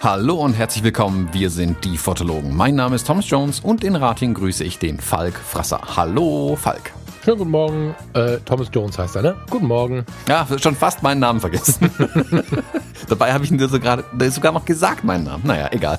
[0.00, 2.56] Hallo und herzlich willkommen, wir sind die Fotologen.
[2.56, 5.80] Mein Name ist Thomas Jones und in Rating grüße ich den Falk Frasser.
[5.96, 6.92] Hallo Falk.
[7.24, 7.94] Schönen guten Morgen.
[8.14, 9.36] Äh, Thomas Jones heißt er, ne?
[9.50, 10.04] Guten Morgen.
[10.28, 11.90] Ja, schon fast meinen Namen vergessen.
[13.08, 15.44] Dabei habe ich ihn dir sogar, sogar noch gesagt, meinen Namen.
[15.44, 15.98] Naja, egal.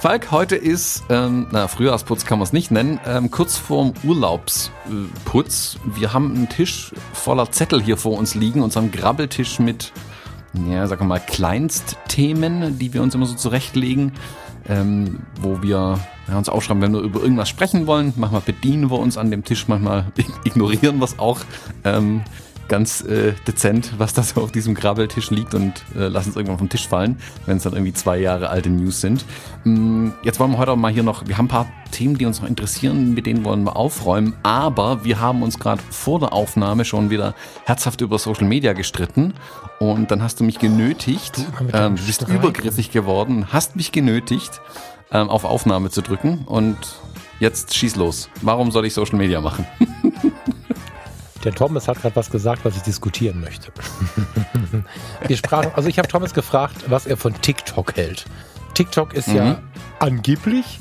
[0.00, 5.78] Falk, heute ist, ähm, na, Frühjahrsputz kann man es nicht nennen, ähm, kurz vorm Urlaubsputz.
[5.84, 9.92] Wir haben einen Tisch voller Zettel hier vor uns liegen, unseren Grabbeltisch mit
[10.70, 14.12] ja, sagen wir mal, Kleinstthemen, die wir uns immer so zurechtlegen,
[14.70, 18.14] ähm, wo wir ja, uns aufschreiben, wenn wir über irgendwas sprechen wollen.
[18.16, 20.06] Manchmal bedienen wir uns an dem Tisch, manchmal
[20.44, 21.40] ignorieren wir es auch.
[21.84, 22.22] Ähm,
[22.70, 26.56] ganz äh, dezent, was da so auf diesem Grabbeltisch liegt und äh, lassen es irgendwann
[26.56, 29.26] vom Tisch fallen, wenn es dann irgendwie zwei Jahre alte News sind.
[29.64, 32.24] Mm, jetzt wollen wir heute auch mal hier noch, wir haben ein paar Themen, die
[32.24, 36.32] uns noch interessieren, mit denen wollen wir aufräumen, aber wir haben uns gerade vor der
[36.32, 37.34] Aufnahme schon wieder
[37.64, 39.34] herzhaft über Social Media gestritten
[39.80, 44.60] und dann hast du mich genötigt, ähm, du bist übergriffig geworden, hast mich genötigt,
[45.10, 46.78] ähm, auf Aufnahme zu drücken und
[47.40, 48.30] jetzt schieß los.
[48.42, 49.66] Warum soll ich Social Media machen?
[51.44, 53.72] Der Thomas hat gerade was gesagt, was ich diskutieren möchte.
[55.26, 58.26] Wir sprachen, also ich habe Thomas gefragt, was er von TikTok hält.
[58.74, 59.36] TikTok ist mhm.
[59.36, 59.62] ja
[59.98, 60.80] angeblich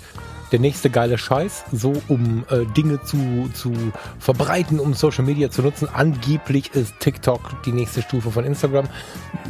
[0.51, 3.73] der nächste geile Scheiß, so um äh, Dinge zu, zu
[4.19, 5.87] verbreiten, um Social Media zu nutzen.
[5.87, 8.89] Angeblich ist TikTok die nächste Stufe von Instagram.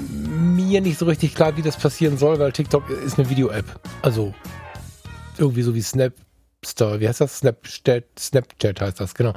[0.09, 3.65] Mir nicht so richtig klar, wie das passieren soll, weil TikTok ist eine Video-App.
[4.01, 4.33] Also
[5.37, 7.37] irgendwie so wie Snapstar, wie heißt das?
[7.37, 9.33] Snapchat, Snapchat heißt das, genau.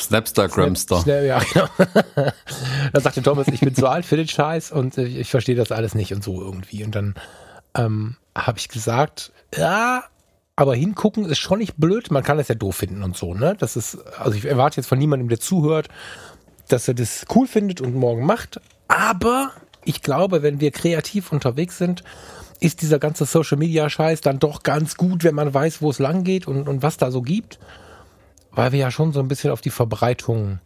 [0.00, 1.02] Snapstar, Gramstar.
[1.02, 1.68] Snap, ja, genau.
[2.92, 5.72] da sagte Thomas, ich bin zu alt für den Scheiß und ich, ich verstehe das
[5.72, 6.84] alles nicht und so irgendwie.
[6.84, 7.14] Und dann
[7.74, 10.04] ähm, habe ich gesagt, ja,
[10.56, 12.10] aber hingucken ist schon nicht blöd.
[12.10, 13.56] Man kann das ja doof finden und so, ne?
[13.58, 15.88] Das ist, also ich erwarte jetzt von niemandem, der zuhört,
[16.68, 18.60] dass er das cool findet und morgen macht.
[18.88, 19.52] Aber
[19.84, 22.04] ich glaube, wenn wir kreativ unterwegs sind,
[22.60, 25.98] ist dieser ganze Social Media Scheiß dann doch ganz gut, wenn man weiß, wo es
[25.98, 27.58] lang geht und, und was da so gibt
[28.52, 30.60] weil wir ja schon so ein bisschen auf die Verbreitung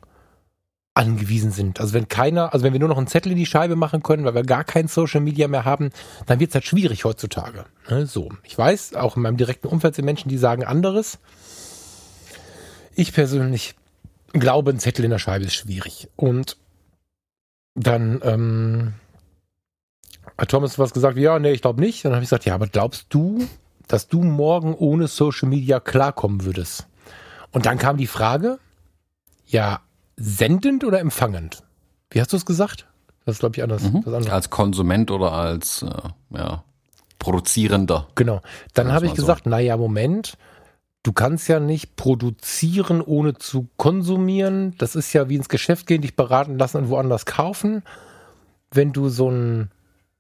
[0.95, 1.81] angewiesen sind.
[1.81, 4.25] Also wenn keiner, also wenn wir nur noch einen Zettel in die Scheibe machen können,
[4.25, 5.91] weil wir gar kein Social Media mehr haben,
[6.27, 7.67] dann wird es halt schwierig heutzutage.
[7.91, 11.19] Ne, so, ich weiß, auch in meinem direkten Umfeld sind Menschen, die sagen anderes.
[12.95, 13.75] Ich persönlich
[14.33, 16.09] glaube, ein Zettel in der Scheibe ist schwierig.
[16.15, 16.57] Und
[17.75, 18.93] dann ähm,
[20.39, 22.05] hat Thomas was gesagt, ja, nee, ich glaube nicht.
[22.05, 23.49] Dann habe ich gesagt, ja, aber glaubst du,
[23.89, 26.87] dass du morgen ohne Social Media klarkommen würdest?
[27.55, 28.59] Und dann kam die Frage,
[29.47, 29.81] ja,
[30.17, 31.63] sendend oder empfangend?
[32.11, 32.87] Wie hast du es gesagt?
[33.25, 33.83] Das ist, glaube ich, anders.
[33.83, 34.05] Mhm.
[34.29, 36.65] Als Konsument oder als äh, ja,
[37.21, 38.09] Produzierender.
[38.17, 38.43] Genau.
[38.75, 39.17] Dann habe ich so.
[39.17, 40.37] gesagt, naja, Moment,
[41.05, 44.75] du kannst ja nicht produzieren, ohne zu konsumieren.
[44.79, 47.85] Das ist ja wie ins Geschäft gehen, dich beraten lassen und woanders kaufen.
[48.73, 49.71] Wenn du so einen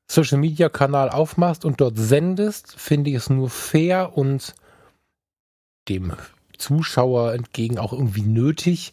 [0.06, 4.54] Social-Media-Kanal aufmachst und dort sendest, finde ich es nur fair und
[5.88, 6.12] dem
[6.64, 8.92] Zuschauer entgegen auch irgendwie nötig,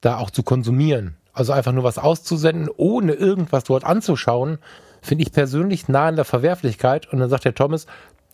[0.00, 1.16] da auch zu konsumieren.
[1.32, 4.58] Also einfach nur was auszusenden, ohne irgendwas dort anzuschauen,
[5.00, 7.12] finde ich persönlich nah an der Verwerflichkeit.
[7.12, 7.86] Und dann sagt der Thomas,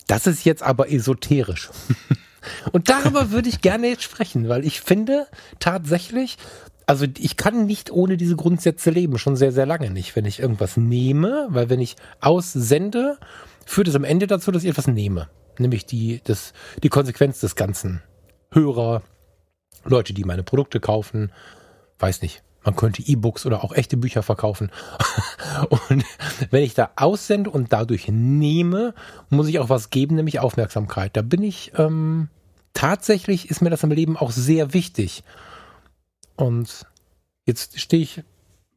[0.07, 1.69] das ist jetzt aber esoterisch.
[2.71, 5.27] Und darüber würde ich gerne jetzt sprechen, weil ich finde
[5.59, 6.37] tatsächlich,
[6.85, 10.15] also ich kann nicht ohne diese Grundsätze leben, schon sehr, sehr lange nicht.
[10.15, 13.17] Wenn ich irgendwas nehme, weil wenn ich aussende,
[13.65, 15.29] führt es am Ende dazu, dass ich etwas nehme.
[15.59, 18.01] Nämlich die, das, die Konsequenz des Ganzen.
[18.51, 19.01] Hörer,
[19.83, 21.31] Leute, die meine Produkte kaufen,
[21.99, 22.43] weiß nicht.
[22.63, 24.71] Man könnte E-Books oder auch echte Bücher verkaufen.
[25.69, 26.03] und
[26.49, 28.93] wenn ich da aussende und dadurch nehme,
[29.29, 31.15] muss ich auch was geben, nämlich Aufmerksamkeit.
[31.15, 32.27] Da bin ich, ähm,
[32.73, 35.23] tatsächlich ist mir das im Leben auch sehr wichtig.
[36.35, 36.85] Und
[37.45, 38.23] jetzt stehe ich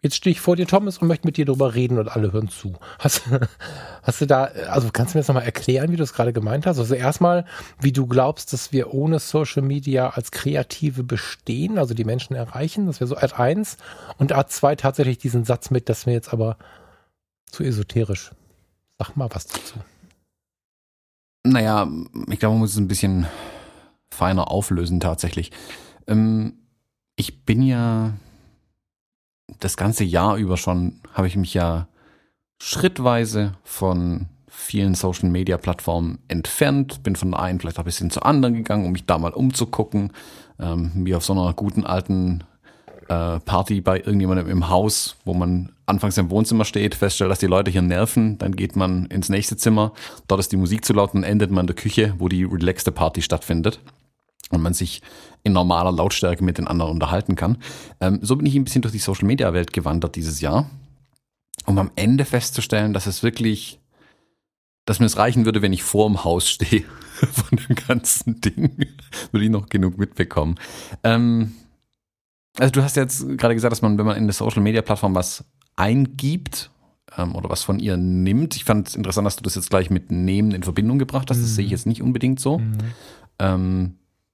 [0.02, 2.48] Jetzt stehe ich vor dir, Thomas, und möchte mit dir darüber reden und alle hören
[2.48, 2.74] zu.
[2.98, 3.22] Hast,
[4.02, 6.64] hast du da, also kannst du mir das nochmal erklären, wie du es gerade gemeint
[6.64, 6.78] hast?
[6.78, 7.44] Also erstmal,
[7.80, 12.86] wie du glaubst, dass wir ohne Social Media als Kreative bestehen, also die Menschen erreichen,
[12.86, 13.76] das wäre so Art 1
[14.16, 16.56] und Art 2 tatsächlich diesen Satz mit, das wäre jetzt aber
[17.44, 18.30] zu esoterisch.
[18.98, 19.74] Sag mal was dazu.
[21.42, 21.90] Naja,
[22.28, 23.26] ich glaube, man muss es ein bisschen
[24.10, 25.50] feiner auflösen tatsächlich.
[26.06, 26.54] Ähm,
[27.16, 28.14] ich bin ja
[29.58, 31.88] das ganze Jahr über schon habe ich mich ja
[32.62, 38.26] schrittweise von vielen Social Media Plattformen entfernt, bin von der einen vielleicht ein bisschen zur
[38.26, 40.12] anderen gegangen, um mich da mal umzugucken,
[40.58, 42.44] ähm, wie auf so einer guten alten
[43.08, 47.46] äh, Party bei irgendjemandem im Haus, wo man anfangs im Wohnzimmer steht, feststellt, dass die
[47.46, 49.92] Leute hier nerven, dann geht man ins nächste Zimmer,
[50.28, 52.92] dort ist die Musik zu laut und endet man in der Küche, wo die relaxte
[52.92, 53.80] Party stattfindet.
[54.50, 55.00] Und man sich
[55.42, 57.58] in normaler Lautstärke mit den anderen unterhalten kann.
[58.00, 60.68] Ähm, so bin ich ein bisschen durch die Social-Media-Welt gewandert dieses Jahr,
[61.66, 63.80] um am Ende festzustellen, dass es wirklich,
[64.84, 68.86] dass mir es reichen würde, wenn ich vor dem Haus stehe von dem ganzen Ding,
[69.30, 70.56] würde ich noch genug mitbekommen.
[71.04, 71.52] Ähm,
[72.58, 75.44] also du hast jetzt gerade gesagt, dass man, wenn man in eine Social-Media-Plattform was
[75.76, 76.70] eingibt
[77.16, 79.88] ähm, oder was von ihr nimmt, ich fand es interessant, dass du das jetzt gleich
[79.88, 81.54] mit Nehmen in Verbindung gebracht hast, das mhm.
[81.54, 82.58] sehe ich jetzt nicht unbedingt so.
[82.58, 82.78] Mhm.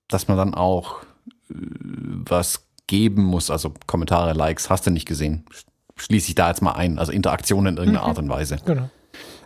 [0.09, 1.03] Dass man dann auch
[1.51, 5.45] äh, was geben muss, also Kommentare, Likes, hast du nicht gesehen.
[5.97, 8.09] Schließe ich da jetzt mal ein, also Interaktion in irgendeiner mhm.
[8.09, 8.59] Art und Weise.
[8.65, 8.91] Genau.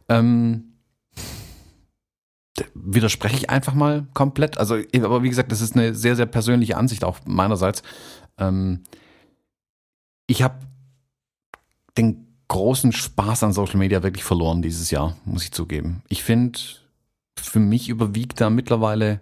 [0.09, 0.71] Ähm,
[2.75, 4.59] widerspreche ich einfach mal komplett.
[4.59, 7.83] Also, aber wie gesagt, das ist eine sehr, sehr persönliche Ansicht auch meinerseits.
[8.39, 8.83] Ähm,
[10.27, 10.57] ich habe
[11.97, 16.03] den großen Spaß an Social Media wirklich verloren dieses Jahr, muss ich zugeben.
[16.09, 16.59] Ich finde,
[17.39, 19.21] für mich überwiegt da mittlerweile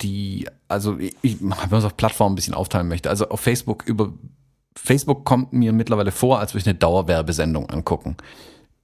[0.00, 3.84] die, also ich, wenn man es auf Plattformen ein bisschen aufteilen möchte, also auf Facebook
[3.86, 4.12] über
[4.76, 8.16] Facebook kommt mir mittlerweile vor, als würde ich eine Dauerwerbesendung angucken.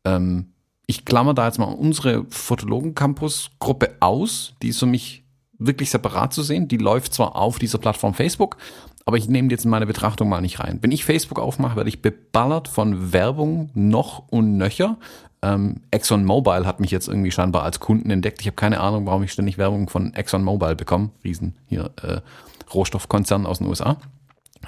[0.05, 0.53] Ähm,
[0.87, 5.25] ich klammer da jetzt mal unsere Fotologen-Campus-Gruppe aus, die ist für mich
[5.61, 6.67] wirklich separat zu sehen.
[6.67, 8.57] Die läuft zwar auf dieser Plattform Facebook,
[9.05, 10.79] aber ich nehme die jetzt in meine Betrachtung mal nicht rein.
[10.81, 14.99] Wenn ich Facebook aufmache, werde ich beballert von Werbung noch und nöcher.
[15.43, 18.41] Ähm, ExxonMobil hat mich jetzt irgendwie scheinbar als Kunden entdeckt.
[18.41, 21.11] Ich habe keine Ahnung, warum ich ständig Werbung von ExxonMobil bekomme.
[21.25, 22.21] Riesen hier äh,
[22.73, 23.97] Rohstoffkonzern aus den USA.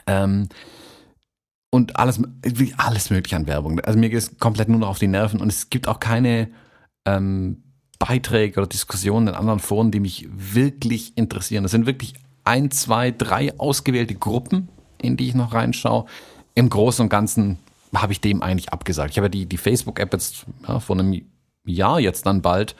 [0.06, 0.48] Ähm,
[1.70, 2.20] und alles,
[2.76, 3.80] alles mögliche an Werbung.
[3.80, 6.48] Also mir geht es komplett nur noch auf die Nerven und es gibt auch keine
[7.06, 7.62] ähm,
[7.98, 11.62] Beiträge oder Diskussionen in anderen Foren, die mich wirklich interessieren.
[11.62, 12.14] Das sind wirklich
[12.44, 14.68] ein, zwei, drei ausgewählte Gruppen,
[15.00, 16.06] in die ich noch reinschaue.
[16.54, 17.58] Im Großen und Ganzen
[17.94, 19.10] habe ich dem eigentlich abgesagt.
[19.10, 21.22] Ich habe ja die, die Facebook-App jetzt ja, vor einem
[21.64, 22.74] Jahr jetzt dann bald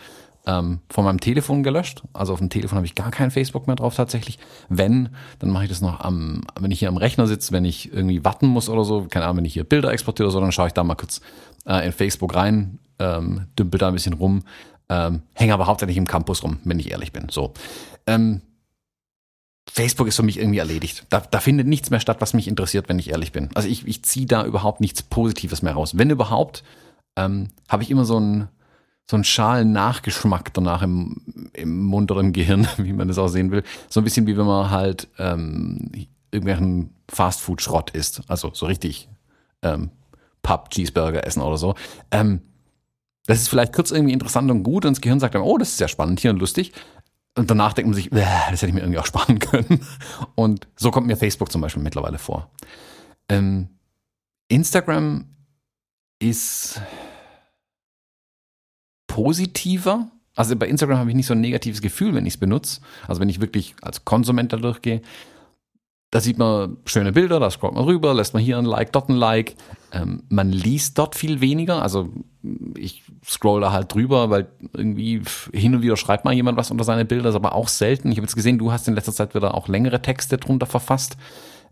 [0.46, 2.02] ähm, von meinem Telefon gelöscht.
[2.12, 4.38] Also auf dem Telefon habe ich gar kein Facebook mehr drauf tatsächlich.
[4.68, 7.92] Wenn, dann mache ich das noch am, wenn ich hier am Rechner sitze, wenn ich
[7.92, 10.52] irgendwie warten muss oder so, keine Ahnung, wenn ich hier Bilder exportiere oder so, dann
[10.52, 11.20] schaue ich da mal kurz
[11.66, 14.42] äh, in Facebook rein, ähm, dümpel da ein bisschen rum,
[14.88, 17.28] ähm, hänge aber hauptsächlich im Campus rum, wenn ich ehrlich bin.
[17.30, 17.52] So.
[18.06, 18.42] Ähm,
[19.70, 21.06] Facebook ist für mich irgendwie erledigt.
[21.08, 23.50] Da, da findet nichts mehr statt, was mich interessiert, wenn ich ehrlich bin.
[23.54, 25.96] Also ich, ich ziehe da überhaupt nichts Positives mehr raus.
[25.96, 26.64] Wenn überhaupt,
[27.16, 28.48] ähm, habe ich immer so einen
[29.10, 33.62] so schalen Nachgeschmack danach im, im im Gehirn, wie man das auch sehen will.
[33.88, 35.90] So ein bisschen wie wenn man halt ähm,
[36.30, 38.22] irgendwelchen Fastfood-Schrott isst.
[38.28, 39.08] Also so richtig
[39.62, 39.90] ähm,
[40.42, 41.74] Pub, Cheeseburger essen oder so.
[42.10, 42.40] Ähm,
[43.26, 45.70] das ist vielleicht kurz irgendwie interessant und gut und das Gehirn sagt dann, oh, das
[45.70, 46.72] ist ja spannend hier und lustig.
[47.34, 49.86] Und danach denkt man sich, das hätte ich mir irgendwie auch sparen können.
[50.34, 52.50] Und so kommt mir Facebook zum Beispiel mittlerweile vor.
[53.28, 53.68] Ähm,
[54.48, 55.26] Instagram
[56.18, 56.80] ist
[59.06, 60.10] positiver.
[60.34, 62.80] Also bei Instagram habe ich nicht so ein negatives Gefühl, wenn ich es benutze.
[63.06, 65.02] Also wenn ich wirklich als Konsument da durchgehe.
[66.12, 69.08] Da sieht man schöne Bilder, da scrollt man rüber, lässt man hier ein Like, dort
[69.08, 69.56] ein Like.
[69.92, 71.80] Ähm, man liest dort viel weniger.
[71.80, 72.10] Also
[72.76, 75.22] ich scroll da halt drüber, weil irgendwie
[75.54, 78.12] hin und wieder schreibt mal jemand was unter seine Bilder, ist aber auch selten.
[78.12, 81.16] Ich habe jetzt gesehen, du hast in letzter Zeit wieder auch längere Texte drunter verfasst.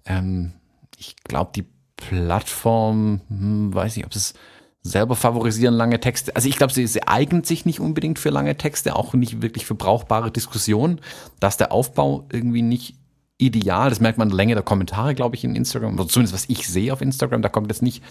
[0.07, 0.53] Ähm,
[0.97, 1.67] ich glaube, die
[1.97, 4.33] Plattform, hm, weiß nicht, ob es
[4.81, 6.35] selber favorisieren lange Texte.
[6.35, 9.67] Also ich glaube, sie, sie eignet sich nicht unbedingt für lange Texte, auch nicht wirklich
[9.67, 11.03] für brauchbare Diskussionen.
[11.41, 12.97] Da ist der Aufbau irgendwie nicht
[13.41, 13.91] ideal.
[13.91, 15.95] Das merkt man in der Länge der Kommentare, glaube ich, in Instagram.
[15.95, 17.43] Oder zumindest was ich sehe auf Instagram.
[17.43, 18.03] Da kommt jetzt nicht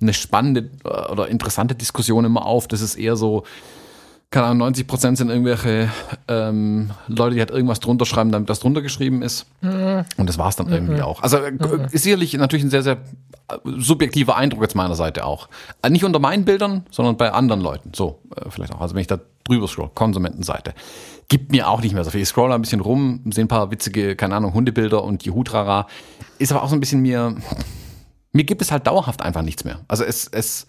[0.00, 2.68] eine spannende äh, oder interessante Diskussion immer auf.
[2.68, 3.44] Das ist eher so,
[4.30, 5.90] keine Ahnung, 90 Prozent sind irgendwelche
[6.28, 9.46] ähm, Leute, die halt irgendwas drunter schreiben, damit das drunter geschrieben ist.
[9.60, 10.04] Mhm.
[10.16, 11.02] Und das war es dann irgendwie mhm.
[11.02, 11.22] auch.
[11.22, 11.86] Also mhm.
[11.90, 12.98] ist sicherlich natürlich ein sehr, sehr
[13.48, 15.48] äh, subjektiver Eindruck jetzt meiner Seite auch.
[15.88, 17.92] Nicht unter meinen Bildern, sondern bei anderen Leuten.
[17.94, 18.80] So, äh, vielleicht auch.
[18.80, 20.74] Also wenn ich da drüber scroll, Konsumentenseite
[21.28, 22.22] gibt mir auch nicht mehr so viel.
[22.22, 25.86] Ich scroll ein bisschen rum, sehe ein paar witzige, keine Ahnung, Hundebilder und die Hutrara.
[26.38, 27.36] Ist aber auch so ein bisschen mir,
[28.32, 29.84] mir gibt es halt dauerhaft einfach nichts mehr.
[29.88, 30.66] Also es, es,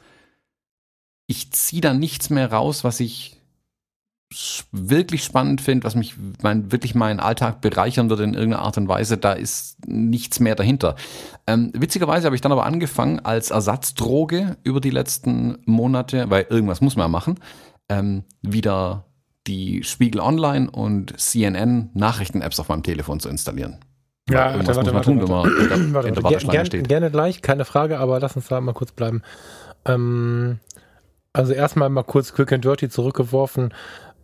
[1.27, 3.39] ich ziehe da nichts mehr raus, was ich
[4.71, 8.87] wirklich spannend finde, was mich mein, wirklich meinen Alltag bereichern würde in irgendeiner Art und
[8.87, 10.95] Weise, da ist nichts mehr dahinter.
[11.47, 16.79] Ähm, witzigerweise habe ich dann aber angefangen als Ersatzdroge über die letzten Monate, weil irgendwas
[16.79, 17.39] muss man ja machen,
[17.89, 19.08] ähm, wieder
[19.47, 23.79] die Spiegel Online und CNN Nachrichten-Apps auf meinem Telefon zu installieren.
[24.29, 25.69] Ja, irgendwas warte, muss man warte, tun, warte.
[25.69, 26.87] wenn man in der, in der Warteschlange Ger steht.
[26.87, 29.23] Gerne gleich, keine Frage, aber lass uns da mal kurz bleiben.
[29.85, 30.59] Ähm,
[31.33, 33.73] also erstmal mal kurz Quick and Dirty zurückgeworfen.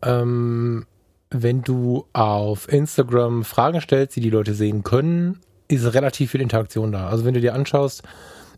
[0.03, 0.85] Ähm,
[1.31, 6.91] wenn du auf Instagram Fragen stellst, die die Leute sehen können, ist relativ viel Interaktion
[6.91, 7.09] da.
[7.09, 8.03] Also wenn du dir anschaust,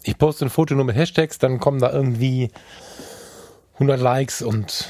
[0.04, 2.50] ich poste ein Foto nur mit Hashtags, dann kommen da irgendwie
[3.74, 4.88] 100 Likes und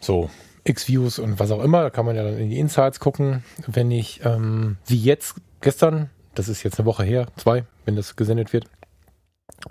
[0.00, 0.30] so.
[0.64, 1.82] X Views und was auch immer.
[1.82, 3.44] Da kann man ja dann in die Insights gucken.
[3.66, 8.16] Wenn ich, ähm, wie jetzt, gestern, das ist jetzt eine Woche her, zwei, wenn das
[8.16, 8.66] gesendet wird,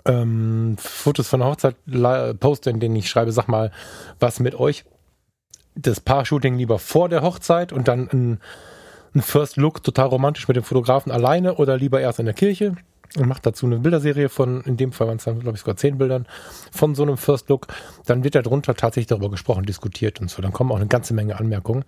[0.06, 1.76] ähm, Fotos von der Hochzeit
[2.40, 3.70] poste, in denen ich schreibe, sag mal,
[4.18, 4.84] was mit euch
[5.74, 8.40] das Paar-Shooting lieber vor der Hochzeit und dann ein,
[9.14, 12.76] ein First Look total romantisch mit dem Fotografen alleine oder lieber erst in der Kirche
[13.16, 15.76] und macht dazu eine Bilderserie von, in dem Fall waren es dann, glaube ich, sogar
[15.76, 16.26] zehn Bildern
[16.72, 17.68] von so einem First Look.
[18.06, 20.42] Dann wird darunter tatsächlich darüber gesprochen, diskutiert und so.
[20.42, 21.84] Dann kommen auch eine ganze Menge Anmerkungen.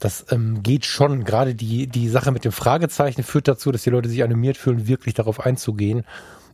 [0.00, 1.24] Das ähm, geht schon.
[1.24, 4.86] Gerade die, die Sache mit dem Fragezeichen führt dazu, dass die Leute sich animiert fühlen,
[4.86, 6.04] wirklich darauf einzugehen.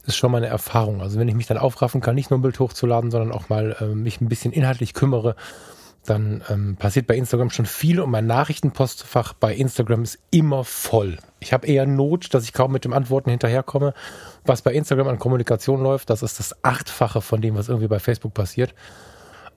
[0.01, 1.01] Das ist schon meine Erfahrung.
[1.01, 3.77] Also wenn ich mich dann aufraffen kann, nicht nur ein Bild hochzuladen, sondern auch mal
[3.81, 5.37] äh, mich ein bisschen inhaltlich kümmere,
[6.07, 11.19] dann ähm, passiert bei Instagram schon viel und mein Nachrichtenpostfach bei Instagram ist immer voll.
[11.41, 13.95] Ich habe eher Not, dass ich kaum mit dem Antworten hinterherkomme.
[14.45, 17.99] Was bei Instagram an Kommunikation läuft, das ist das Achtfache von dem, was irgendwie bei
[17.99, 18.75] Facebook passiert.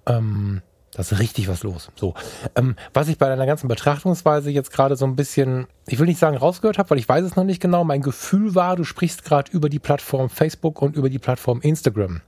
[0.05, 0.61] Ähm,
[0.93, 1.89] da ist richtig was los.
[1.95, 2.15] So,
[2.55, 6.19] ähm, was ich bei deiner ganzen Betrachtungsweise jetzt gerade so ein bisschen, ich will nicht
[6.19, 7.83] sagen rausgehört habe, weil ich weiß es noch nicht genau.
[7.83, 12.21] Mein Gefühl war, du sprichst gerade über die Plattform Facebook und über die Plattform Instagram.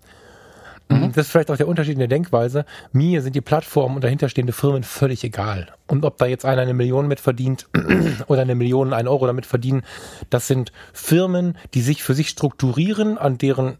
[0.91, 1.11] Mhm.
[1.13, 2.65] Das ist vielleicht auch der Unterschied in der Denkweise.
[2.91, 5.67] Mir sind die Plattformen und dahinterstehende Firmen völlig egal.
[5.87, 7.67] Und ob da jetzt einer eine Million mit verdient
[8.27, 9.83] oder eine Million, ein Euro damit verdienen,
[10.29, 13.77] das sind Firmen, die sich für sich strukturieren, an deren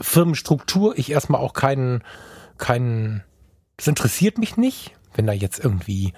[0.00, 2.02] Firmenstruktur ich erstmal auch keinen,
[2.56, 3.24] keinen,
[3.76, 6.12] das interessiert mich nicht, wenn da jetzt irgendwie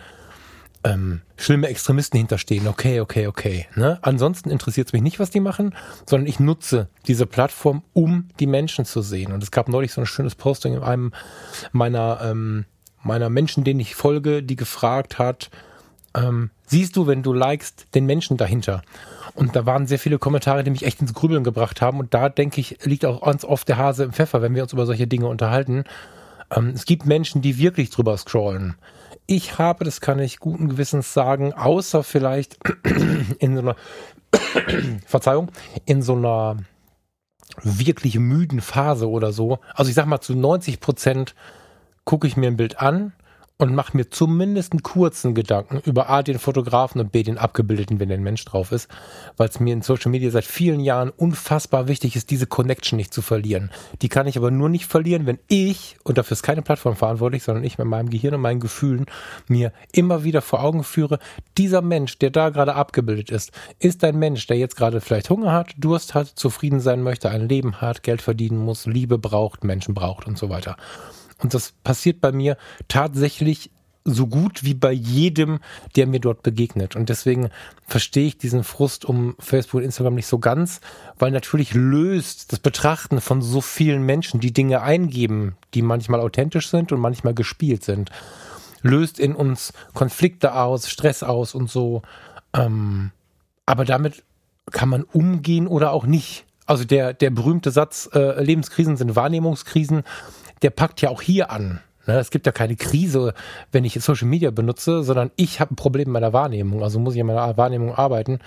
[0.83, 2.67] ähm, schlimme Extremisten hinterstehen.
[2.67, 3.67] Okay, okay, okay.
[3.75, 3.99] Ne?
[4.03, 5.75] Ansonsten interessiert es mich nicht, was die machen,
[6.07, 9.33] sondern ich nutze diese Plattform, um die Menschen zu sehen.
[9.33, 11.13] Und es gab neulich so ein schönes Posting in einem
[11.73, 12.65] meiner, ähm,
[13.03, 15.51] meiner Menschen, denen ich folge, die gefragt hat,
[16.15, 18.83] ähm, siehst du, wenn du likest, den Menschen dahinter?
[19.35, 22.01] Und da waren sehr viele Kommentare, die mich echt ins Grübeln gebracht haben.
[22.01, 24.73] Und da denke ich, liegt auch ganz oft der Hase im Pfeffer, wenn wir uns
[24.73, 25.85] über solche Dinge unterhalten.
[26.55, 28.77] Ähm, es gibt Menschen, die wirklich drüber scrollen.
[29.27, 32.59] Ich habe, das kann ich guten Gewissens sagen, außer vielleicht
[33.39, 33.77] in so einer,
[35.07, 35.51] Verzeihung,
[35.85, 36.57] in so einer
[37.63, 39.59] wirklich müden Phase oder so.
[39.75, 41.35] Also ich sag mal, zu 90 Prozent
[42.05, 43.13] gucke ich mir ein Bild an
[43.61, 48.01] und mache mir zumindest einen kurzen Gedanken über A, den Fotografen und B, den Abgebildeten,
[48.01, 48.89] wenn der Mensch drauf ist,
[49.37, 53.13] weil es mir in Social Media seit vielen Jahren unfassbar wichtig ist, diese Connection nicht
[53.13, 53.71] zu verlieren.
[54.01, 57.43] Die kann ich aber nur nicht verlieren, wenn ich, und dafür ist keine Plattform verantwortlich,
[57.43, 59.05] sondern ich mit meinem Gehirn und meinen Gefühlen
[59.47, 61.19] mir immer wieder vor Augen führe,
[61.59, 65.53] dieser Mensch, der da gerade abgebildet ist, ist ein Mensch, der jetzt gerade vielleicht Hunger
[65.53, 69.93] hat, Durst hat, zufrieden sein möchte, ein Leben hat, Geld verdienen muss, Liebe braucht, Menschen
[69.93, 70.77] braucht und so weiter.
[71.43, 72.57] Und das passiert bei mir
[72.89, 73.71] tatsächlich
[74.05, 75.61] so gut wie bei jedem,
[75.97, 76.97] der mir dort begegnet.
[76.97, 77.51] Und deswegen
[77.87, 80.81] verstehe ich diesen Frust um Facebook und Instagram nicht so ganz,
[81.19, 86.69] weil natürlich löst das Betrachten von so vielen Menschen, die Dinge eingeben, die manchmal authentisch
[86.71, 88.11] sind und manchmal gespielt sind,
[88.83, 92.03] löst in uns Konflikte aus, Stress aus und so.
[92.55, 93.11] Ähm,
[93.67, 94.25] aber damit
[94.71, 96.45] kann man umgehen oder auch nicht.
[96.65, 100.05] Also der, der berühmte Satz, äh, Lebenskrisen sind Wahrnehmungskrisen,
[100.63, 101.81] der packt ja auch hier an.
[102.07, 102.19] Ne?
[102.19, 103.35] Es gibt ja keine Krise,
[103.73, 106.83] wenn ich Social Media benutze, sondern ich habe ein Problem mit meiner Wahrnehmung.
[106.83, 108.41] Also muss ich an meiner Wahrnehmung arbeiten.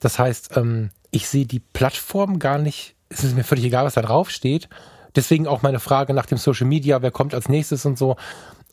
[0.00, 2.94] Das heißt, ähm, ich sehe die Plattform gar nicht.
[3.08, 4.68] Es ist mir völlig egal, was da drauf steht.
[5.16, 8.16] Deswegen auch meine Frage nach dem Social Media, wer kommt als nächstes und so.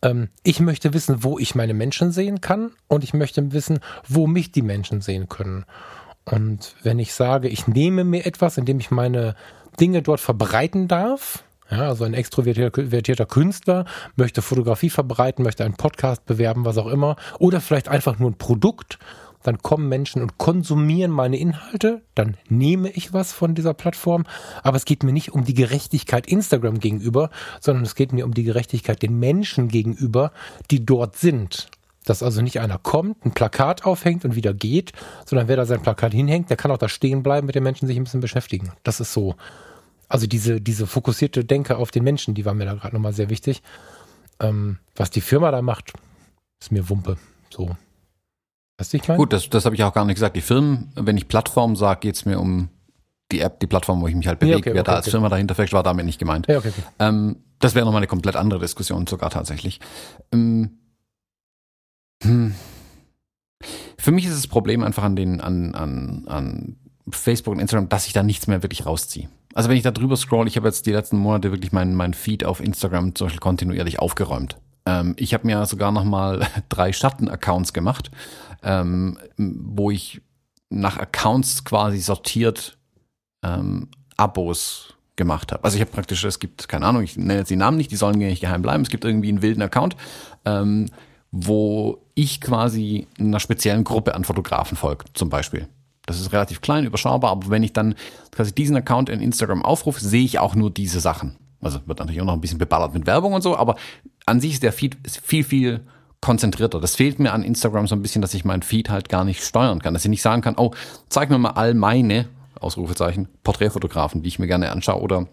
[0.01, 4.27] Ähm, ich möchte wissen, wo ich meine Menschen sehen kann und ich möchte wissen, wo
[4.27, 5.65] mich die Menschen sehen können.
[6.25, 9.35] Und wenn ich sage, ich nehme mir etwas, indem ich meine
[9.79, 16.25] Dinge dort verbreiten darf, ja, also ein extrovertierter Künstler möchte Fotografie verbreiten, möchte einen Podcast
[16.25, 17.17] bewerben, was auch immer.
[17.39, 18.99] Oder vielleicht einfach nur ein Produkt.
[19.43, 22.01] Dann kommen Menschen und konsumieren meine Inhalte.
[22.15, 24.25] Dann nehme ich was von dieser Plattform.
[24.63, 28.33] Aber es geht mir nicht um die Gerechtigkeit Instagram gegenüber, sondern es geht mir um
[28.33, 30.31] die Gerechtigkeit den Menschen gegenüber,
[30.71, 31.69] die dort sind.
[32.05, 34.93] Dass also nicht einer kommt, ein Plakat aufhängt und wieder geht,
[35.25, 37.87] sondern wer da sein Plakat hinhängt, der kann auch da stehen bleiben, mit den Menschen
[37.87, 38.71] sich ein bisschen beschäftigen.
[38.83, 39.35] Das ist so
[40.07, 43.29] also diese, diese fokussierte Denke auf den Menschen, die war mir da gerade nochmal sehr
[43.29, 43.61] wichtig.
[44.39, 45.93] Ähm, was die Firma da macht,
[46.59, 47.17] ist mir Wumpe.
[47.49, 47.75] So.
[48.77, 49.17] Weißt du, ich meine?
[49.17, 50.35] Gut, das, das habe ich auch gar nicht gesagt.
[50.35, 52.69] Die Firmen, wenn ich Plattform sage, geht es mir um
[53.31, 54.53] die App, die Plattform, wo ich mich halt bewege.
[54.53, 55.11] Ja, okay, Wer okay, da als okay.
[55.11, 56.47] Firma dahinter steckt, war damit nicht gemeint.
[56.47, 56.61] Ja.
[56.99, 59.79] Ähm, das wäre nochmal eine komplett andere Diskussion sogar tatsächlich.
[60.31, 60.77] Ähm,
[62.23, 62.55] hm.
[63.97, 66.75] Für mich ist das Problem einfach an den, an, an, an
[67.09, 69.27] Facebook und Instagram, dass ich da nichts mehr wirklich rausziehe.
[69.57, 72.13] Also wenn ich da drüber scroll, ich habe jetzt die letzten Monate wirklich meinen mein
[72.13, 74.57] Feed auf Instagram zum Beispiel kontinuierlich aufgeräumt.
[74.85, 78.11] Ähm, ich habe mir sogar noch mal drei Schatten-Accounts gemacht,
[78.61, 80.21] ähm, wo ich
[80.69, 82.77] nach Accounts quasi sortiert
[83.41, 85.63] ähm, Abos gemacht habe.
[85.63, 87.95] Also ich habe praktisch, es gibt, keine Ahnung, ich nenne jetzt die Namen nicht, die
[87.95, 88.83] sollen nicht geheim bleiben.
[88.83, 89.95] Es gibt irgendwie einen wilden Account,
[90.45, 90.85] ähm,
[91.31, 95.67] wo ich quasi einer speziellen Gruppe an Fotografen folge, zum Beispiel.
[96.07, 97.93] Das ist relativ klein, überschaubar, aber wenn ich dann
[98.31, 101.35] quasi diesen Account in Instagram aufrufe, sehe ich auch nur diese Sachen.
[101.61, 103.75] Also wird natürlich auch noch ein bisschen beballert mit Werbung und so, aber
[104.25, 105.81] an sich ist der Feed viel, viel
[106.21, 106.79] konzentrierter.
[106.79, 109.43] Das fehlt mir an Instagram so ein bisschen, dass ich meinen Feed halt gar nicht
[109.43, 109.93] steuern kann.
[109.93, 110.71] Dass ich nicht sagen kann, oh,
[111.09, 112.27] zeig mir mal all meine,
[112.59, 115.27] Ausrufezeichen, Porträtfotografen, die ich mir gerne anschaue oder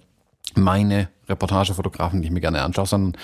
[0.55, 3.21] meine Reportagefotografen, die ich mir gerne anschaue, sondern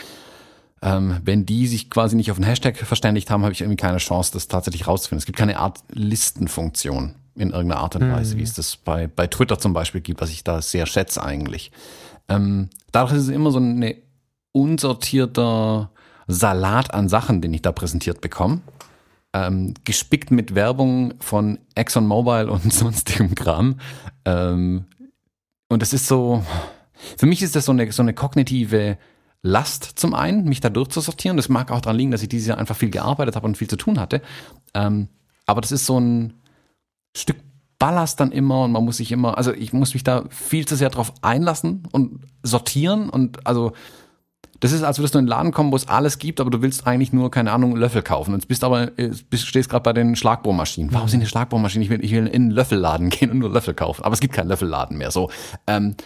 [0.83, 3.99] ähm, wenn die sich quasi nicht auf den Hashtag verständigt haben, habe ich irgendwie keine
[3.99, 5.19] Chance, das tatsächlich rauszufinden.
[5.19, 8.39] Es gibt keine Art Listenfunktion in irgendeiner Art und Weise, mhm.
[8.39, 11.71] wie es das bei, bei Twitter zum Beispiel gibt, was ich da sehr schätze eigentlich.
[12.29, 13.95] Ähm, dadurch ist es immer so ein
[14.53, 15.91] unsortierter
[16.27, 18.61] Salat an Sachen, den ich da präsentiert bekomme.
[19.33, 23.79] Ähm, gespickt mit Werbung von ExxonMobil und sonstigem Kram.
[24.25, 24.87] Ähm,
[25.69, 26.45] und es ist so,
[27.17, 28.99] für mich ist das so eine, so eine kognitive
[29.43, 31.37] Last zum einen, mich da durchzusortieren.
[31.37, 33.69] Das mag auch daran liegen, dass ich dieses Jahr einfach viel gearbeitet habe und viel
[33.69, 34.21] zu tun hatte.
[34.75, 35.09] Ähm,
[35.47, 36.35] aber das ist so ein
[37.17, 37.37] Stück
[37.79, 40.77] Ballast dann immer und man muss sich immer, also ich muss mich da viel zu
[40.77, 43.73] sehr drauf einlassen und sortieren und also
[44.61, 46.61] das ist, als würdest du in einen Laden kommen, wo es alles gibt, aber du
[46.61, 48.35] willst eigentlich nur, keine Ahnung, Löffel kaufen.
[48.35, 48.89] Und bist aber,
[49.31, 50.93] bist, stehst gerade bei den Schlagbohrmaschinen.
[50.93, 51.83] Warum sind die Schlagbohrmaschinen?
[51.83, 54.05] Ich will, ich will in einen Löffelladen gehen und nur Löffel kaufen.
[54.05, 55.11] Aber es gibt keinen Löffelladen mehr.
[55.11, 55.31] So,
[55.67, 55.97] ähm,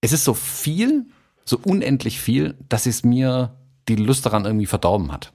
[0.00, 1.06] es ist so viel,
[1.44, 3.56] so unendlich viel, dass es mir
[3.88, 5.32] die Lust daran irgendwie verdorben hat.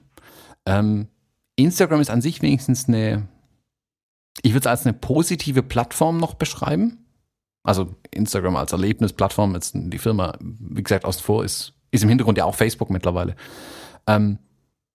[0.64, 1.08] Ähm,
[1.56, 3.28] Instagram ist an sich wenigstens eine,
[4.42, 7.04] ich würde es als eine positive Plattform noch beschreiben.
[7.62, 12.38] Also Instagram als Erlebnisplattform, jetzt die Firma, wie gesagt, außen vor ist ist im Hintergrund
[12.38, 13.34] ja auch Facebook mittlerweile.
[14.06, 14.38] Ähm,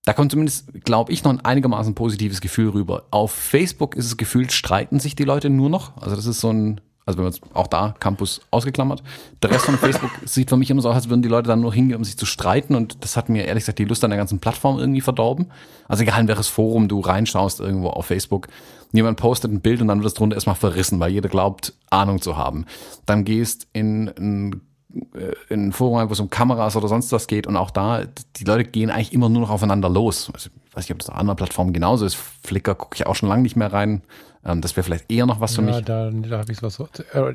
[0.06, 3.06] da kommt zumindest, glaube ich, noch ein einigermaßen positives Gefühl rüber.
[3.12, 5.96] Auf Facebook ist es gefühlt, streiten sich die Leute nur noch.
[5.98, 9.02] Also das ist so ein, also wenn man auch da Campus ausgeklammert.
[9.42, 11.62] Der Rest von Facebook sieht für mich immer so aus, als würden die Leute dann
[11.62, 12.76] nur hingehen, um sich zu streiten.
[12.76, 15.52] Und das hat mir ehrlich gesagt die Lust an der ganzen Plattform irgendwie verdorben.
[15.88, 18.50] Also egal in welches Forum du reinschaust irgendwo auf Facebook.
[18.94, 22.22] Jemand postet ein Bild und dann wird es drunter erstmal verrissen, weil jeder glaubt, Ahnung
[22.22, 22.66] zu haben.
[23.06, 24.62] Dann gehst in ein
[24.94, 28.04] äh, in Forum, wo es um Kameras oder sonst was geht und auch da,
[28.36, 30.30] die Leute gehen eigentlich immer nur noch aufeinander los.
[30.34, 32.16] Also, ich weiß nicht, ob das auf anderen Plattformen genauso ist.
[32.16, 34.04] Flickr gucke ich auch schon lange nicht mehr rein.
[34.46, 35.86] Ähm, das wäre vielleicht eher noch was für ja, mich.
[35.86, 36.80] Da, da habe ich was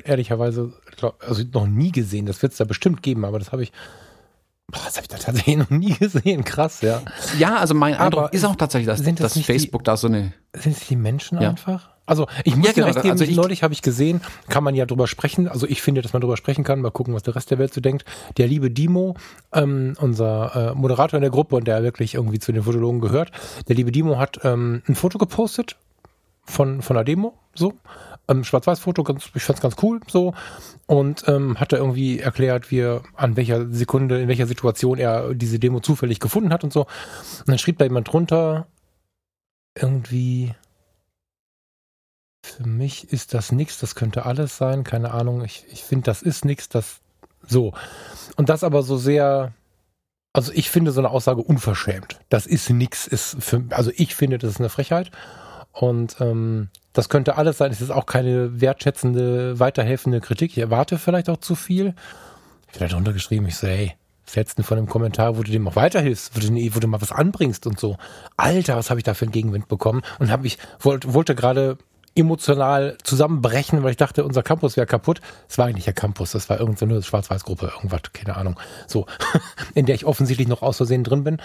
[0.05, 2.25] ehrlicherweise glaub, also noch nie gesehen.
[2.25, 3.73] Das wird es da bestimmt geben, aber das habe ich
[4.71, 6.43] Boah, das habe ich da tatsächlich noch nie gesehen.
[6.43, 7.01] Krass, ja.
[7.37, 10.33] Ja, also mein Eindruck aber ist auch tatsächlich, dass, dass Facebook die, da so eine.
[10.53, 11.49] Sind es die Menschen ja.
[11.49, 11.89] einfach?
[12.05, 14.73] Also ich muss ja, genau, recht geben, also ich, neulich habe ich gesehen, kann man
[14.73, 15.47] ja drüber sprechen.
[15.47, 16.81] Also ich finde, dass man drüber sprechen kann.
[16.81, 18.03] Mal gucken, was der Rest der Welt so denkt.
[18.37, 19.15] Der liebe Dimo,
[19.53, 23.31] ähm, unser äh, Moderator in der Gruppe und der wirklich irgendwie zu den Fotologen gehört,
[23.67, 25.75] der liebe Dimo hat ähm, ein Foto gepostet
[26.45, 27.73] von, von einer Demo, so.
[28.29, 30.33] Ähm, Schwarz-Weiß-Foto, ich fand's ganz cool, so.
[30.85, 35.33] Und ähm, hat er irgendwie erklärt, wie er, an welcher Sekunde, in welcher Situation er
[35.33, 36.81] diese Demo zufällig gefunden hat und so.
[36.81, 38.67] Und dann schrieb da jemand drunter,
[39.75, 40.53] irgendwie,
[42.43, 45.43] für mich ist das nichts, das könnte alles sein, keine Ahnung.
[45.43, 47.01] Ich, ich finde, das ist nichts, das
[47.47, 47.73] so.
[48.35, 49.53] Und das aber so sehr,
[50.33, 52.19] also ich finde so eine Aussage unverschämt.
[52.29, 55.11] Das ist nichts, ist für, also ich finde, das ist eine Frechheit.
[55.79, 57.71] Und ähm, das könnte alles sein.
[57.71, 60.51] Es ist auch keine wertschätzende, weiterhelfende Kritik.
[60.51, 61.95] Ich erwarte vielleicht auch zu viel.
[62.67, 63.93] Vielleicht untergeschrieben, ich so, hey,
[64.25, 67.13] Fetzen von einem Kommentar, wo du dem auch weiterhilfst, wo du, wo du mal was
[67.13, 67.95] anbringst und so.
[68.35, 70.01] Alter, was habe ich da für einen Gegenwind bekommen?
[70.19, 71.77] Und habe ich, wollte, wollte gerade
[72.15, 75.21] emotional zusammenbrechen, weil ich dachte, unser Campus wäre kaputt.
[75.47, 78.59] Es war eigentlich der Campus, das war irgendeine Schwarz-Weiß-Gruppe, irgendwas, keine Ahnung.
[78.87, 79.05] So,
[79.75, 81.37] in der ich offensichtlich noch aus Versehen drin bin.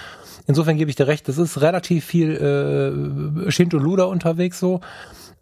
[0.46, 4.81] Insofern gebe ich dir recht, das ist relativ viel äh, Schind und Luder unterwegs so.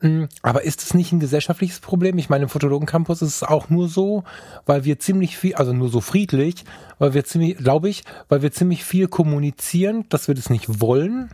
[0.01, 2.19] Mm, aber ist es nicht ein gesellschaftliches Problem?
[2.19, 4.25] Ich meine, im Fotologen-Campus ist es auch nur so,
[4.67, 6.65] weil wir ziemlich viel, also nur so friedlich,
[6.99, 11.31] weil wir ziemlich, glaube ich, weil wir ziemlich viel kommunizieren, dass wir das nicht wollen,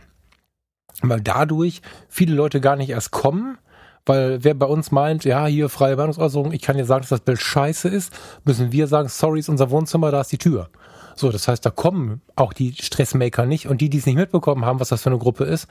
[1.01, 3.57] weil dadurch viele Leute gar nicht erst kommen
[4.05, 7.21] weil wer bei uns meint, ja, hier freie Meinungsäußerung, ich kann dir sagen, dass das
[7.21, 10.69] Bild scheiße ist, müssen wir sagen, sorry, ist unser Wohnzimmer, da ist die Tür.
[11.15, 14.65] So, das heißt, da kommen auch die Stressmaker nicht und die, die es nicht mitbekommen
[14.65, 15.67] haben, was das für eine Gruppe ist,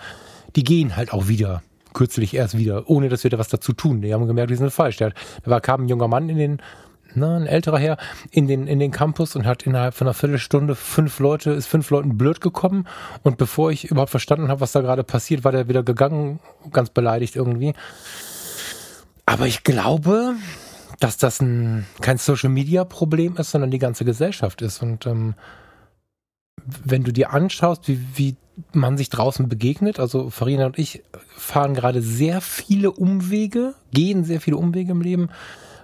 [0.57, 1.63] die gehen halt auch wieder
[1.95, 4.03] kürzlich erst wieder, ohne dass wir da was dazu tun.
[4.03, 4.99] Die haben gemerkt, die sind falsch.
[4.99, 6.63] Da kam ein junger Mann in den
[7.15, 7.97] ne, ein älterer Herr,
[8.31, 11.91] in den, in den Campus und hat innerhalb von einer Viertelstunde fünf Leute, ist fünf
[11.91, 12.87] Leuten blöd gekommen.
[13.23, 16.41] Und bevor ich überhaupt verstanden habe, was da gerade passiert, war der wieder gegangen,
[16.73, 17.75] ganz beleidigt irgendwie.
[19.27, 20.35] Aber ich glaube,
[21.01, 24.83] dass das ein, kein Social Media Problem ist, sondern die ganze Gesellschaft ist.
[24.83, 25.35] Und ähm,
[26.85, 28.37] wenn du dir anschaust, wie, wie
[28.73, 31.03] man sich draußen begegnet, also Farina und ich
[31.37, 35.29] fahren gerade sehr viele Umwege, gehen sehr viele Umwege im Leben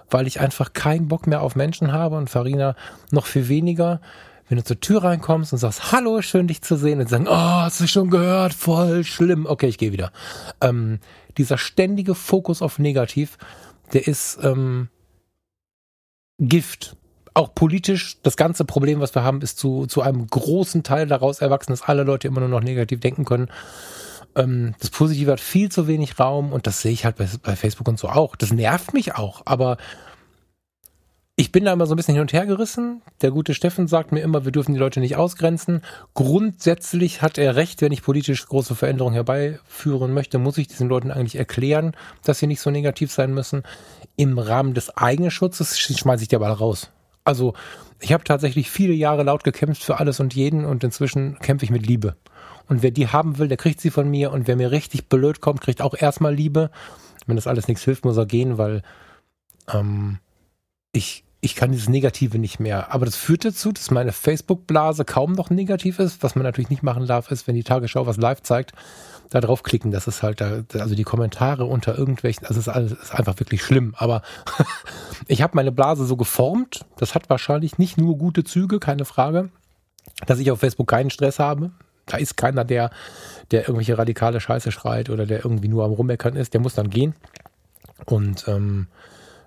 [0.09, 2.75] weil ich einfach keinen Bock mehr auf Menschen habe und Farina
[3.11, 4.01] noch viel weniger.
[4.47, 7.33] wenn du zur Tür reinkommst und sagst, hallo, schön dich zu sehen, und sagen, oh,
[7.33, 10.11] hast du schon gehört, voll schlimm, okay, ich gehe wieder.
[10.61, 10.99] Ähm,
[11.37, 13.39] dieser ständige Fokus auf Negativ,
[13.93, 14.89] der ist ähm,
[16.39, 16.95] Gift.
[17.33, 21.41] Auch politisch, das ganze Problem, was wir haben, ist zu, zu einem großen Teil daraus
[21.41, 23.49] erwachsen, dass alle Leute immer nur noch negativ denken können.
[24.35, 27.55] Ähm, das Positive hat viel zu wenig Raum und das sehe ich halt bei, bei
[27.55, 28.35] Facebook und so auch.
[28.35, 29.77] Das nervt mich auch, aber
[31.37, 33.01] ich bin da immer so ein bisschen hin und her gerissen.
[33.21, 35.81] Der gute Steffen sagt mir immer, wir dürfen die Leute nicht ausgrenzen.
[36.13, 41.11] Grundsätzlich hat er recht, wenn ich politisch große Veränderungen herbeiführen möchte, muss ich diesen Leuten
[41.11, 41.93] eigentlich erklären,
[42.23, 43.63] dass sie nicht so negativ sein müssen.
[44.15, 46.91] Im Rahmen des Eigenschutzes schmeiße ich die aber raus.
[47.25, 47.53] Also
[47.99, 51.71] ich habe tatsächlich viele Jahre laut gekämpft für alles und jeden und inzwischen kämpfe ich
[51.71, 52.15] mit Liebe.
[52.67, 54.31] Und wer die haben will, der kriegt sie von mir.
[54.31, 56.71] Und wer mir richtig blöd kommt, kriegt auch erstmal Liebe.
[57.27, 58.81] Wenn das alles nichts hilft, muss er gehen, weil
[59.71, 60.19] ähm,
[60.91, 62.91] ich ich kann dieses Negative nicht mehr.
[62.91, 66.23] Aber das führt dazu, dass meine Facebook-Blase kaum noch negativ ist.
[66.23, 68.71] Was man natürlich nicht machen darf, ist, wenn die Tagesschau was live zeigt,
[69.29, 69.91] da draufklicken.
[69.91, 73.39] Das ist halt, da, also die Kommentare unter irgendwelchen, also es ist alles ist einfach
[73.39, 73.93] wirklich schlimm.
[73.95, 74.23] Aber
[75.27, 76.83] ich habe meine Blase so geformt.
[76.97, 79.49] Das hat wahrscheinlich nicht nur gute Züge, keine Frage,
[80.25, 81.71] dass ich auf Facebook keinen Stress habe.
[82.05, 82.91] Da ist keiner, der,
[83.51, 86.53] der irgendwelche radikale Scheiße schreit oder der irgendwie nur am Rummeckern ist.
[86.53, 87.15] Der muss dann gehen.
[88.05, 88.87] Und ähm,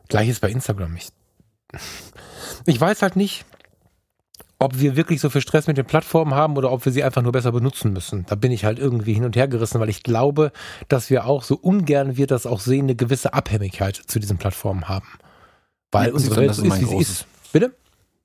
[0.08, 0.96] gleiches bei Instagram.
[0.96, 1.08] Ich
[2.66, 3.44] ich weiß halt nicht,
[4.58, 7.22] ob wir wirklich so viel Stress mit den Plattformen haben oder ob wir sie einfach
[7.22, 8.26] nur besser benutzen müssen.
[8.26, 10.52] Da bin ich halt irgendwie hin und her gerissen, weil ich glaube,
[10.88, 14.88] dass wir auch so ungern wir das auch sehen, eine gewisse Abhängigkeit zu diesen Plattformen
[14.88, 15.08] haben.
[15.92, 17.26] Weil ja, unsere Welt so ist, wie sie ist.
[17.52, 17.72] Bitte?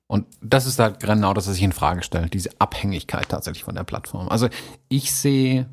[0.06, 3.74] Und das ist halt genau das, was ich in Frage stelle, diese Abhängigkeit tatsächlich von
[3.74, 4.28] der Plattform.
[4.28, 4.48] Also
[4.88, 5.66] ich sehe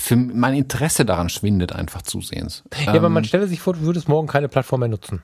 [0.00, 2.64] für mein Interesse daran schwindet einfach zusehends.
[2.84, 5.22] Ja, ähm, aber man ähm, stelle sich vor, du würdest morgen keine Plattform mehr nutzen.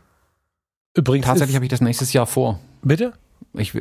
[0.94, 1.26] Übrigens.
[1.26, 2.58] Tatsächlich habe ich das nächstes Jahr vor.
[2.82, 3.12] Bitte?
[3.52, 3.72] Ich,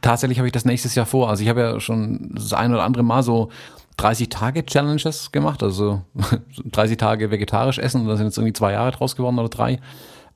[0.00, 1.28] tatsächlich habe ich das nächstes Jahr vor.
[1.28, 3.50] Also ich habe ja schon das ein oder andere Mal so
[3.96, 6.02] 30 Tage Challenges gemacht, also
[6.64, 9.80] 30 Tage vegetarisch essen und da sind jetzt irgendwie zwei Jahre draus geworden oder drei.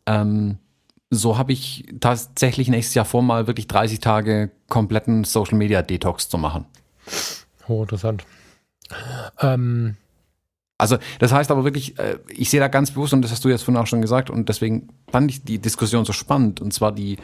[0.07, 0.59] Ähm,
[1.11, 6.29] so habe ich tatsächlich nächstes Jahr vor, mal wirklich 30 Tage kompletten Social Media Detox
[6.29, 6.67] zu machen.
[7.69, 8.25] Oh, interessant.
[9.41, 9.97] Ähm,
[10.79, 13.49] also das heißt aber wirklich, äh, ich sehe da ganz bewusst, und das hast du
[13.49, 16.93] jetzt vorhin auch schon gesagt, und deswegen fand ich die Diskussion so spannend, und zwar
[16.93, 17.19] die,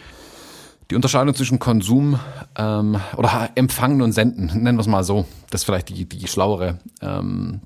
[0.91, 2.19] die Unterscheidung zwischen Konsum
[2.57, 5.27] ähm, oder Empfangen und Senden, nennen wir es mal so.
[5.51, 7.61] Das ist vielleicht die, die schlauere ähm,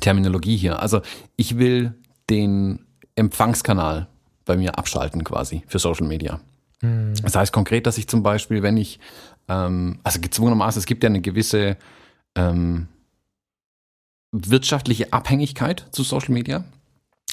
[0.00, 0.80] Terminologie hier.
[0.80, 1.00] Also
[1.36, 1.94] ich will
[2.28, 2.86] den
[3.16, 4.08] Empfangskanal
[4.44, 6.40] bei mir abschalten quasi für Social Media.
[6.80, 7.14] Hm.
[7.22, 9.00] Das heißt konkret, dass ich zum Beispiel, wenn ich,
[9.48, 11.76] ähm, also gezwungenermaßen, es gibt ja eine gewisse
[12.36, 12.88] ähm,
[14.32, 16.64] wirtschaftliche Abhängigkeit zu Social Media.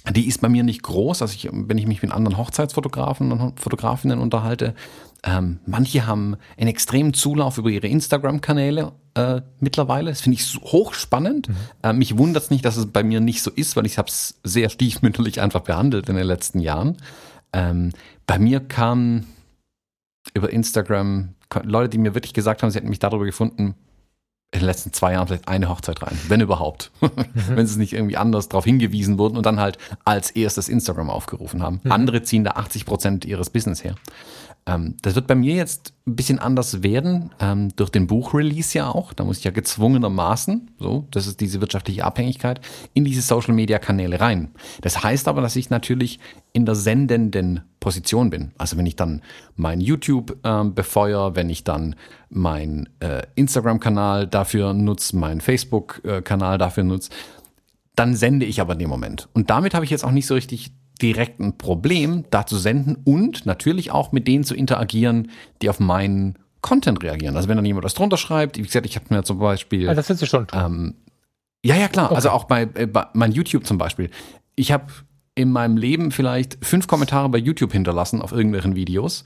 [0.09, 1.21] Die ist bei mir nicht groß.
[1.21, 4.73] Also ich, wenn ich mich mit anderen Hochzeitsfotografen und Fotografinnen unterhalte,
[5.23, 10.09] ähm, manche haben einen extremen Zulauf über ihre Instagram-Kanäle äh, mittlerweile.
[10.09, 11.49] Das finde ich hochspannend.
[11.49, 11.55] Mhm.
[11.83, 14.09] Äh, mich wundert es nicht, dass es bei mir nicht so ist, weil ich habe
[14.09, 16.97] es sehr stiefmütterlich einfach behandelt in den letzten Jahren.
[17.53, 17.91] Ähm,
[18.25, 19.27] bei mir kamen
[20.33, 23.75] über Instagram Leute, die mir wirklich gesagt haben, sie hätten mich darüber gefunden,
[24.53, 26.91] in den letzten zwei Jahren vielleicht eine Hochzeit rein, wenn überhaupt.
[27.01, 27.55] Mhm.
[27.55, 31.63] wenn sie nicht irgendwie anders darauf hingewiesen wurden und dann halt als erstes Instagram aufgerufen
[31.63, 31.79] haben.
[31.83, 31.91] Mhm.
[31.91, 33.95] Andere ziehen da 80 Prozent ihres Business her.
[34.65, 38.89] Ähm, das wird bei mir jetzt ein bisschen anders werden, ähm, durch den Buchrelease ja
[38.89, 39.13] auch.
[39.13, 42.61] Da muss ich ja gezwungenermaßen, so, das ist diese wirtschaftliche Abhängigkeit,
[42.93, 44.51] in diese Social Media Kanäle rein.
[44.81, 46.19] Das heißt aber, dass ich natürlich
[46.53, 48.51] in der sendenden Position bin.
[48.57, 49.21] Also wenn ich dann
[49.55, 51.95] mein YouTube ähm, befeuere, wenn ich dann
[52.29, 57.09] mein äh, Instagram-Kanal dafür nutze, mein Facebook-Kanal dafür nutze,
[57.95, 59.27] dann sende ich aber in dem Moment.
[59.33, 60.71] Und damit habe ich jetzt auch nicht so richtig
[61.01, 65.79] direkt ein Problem, da zu senden und natürlich auch mit denen zu interagieren, die auf
[65.79, 67.35] meinen Content reagieren.
[67.35, 69.89] Also wenn dann jemand was drunter schreibt, wie gesagt, ich habe mir zum Beispiel.
[69.89, 70.47] Ah, das willst du schon.
[70.53, 70.95] Ähm,
[71.63, 72.07] ja, ja, klar.
[72.07, 72.15] Okay.
[72.15, 74.09] Also auch bei, äh, bei mein YouTube zum Beispiel.
[74.55, 74.87] Ich habe
[75.35, 79.23] in meinem Leben vielleicht fünf Kommentare bei YouTube hinterlassen auf irgendwelchen Videos.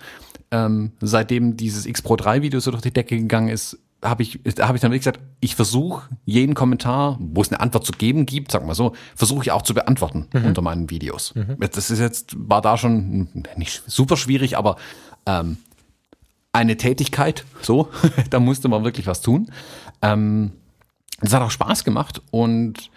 [0.51, 4.39] Ähm, seitdem dieses X Pro 3 Video so durch die Decke gegangen ist, habe ich,
[4.59, 8.25] hab ich dann wirklich gesagt, ich versuche jeden Kommentar, wo es eine Antwort zu geben
[8.25, 10.45] gibt, sag mal so, versuche ich auch zu beantworten mhm.
[10.45, 11.33] unter meinen Videos.
[11.35, 11.57] Mhm.
[11.59, 14.77] Das ist jetzt, war da schon nicht super schwierig, aber
[15.25, 15.57] ähm,
[16.53, 17.89] eine Tätigkeit, so,
[18.29, 19.51] da musste man wirklich was tun.
[20.01, 20.53] Ähm,
[21.21, 22.89] das hat auch Spaß gemacht und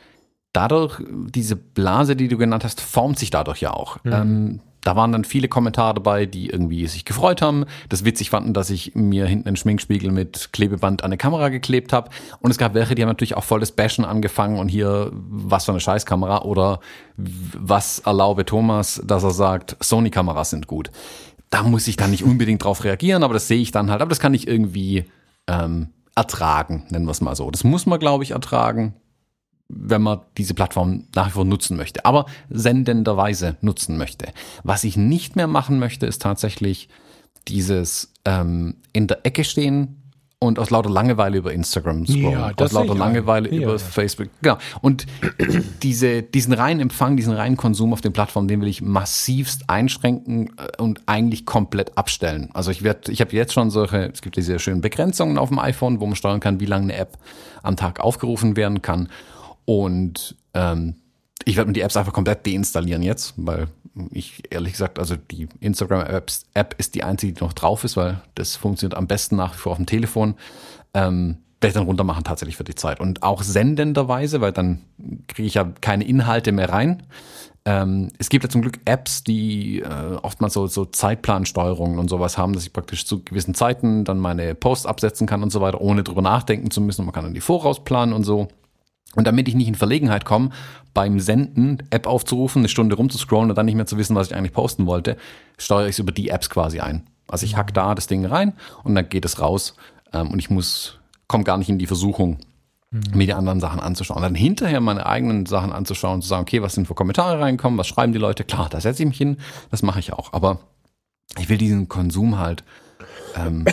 [0.53, 4.03] dadurch, diese Blase, die du genannt hast, formt sich dadurch ja auch.
[4.05, 4.13] Mhm.
[4.13, 8.55] Ähm, da waren dann viele Kommentare dabei, die irgendwie sich gefreut haben, das witzig fanden,
[8.55, 12.11] dass ich mir hinten einen Schminkspiegel mit Klebeband an eine Kamera geklebt habe.
[12.41, 15.65] Und es gab welche, die haben natürlich auch voll das Bashen angefangen und hier, was
[15.65, 16.81] für eine Scheißkamera oder
[17.17, 20.91] was erlaube Thomas, dass er sagt, Sony-Kameras sind gut.
[21.51, 24.03] da muss ich dann nicht unbedingt drauf reagieren, aber das sehe ich dann halt.
[24.03, 25.05] Aber das kann ich irgendwie
[25.47, 27.51] ähm, ertragen, nennen wir es mal so.
[27.51, 28.95] Das muss man, glaube ich, ertragen,
[29.69, 32.05] wenn man diese Plattform nach wie vor nutzen möchte.
[32.05, 34.29] Aber sendenderweise nutzen möchte.
[34.65, 36.89] Was ich nicht mehr machen möchte, ist tatsächlich
[37.49, 39.99] dieses ähm, in der Ecke stehen,
[40.41, 43.63] und aus lauter Langeweile über Instagram scrollen, ja, aus lauter Langeweile ja.
[43.63, 44.29] über Facebook.
[44.41, 44.57] Genau.
[44.81, 45.07] Und
[45.83, 50.51] diese, diesen reinen Empfang, diesen reinen Konsum auf den Plattformen, den will ich massivst einschränken
[50.57, 52.51] äh, und eigentlich komplett abstellen.
[52.53, 55.59] Also ich werde, ich habe jetzt schon solche, es gibt diese schönen Begrenzungen auf dem
[55.59, 57.19] iPhone, wo man steuern kann, wie lange eine App
[57.65, 59.09] am Tag aufgerufen werden kann.
[59.69, 60.95] Und ähm,
[61.45, 63.67] ich werde mir die Apps einfach komplett deinstallieren jetzt, weil
[64.13, 68.57] ich ehrlich gesagt, also die Instagram-App ist die einzige, die noch drauf ist, weil das
[68.57, 70.37] funktioniert am besten nach wie vor auf dem Telefon.
[70.95, 72.99] Ähm, werde ich dann runter machen tatsächlich für die Zeit.
[72.99, 74.81] Und auch sendenderweise, weil dann
[75.27, 77.03] kriege ich ja keine Inhalte mehr rein.
[77.67, 82.39] Ähm, es gibt ja zum Glück Apps, die äh, oftmals so, so Zeitplansteuerungen und sowas
[82.39, 85.83] haben, dass ich praktisch zu gewissen Zeiten dann meine Posts absetzen kann und so weiter,
[85.83, 87.05] ohne drüber nachdenken zu müssen.
[87.05, 88.49] Man kann dann die vorausplanen und so.
[89.15, 90.51] Und damit ich nicht in Verlegenheit komme,
[90.95, 94.37] beim Senden App aufzurufen, eine Stunde rumzuscrollen und dann nicht mehr zu wissen, was ich
[94.37, 95.17] eigentlich posten wollte,
[95.57, 97.07] steuere ich es über die Apps quasi ein.
[97.29, 99.75] Also ich hack da das Ding rein und dann geht es raus
[100.13, 102.39] ähm, und ich muss, komme gar nicht in die Versuchung,
[102.91, 103.03] mhm.
[103.15, 104.23] mir die anderen Sachen anzuschauen.
[104.23, 107.79] Dann hinterher meine eigenen Sachen anzuschauen und zu sagen, okay, was sind für Kommentare reinkommen,
[107.79, 108.45] was schreiben die Leute?
[108.45, 109.39] Klar, da setze ich mich hin,
[109.71, 110.33] das mache ich auch.
[110.33, 110.61] Aber
[111.39, 112.65] ich will diesen Konsum halt
[113.37, 113.67] ähm,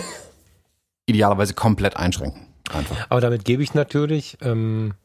[1.05, 2.47] idealerweise komplett einschränken.
[2.73, 2.97] Einfach.
[3.09, 4.95] Aber damit gebe ich natürlich ähm,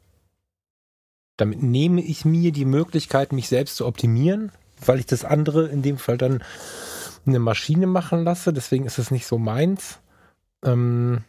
[1.40, 4.52] damit nehme ich mir die Möglichkeit, mich selbst zu optimieren,
[4.84, 6.42] weil ich das andere in dem Fall dann
[7.26, 8.52] eine Maschine machen lasse.
[8.52, 9.98] Deswegen ist es nicht so meins.
[10.64, 11.22] Ähm,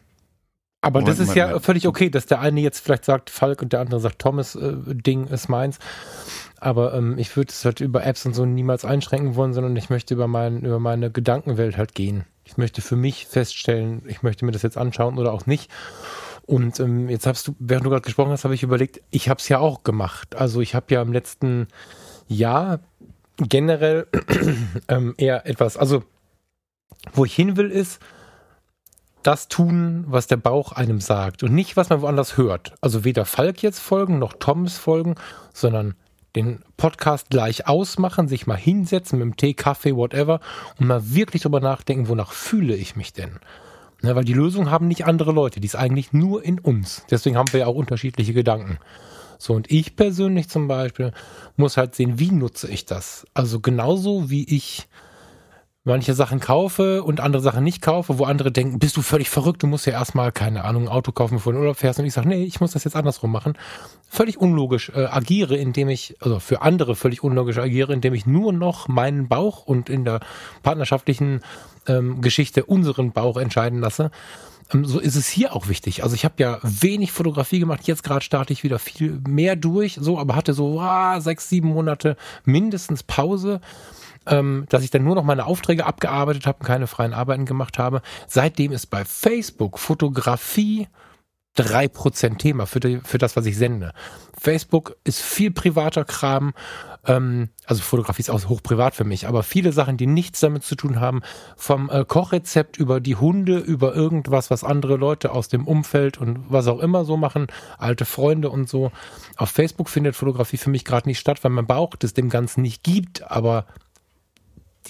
[0.80, 1.64] aber Moment, das ist Moment, ja Moment.
[1.64, 4.74] völlig okay, dass der eine jetzt vielleicht sagt Falk und der andere sagt Thomas, äh,
[4.86, 5.78] Ding ist meins.
[6.58, 9.90] Aber ähm, ich würde es halt über Apps und so niemals einschränken wollen, sondern ich
[9.90, 12.24] möchte über, mein, über meine Gedankenwelt halt gehen.
[12.44, 15.70] Ich möchte für mich feststellen, ich möchte mir das jetzt anschauen oder auch nicht.
[16.46, 19.38] Und ähm, jetzt hast du, während du gerade gesprochen hast, habe ich überlegt, ich habe
[19.38, 20.34] es ja auch gemacht.
[20.34, 21.68] Also ich habe ja im letzten
[22.28, 22.80] Jahr
[23.36, 24.06] generell
[24.88, 26.02] ähm, eher etwas, also
[27.12, 28.00] wo ich hin will, ist
[29.22, 32.74] das tun, was der Bauch einem sagt und nicht, was man woanders hört.
[32.80, 35.14] Also weder Falk jetzt folgen noch Toms folgen,
[35.52, 35.94] sondern
[36.34, 40.40] den Podcast gleich ausmachen, sich mal hinsetzen mit dem Tee, Kaffee, whatever
[40.78, 43.38] und mal wirklich drüber nachdenken, wonach fühle ich mich denn?
[44.02, 47.04] Ne, weil die Lösung haben nicht andere Leute, die ist eigentlich nur in uns.
[47.10, 48.78] Deswegen haben wir ja auch unterschiedliche Gedanken.
[49.38, 51.12] So, und ich persönlich zum Beispiel
[51.56, 53.26] muss halt sehen, wie nutze ich das?
[53.34, 54.88] Also genauso wie ich
[55.84, 59.62] manche Sachen kaufe und andere Sachen nicht kaufe, wo andere denken, bist du völlig verrückt,
[59.62, 61.98] du musst ja erstmal, keine Ahnung, ein Auto kaufen, bevor du in Urlaub fährst.
[61.98, 63.54] Und ich sage, nee, ich muss das jetzt andersrum machen.
[64.08, 68.52] Völlig unlogisch äh, agiere, indem ich, also für andere völlig unlogisch agiere, indem ich nur
[68.52, 70.20] noch meinen Bauch und in der
[70.62, 71.40] partnerschaftlichen
[71.88, 74.12] ähm, Geschichte unseren Bauch entscheiden lasse.
[74.72, 76.04] Ähm, so ist es hier auch wichtig.
[76.04, 77.88] Also ich habe ja wenig Fotografie gemacht.
[77.88, 81.68] Jetzt gerade starte ich wieder viel mehr durch, so, aber hatte so ah, sechs, sieben
[81.68, 83.60] Monate mindestens Pause
[84.26, 87.78] ähm, dass ich dann nur noch meine Aufträge abgearbeitet habe und keine freien Arbeiten gemacht
[87.78, 88.02] habe.
[88.26, 90.88] Seitdem ist bei Facebook Fotografie
[91.54, 93.92] drei Prozent Thema für, die, für das, was ich sende.
[94.40, 96.54] Facebook ist viel privater Kram,
[97.06, 100.64] ähm, also Fotografie ist auch hoch privat für mich, aber viele Sachen, die nichts damit
[100.64, 101.22] zu tun haben,
[101.56, 106.44] vom äh, Kochrezept über die Hunde, über irgendwas, was andere Leute aus dem Umfeld und
[106.48, 108.90] was auch immer so machen, alte Freunde und so.
[109.36, 112.62] Auf Facebook findet Fotografie für mich gerade nicht statt, weil mein Bauch das dem Ganzen
[112.62, 113.66] nicht gibt, aber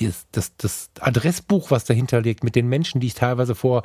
[0.01, 3.83] das, das, das Adressbuch, was dahinter liegt, mit den Menschen, die ich teilweise vor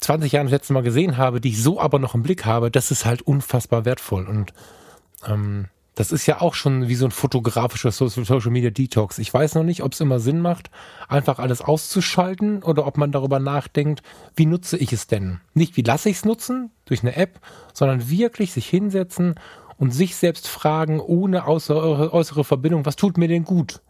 [0.00, 2.70] 20 Jahren das letzte Mal gesehen habe, die ich so aber noch im Blick habe,
[2.70, 4.26] das ist halt unfassbar wertvoll.
[4.26, 4.52] Und
[5.26, 9.18] ähm, das ist ja auch schon wie so ein fotografischer Social Media Detox.
[9.18, 10.70] Ich weiß noch nicht, ob es immer Sinn macht,
[11.08, 14.02] einfach alles auszuschalten oder ob man darüber nachdenkt,
[14.34, 15.40] wie nutze ich es denn?
[15.52, 17.40] Nicht, wie lasse ich es nutzen durch eine App,
[17.74, 19.34] sondern wirklich sich hinsetzen
[19.76, 23.82] und sich selbst fragen, ohne äußere, äußere Verbindung, was tut mir denn gut?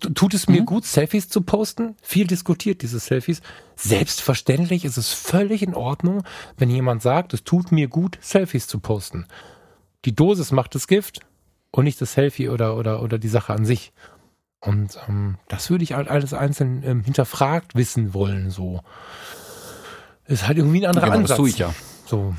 [0.00, 0.66] Tut es mir mhm.
[0.66, 1.96] gut, Selfies zu posten?
[2.02, 3.40] Viel diskutiert diese Selfies.
[3.76, 6.24] Selbstverständlich ist es völlig in Ordnung,
[6.56, 9.26] wenn jemand sagt, es tut mir gut, Selfies zu posten.
[10.04, 11.20] Die Dosis macht das Gift
[11.70, 13.92] und nicht das Selfie oder, oder, oder die Sache an sich.
[14.60, 18.50] Und ähm, das würde ich halt alles einzeln ähm, hinterfragt wissen wollen.
[18.50, 18.80] So
[20.26, 21.28] ist halt irgendwie ein anderer genau, Ansatz.
[21.30, 21.74] Das tue ich ja.
[22.06, 22.34] So.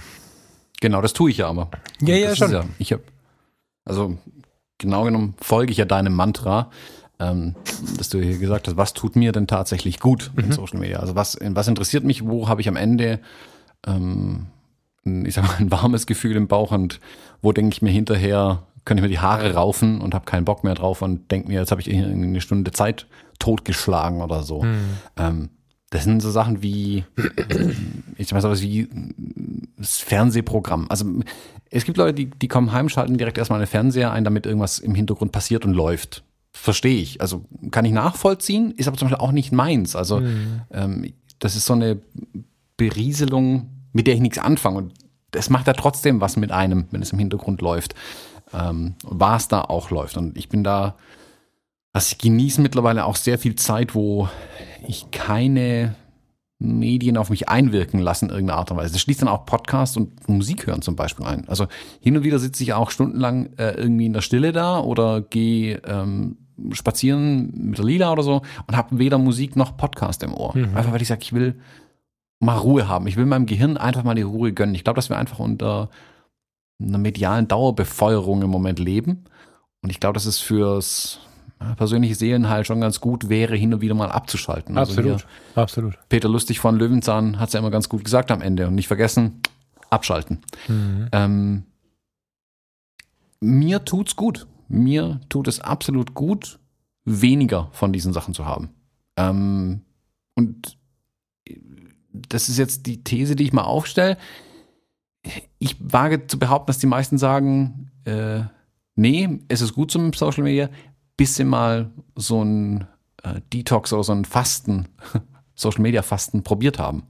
[0.79, 1.69] Genau, das tue ich ja aber.
[2.01, 2.51] Ja, ja, schon.
[2.51, 3.03] Ja, ich habe
[3.85, 4.17] also
[4.77, 6.69] genau genommen folge ich ja deinem Mantra
[7.19, 7.55] ähm,
[7.97, 10.45] dass du hier gesagt hast, was tut mir denn tatsächlich gut mhm.
[10.45, 10.99] in Social Media?
[10.99, 13.19] Also was, was interessiert mich, wo habe ich am Ende
[13.85, 14.47] ähm,
[15.05, 16.99] ich sag mal, ein warmes Gefühl im Bauch und
[17.41, 20.63] wo denke ich mir hinterher, könnte ich mir die Haare raufen und habe keinen Bock
[20.63, 23.07] mehr drauf und denke mir, jetzt habe ich eine Stunde Zeit
[23.39, 24.63] totgeschlagen oder so.
[24.63, 24.79] Hm.
[25.17, 25.49] Ähm,
[25.89, 27.03] das sind so Sachen wie,
[28.17, 28.87] ich weiß was wie
[29.77, 30.87] das Fernsehprogramm.
[30.89, 31.05] Also
[31.69, 34.79] es gibt Leute, die, die kommen heim, schalten direkt erstmal einen Fernseher ein, damit irgendwas
[34.79, 36.23] im Hintergrund passiert und läuft.
[36.53, 37.19] Verstehe ich.
[37.19, 39.95] Also kann ich nachvollziehen, ist aber zum Beispiel auch nicht meins.
[39.95, 40.61] Also mhm.
[40.71, 41.99] ähm, das ist so eine
[42.77, 44.77] Berieselung, mit der ich nichts anfange.
[44.77, 44.93] Und
[45.31, 47.95] es macht ja trotzdem was mit einem, wenn es im Hintergrund läuft.
[48.53, 50.15] Ähm, was da auch läuft.
[50.15, 50.95] Und ich bin da,
[51.91, 54.29] also ich genieße mittlerweile auch sehr viel Zeit, wo
[54.87, 55.95] ich keine
[56.59, 58.93] Medien auf mich einwirken lassen in irgendeiner Art und Weise.
[58.93, 61.47] Das schließt dann auch Podcast und Musik hören zum Beispiel ein.
[61.49, 61.67] Also
[61.99, 65.81] hin und wieder sitze ich auch stundenlang äh, irgendwie in der Stille da oder gehe
[65.85, 66.37] ähm,
[66.71, 70.55] spazieren mit der Lila oder so und habe weder Musik noch Podcast im Ohr.
[70.55, 70.75] Mhm.
[70.75, 71.59] Einfach weil ich sage, ich will
[72.39, 73.07] mal Ruhe haben.
[73.07, 74.75] Ich will meinem Gehirn einfach mal die Ruhe gönnen.
[74.75, 75.89] Ich glaube, dass wir einfach unter
[76.81, 79.25] einer medialen Dauerbefeuerung im Moment leben.
[79.81, 81.19] Und ich glaube, dass es fürs
[81.77, 84.77] persönliche Seelenheil schon ganz gut wäre, hin und wieder mal abzuschalten.
[84.77, 85.93] Also absolut, also absolut.
[86.09, 88.87] Peter Lustig von Löwenzahn hat es ja immer ganz gut gesagt am Ende und nicht
[88.87, 89.41] vergessen,
[89.89, 90.39] abschalten.
[90.67, 91.07] Mhm.
[91.11, 91.63] Ähm,
[93.39, 94.47] mir tut's gut.
[94.73, 96.59] Mir tut es absolut gut,
[97.05, 98.71] weniger von diesen Sachen zu haben.
[99.17, 99.81] Ähm,
[100.33, 100.79] und
[102.11, 104.17] das ist jetzt die These, die ich mal aufstelle.
[105.59, 108.41] Ich wage zu behaupten, dass die meisten sagen, äh,
[108.95, 110.69] nee, es ist gut zum Social Media,
[111.17, 112.87] bis sie mal so ein
[113.21, 114.87] äh, Detox oder so ein Fasten,
[115.55, 117.03] Social Media Fasten probiert haben.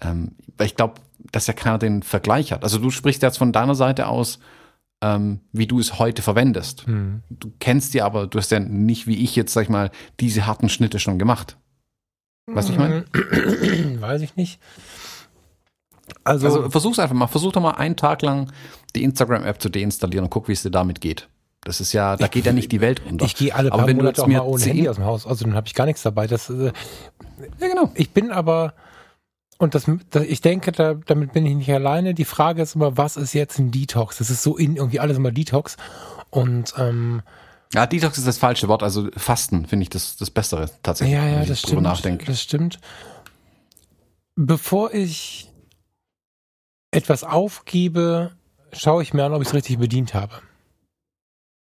[0.00, 1.00] Ähm, weil ich glaube,
[1.32, 2.62] dass ja keiner den Vergleich hat.
[2.62, 4.38] Also du sprichst jetzt von deiner Seite aus,
[5.04, 6.88] ähm, wie du es heute verwendest.
[6.88, 7.22] Mhm.
[7.28, 10.46] Du kennst die aber, du hast ja nicht wie ich jetzt, sag ich mal, diese
[10.46, 11.58] harten Schnitte schon gemacht.
[12.46, 13.04] Du, ich meine?
[14.00, 14.60] Weiß ich nicht.
[16.22, 17.26] Also, also versuch's einfach mal.
[17.26, 18.50] Versuch doch mal einen Tag lang
[18.94, 21.28] die Instagram-App zu deinstallieren und guck, wie es dir damit geht.
[21.62, 23.24] Das ist ja, da geht ja nicht die Welt unter.
[23.24, 25.26] Ich gehe alle paar aber wenn Monate auch mal ohne Handy aus dem Haus.
[25.26, 26.26] Also dann habe ich gar nichts dabei.
[26.26, 26.72] Das, äh,
[27.58, 27.90] ja, genau.
[27.94, 28.74] Ich bin aber,
[29.58, 32.14] und das, das ich denke, da, damit bin ich nicht alleine.
[32.14, 34.18] Die Frage ist immer, was ist jetzt ein Detox?
[34.18, 35.76] Das ist so in irgendwie alles immer Detox.
[36.30, 37.22] Und ähm,
[37.72, 38.82] ja, Detox ist das falsche Wort.
[38.82, 41.16] Also Fasten finde ich das, das Bessere tatsächlich.
[41.16, 41.82] Ja, ja, das stimmt.
[41.82, 42.26] Nachdenke.
[42.26, 42.78] Das stimmt.
[44.36, 45.50] Bevor ich
[46.90, 48.32] etwas aufgebe,
[48.72, 50.34] schaue ich mir an, ob ich es richtig bedient habe.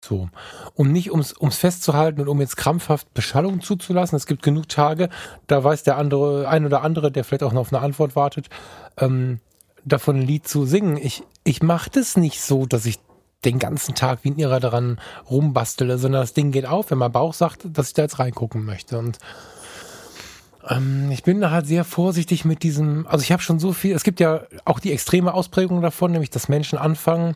[0.03, 0.29] So.
[0.73, 4.15] Um nicht ums, ums festzuhalten und um jetzt krampfhaft Beschallung zuzulassen.
[4.15, 5.09] Es gibt genug Tage,
[5.47, 8.49] da weiß der andere, ein oder andere, der vielleicht auch noch auf eine Antwort wartet,
[8.97, 9.39] ähm,
[9.85, 10.97] davon ein Lied zu singen.
[10.97, 12.99] Ich, ich mache das nicht so, dass ich
[13.45, 17.11] den ganzen Tag wie ein Irrer daran rumbastele, sondern das Ding geht auf, wenn mein
[17.11, 18.97] Bauch sagt, dass ich da jetzt reingucken möchte.
[18.97, 19.17] Und
[20.67, 23.95] ähm, ich bin da halt sehr vorsichtig mit diesem, also ich habe schon so viel,
[23.95, 27.35] es gibt ja auch die extreme Ausprägung davon, nämlich dass Menschen anfangen,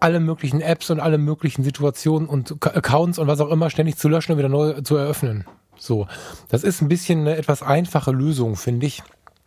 [0.00, 4.08] alle möglichen Apps und alle möglichen Situationen und Accounts und was auch immer ständig zu
[4.08, 5.44] löschen und wieder neu zu eröffnen.
[5.78, 6.06] So.
[6.48, 9.02] Das ist ein bisschen eine etwas einfache Lösung, finde ich.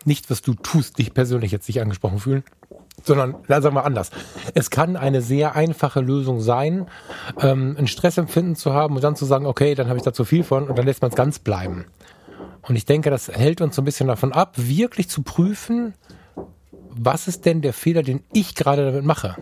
[0.06, 2.44] Nicht, was du tust, dich persönlich jetzt nicht angesprochen fühlen
[3.04, 4.12] sondern sagen wir anders.
[4.54, 6.88] Es kann eine sehr einfache Lösung sein,
[7.40, 10.26] ähm, ein Stressempfinden zu haben und dann zu sagen, okay, dann habe ich da zu
[10.26, 11.86] viel von und dann lässt man es ganz bleiben.
[12.62, 15.94] Und ich denke, das hält uns so ein bisschen davon ab, wirklich zu prüfen,
[16.90, 19.38] was ist denn der Fehler, den ich gerade damit mache.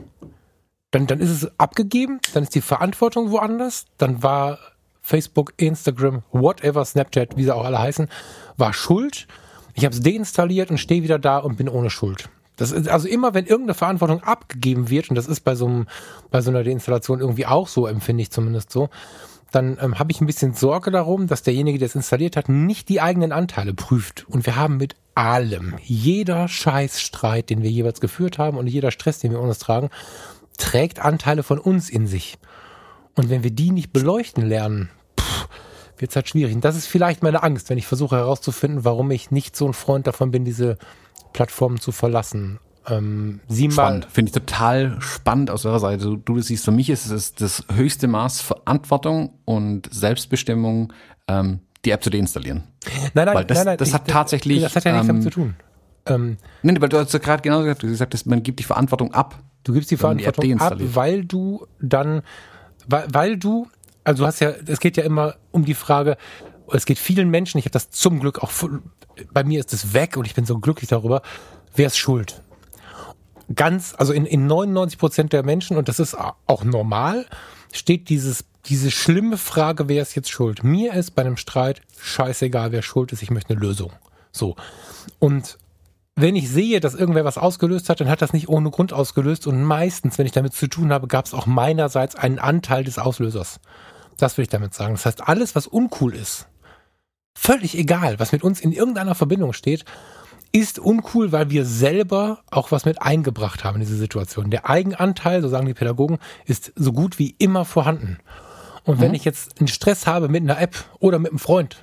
[0.97, 4.57] Dann, dann ist es abgegeben, dann ist die Verantwortung woanders, dann war
[5.03, 8.09] Facebook, Instagram, whatever, Snapchat, wie sie auch alle heißen,
[8.57, 9.27] war schuld.
[9.75, 12.29] Ich habe es deinstalliert und stehe wieder da und bin ohne Schuld.
[12.55, 15.87] Das ist also immer, wenn irgendeine Verantwortung abgegeben wird, und das ist bei so, einem,
[16.31, 18.89] bei so einer Deinstallation irgendwie auch so, empfinde ich zumindest so,
[19.51, 22.89] dann ähm, habe ich ein bisschen Sorge darum, dass derjenige, der es installiert hat, nicht
[22.89, 24.25] die eigenen Anteile prüft.
[24.27, 29.19] Und wir haben mit allem, jeder Scheißstreit, den wir jeweils geführt haben und jeder Stress,
[29.19, 29.91] den wir uns tragen,
[30.57, 32.37] trägt Anteile von uns in sich.
[33.15, 34.89] Und wenn wir die nicht beleuchten lernen,
[35.97, 36.53] wird es halt schwierig.
[36.53, 39.73] Und das ist vielleicht meine Angst, wenn ich versuche herauszufinden, warum ich nicht so ein
[39.73, 40.77] Freund davon bin, diese
[41.33, 42.59] Plattformen zu verlassen.
[42.89, 46.05] Ähm, sieh spannend, finde ich total spannend aus eurer Seite.
[46.05, 50.93] Du, du das siehst, für mich ist es das höchste Maß Verantwortung und Selbstbestimmung,
[51.27, 52.63] ähm, die App zu deinstallieren.
[53.13, 54.61] Nein, nein, weil das, nein, nein, das ich, hat tatsächlich.
[54.61, 55.55] Das hat ja nichts ähm, damit zu tun.
[56.05, 58.63] Ähm, nein, weil du hast ja gerade genau gesagt, du gesagt hast, man gibt die
[58.63, 59.37] Verantwortung ab.
[59.63, 62.21] Du gibst die Verantwortung ab, weil du dann,
[62.87, 63.67] weil, weil du,
[64.03, 66.17] also du hast ja, es geht ja immer um die Frage,
[66.71, 68.51] es geht vielen Menschen, ich habe das zum Glück auch,
[69.33, 71.21] bei mir ist es weg und ich bin so glücklich darüber,
[71.75, 72.41] wer ist schuld?
[73.55, 77.25] Ganz, also in, in 99 Prozent der Menschen, und das ist auch normal,
[77.71, 80.63] steht dieses, diese schlimme Frage, wer ist jetzt schuld?
[80.63, 83.91] Mir ist bei einem Streit scheißegal, wer schuld ist, ich möchte eine Lösung.
[84.31, 84.55] So.
[85.19, 85.57] Und
[86.19, 89.45] wenn ich sehe, dass irgendwer was ausgelöst hat, dann hat das nicht ohne Grund ausgelöst.
[89.45, 92.97] Und meistens, wenn ich damit zu tun habe, gab es auch meinerseits einen Anteil des
[92.97, 93.59] Auslösers.
[94.17, 94.95] Das will ich damit sagen.
[94.95, 96.47] Das heißt, alles, was uncool ist,
[97.37, 99.85] völlig egal, was mit uns in irgendeiner Verbindung steht,
[100.51, 104.49] ist uncool, weil wir selber auch was mit eingebracht haben in diese Situation.
[104.49, 108.17] Der Eigenanteil, so sagen die Pädagogen, ist so gut wie immer vorhanden.
[108.85, 109.01] Und mhm.
[109.01, 111.77] wenn ich jetzt einen Stress habe mit einer App oder mit einem Freund,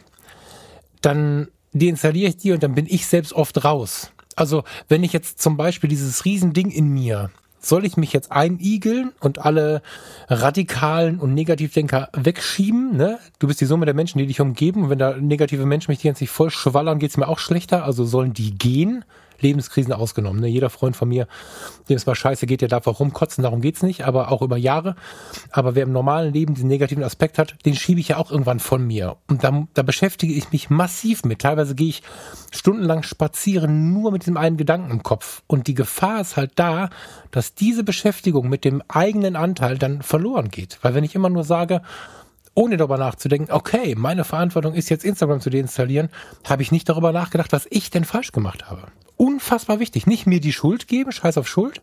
[1.02, 4.10] dann deinstalliere ich die und dann bin ich selbst oft raus.
[4.36, 7.30] Also wenn ich jetzt zum Beispiel dieses Riesending in mir
[7.66, 9.82] soll ich mich jetzt einigeln und alle
[10.28, 12.96] radikalen und Negativdenker wegschieben?
[12.96, 13.18] Ne?
[13.38, 14.84] Du bist die Summe der Menschen, die dich umgeben.
[14.84, 17.84] Und wenn da negative Menschen mich die ganze Zeit voll schwallern, geht's mir auch schlechter.
[17.84, 19.04] Also sollen die gehen?
[19.44, 20.40] Lebenskrisen ausgenommen.
[20.40, 20.48] Ne?
[20.48, 21.28] Jeder Freund von mir,
[21.88, 24.56] dem es mal scheiße geht, der darf auch rumkotzen, darum geht's nicht, aber auch über
[24.56, 24.96] Jahre.
[25.52, 28.60] Aber wer im normalen Leben diesen negativen Aspekt hat, den schiebe ich ja auch irgendwann
[28.60, 29.16] von mir.
[29.28, 31.42] Und da, da beschäftige ich mich massiv mit.
[31.42, 32.02] Teilweise gehe ich
[32.50, 35.42] stundenlang spazieren, nur mit diesem einen Gedanken im Kopf.
[35.46, 36.90] Und die Gefahr ist halt da,
[37.30, 40.78] dass diese Beschäftigung mit dem eigenen Anteil dann verloren geht.
[40.82, 41.82] Weil wenn ich immer nur sage,
[42.54, 46.08] ohne darüber nachzudenken, okay, meine Verantwortung ist jetzt Instagram zu deinstallieren,
[46.46, 50.06] habe ich nicht darüber nachgedacht, was ich denn falsch gemacht habe unfassbar wichtig.
[50.06, 51.82] Nicht mir die Schuld geben, scheiß auf Schuld,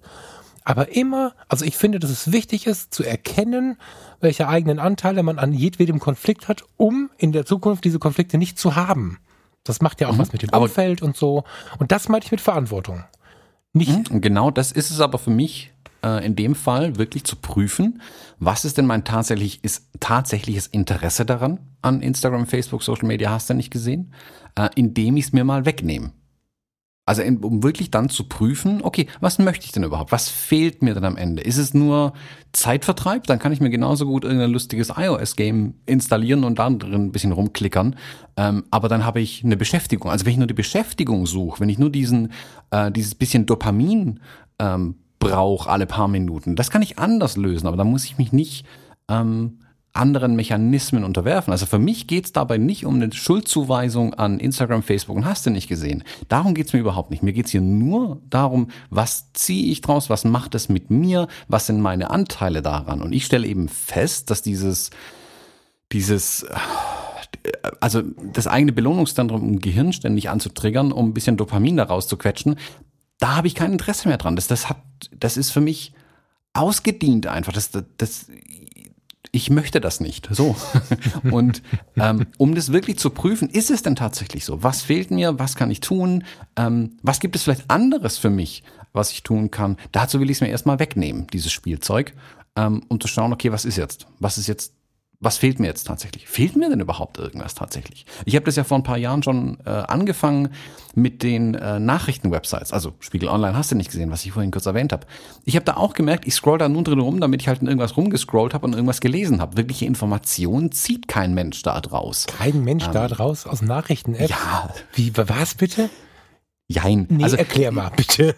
[0.63, 3.77] aber immer, also ich finde, dass es wichtig ist, zu erkennen,
[4.19, 8.59] welche eigenen Anteile man an jedwedem Konflikt hat, um in der Zukunft diese Konflikte nicht
[8.59, 9.19] zu haben.
[9.63, 10.19] Das macht ja auch mhm.
[10.19, 11.43] was mit dem Umfeld und so.
[11.79, 13.03] Und das meinte ich mit Verantwortung.
[13.73, 14.11] Nicht.
[14.11, 14.21] Mhm.
[14.21, 15.70] Genau, das ist es aber für mich
[16.03, 18.01] äh, in dem Fall wirklich zu prüfen,
[18.39, 23.49] was ist denn mein tatsächlich, ist, tatsächliches Interesse daran an Instagram, Facebook, Social Media, hast
[23.49, 24.13] du nicht gesehen,
[24.55, 26.11] äh, indem ich es mir mal wegnehme.
[27.03, 30.11] Also um wirklich dann zu prüfen, okay, was möchte ich denn überhaupt?
[30.11, 31.41] Was fehlt mir denn am Ende?
[31.41, 32.13] Ist es nur
[32.53, 33.25] Zeitvertreib?
[33.25, 37.31] Dann kann ich mir genauso gut irgendein lustiges iOS-Game installieren und da drin ein bisschen
[37.31, 37.95] rumklickern.
[38.37, 40.11] Ähm, aber dann habe ich eine Beschäftigung.
[40.11, 42.31] Also wenn ich nur die Beschäftigung suche, wenn ich nur diesen,
[42.69, 44.19] äh, dieses bisschen Dopamin
[44.59, 47.67] ähm, brauche alle paar Minuten, das kann ich anders lösen.
[47.67, 48.65] Aber da muss ich mich nicht
[49.07, 49.59] ähm,
[49.93, 51.51] anderen Mechanismen unterwerfen.
[51.51, 55.45] Also für mich geht es dabei nicht um eine Schuldzuweisung an Instagram, Facebook und hast
[55.45, 56.03] du nicht gesehen.
[56.27, 57.23] Darum geht es mir überhaupt nicht.
[57.23, 61.27] Mir geht es hier nur darum, was ziehe ich draus, was macht es mit mir,
[61.47, 63.01] was sind meine Anteile daran.
[63.01, 64.91] Und ich stelle eben fest, dass dieses,
[65.91, 66.45] dieses,
[67.81, 68.01] also
[68.33, 72.55] das eigene Belohnungszentrum im Gehirn ständig anzutriggern, um ein bisschen Dopamin daraus zu quetschen,
[73.21, 74.35] da habe ich kein Interesse mehr dran.
[74.35, 74.77] Das, das, hat,
[75.17, 75.93] das ist für mich
[76.53, 77.53] ausgedient einfach.
[77.53, 78.25] Das, das, das,
[79.31, 80.27] ich möchte das nicht.
[80.31, 80.55] So.
[81.31, 81.61] Und
[81.95, 84.63] ähm, um das wirklich zu prüfen, ist es denn tatsächlich so?
[84.63, 85.37] Was fehlt mir?
[85.37, 86.23] Was kann ich tun?
[86.55, 89.77] Ähm, was gibt es vielleicht anderes für mich, was ich tun kann?
[89.91, 92.13] Dazu will ich es mir erstmal wegnehmen, dieses Spielzeug,
[92.55, 94.07] ähm, um zu schauen, okay, was ist jetzt?
[94.19, 94.73] Was ist jetzt
[95.21, 96.27] was fehlt mir jetzt tatsächlich?
[96.27, 98.05] Fehlt mir denn überhaupt irgendwas tatsächlich?
[98.25, 100.49] Ich habe das ja vor ein paar Jahren schon äh, angefangen
[100.95, 102.73] mit den äh, Nachrichtenwebsites.
[102.73, 105.05] Also Spiegel Online hast du nicht gesehen, was ich vorhin kurz erwähnt habe.
[105.45, 107.67] Ich habe da auch gemerkt, ich scroll da nun drin rum, damit ich halt in
[107.67, 109.57] irgendwas rumgescrollt habe und irgendwas gelesen habe.
[109.57, 112.25] Wirkliche Informationen zieht kein Mensch da draus.
[112.25, 114.27] Kein Mensch ähm, da draus aus Nachrichten-App?
[114.27, 114.73] Ja.
[114.93, 115.91] Wie, was bitte?
[116.67, 117.05] Jein.
[117.09, 118.35] Nee, also, erklär mal, bitte.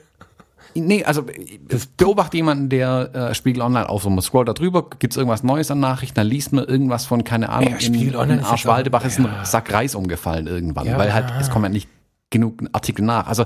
[0.76, 1.26] Nee, also
[1.68, 5.72] das beobachte jemanden, der äh, Spiegel Online auf man scrollt da drüber, gibt's irgendwas Neues
[5.72, 9.20] an Nachrichten, dann liest man irgendwas von, keine Ahnung, ja, Spiegel in, in Arschwaldebach ist,
[9.20, 10.98] ein Sack Reis umgefallen irgendwann, ja.
[10.98, 11.90] weil halt, es kommen ja nicht
[12.30, 13.28] genug Artikel nach.
[13.28, 13.46] Also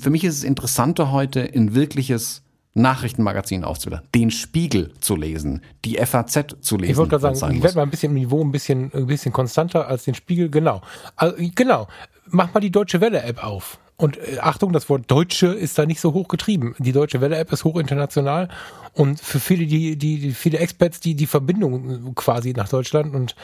[0.00, 2.42] für mich ist es interessanter heute ein wirkliches
[2.74, 6.92] Nachrichtenmagazin aufzubauen, den Spiegel zu lesen, die FAZ zu lesen.
[6.92, 9.32] Ich wollte gerade sagen, ich werde mal ein bisschen im Niveau ein bisschen, ein bisschen
[9.32, 10.80] konstanter als den Spiegel, genau.
[11.16, 11.88] Also, genau.
[12.28, 13.78] Mach mal die Deutsche Welle App auf.
[13.96, 16.74] Und äh, Achtung, das Wort Deutsche ist da nicht so hoch getrieben.
[16.78, 18.48] Die Deutsche Welle App ist hoch international
[18.94, 23.36] und für viele, die, die, die viele Experts, die die Verbindung quasi nach Deutschland und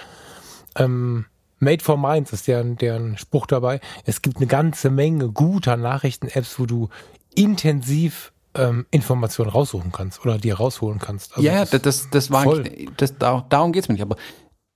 [0.76, 1.26] ähm,
[1.60, 3.80] Made for Minds ist deren, deren Spruch dabei.
[4.04, 6.88] Es gibt eine ganze Menge guter Nachrichten-Apps, wo du
[7.34, 11.36] intensiv ähm, Informationen raussuchen kannst oder dir rausholen kannst.
[11.36, 12.64] Also ja, das, das, das war voll.
[12.96, 14.02] das, darum geht's mir nicht.
[14.02, 14.16] Aber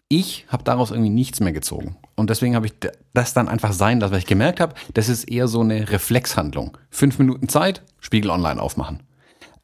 [0.09, 1.97] ich habe daraus irgendwie nichts mehr gezogen.
[2.15, 2.75] Und deswegen habe ich
[3.15, 6.77] das dann einfach sein lassen, weil ich gemerkt habe, das ist eher so eine Reflexhandlung.
[6.91, 9.03] Fünf Minuten Zeit, Spiegel online aufmachen.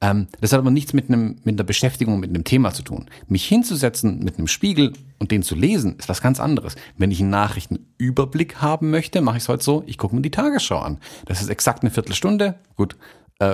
[0.01, 3.07] Ähm, das hat aber nichts mit, einem, mit einer Beschäftigung, mit einem Thema zu tun.
[3.27, 6.77] Mich hinzusetzen mit einem Spiegel und den zu lesen, ist was ganz anderes.
[6.97, 10.31] Wenn ich einen Nachrichtenüberblick haben möchte, mache ich es heute so, ich gucke mir die
[10.31, 10.99] Tagesschau an.
[11.27, 12.55] Das ist exakt eine Viertelstunde.
[12.77, 12.97] Gut,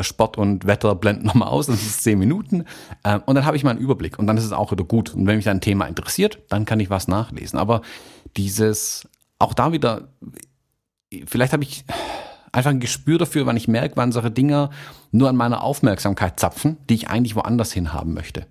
[0.02, 2.64] Sport und Wetter blenden nochmal aus, das ist zehn Minuten.
[3.02, 5.14] Äh, und dann habe ich mal einen Überblick und dann ist es auch wieder gut.
[5.14, 7.58] Und wenn mich ein Thema interessiert, dann kann ich was nachlesen.
[7.58, 7.82] Aber
[8.36, 9.08] dieses,
[9.38, 10.08] auch da wieder,
[11.26, 11.84] vielleicht habe ich
[12.52, 14.70] einfach ein Gespür dafür, wann ich merke, wann solche Dinger
[15.10, 18.46] nur an meiner Aufmerksamkeit zapfen, die ich eigentlich woanders hin haben möchte.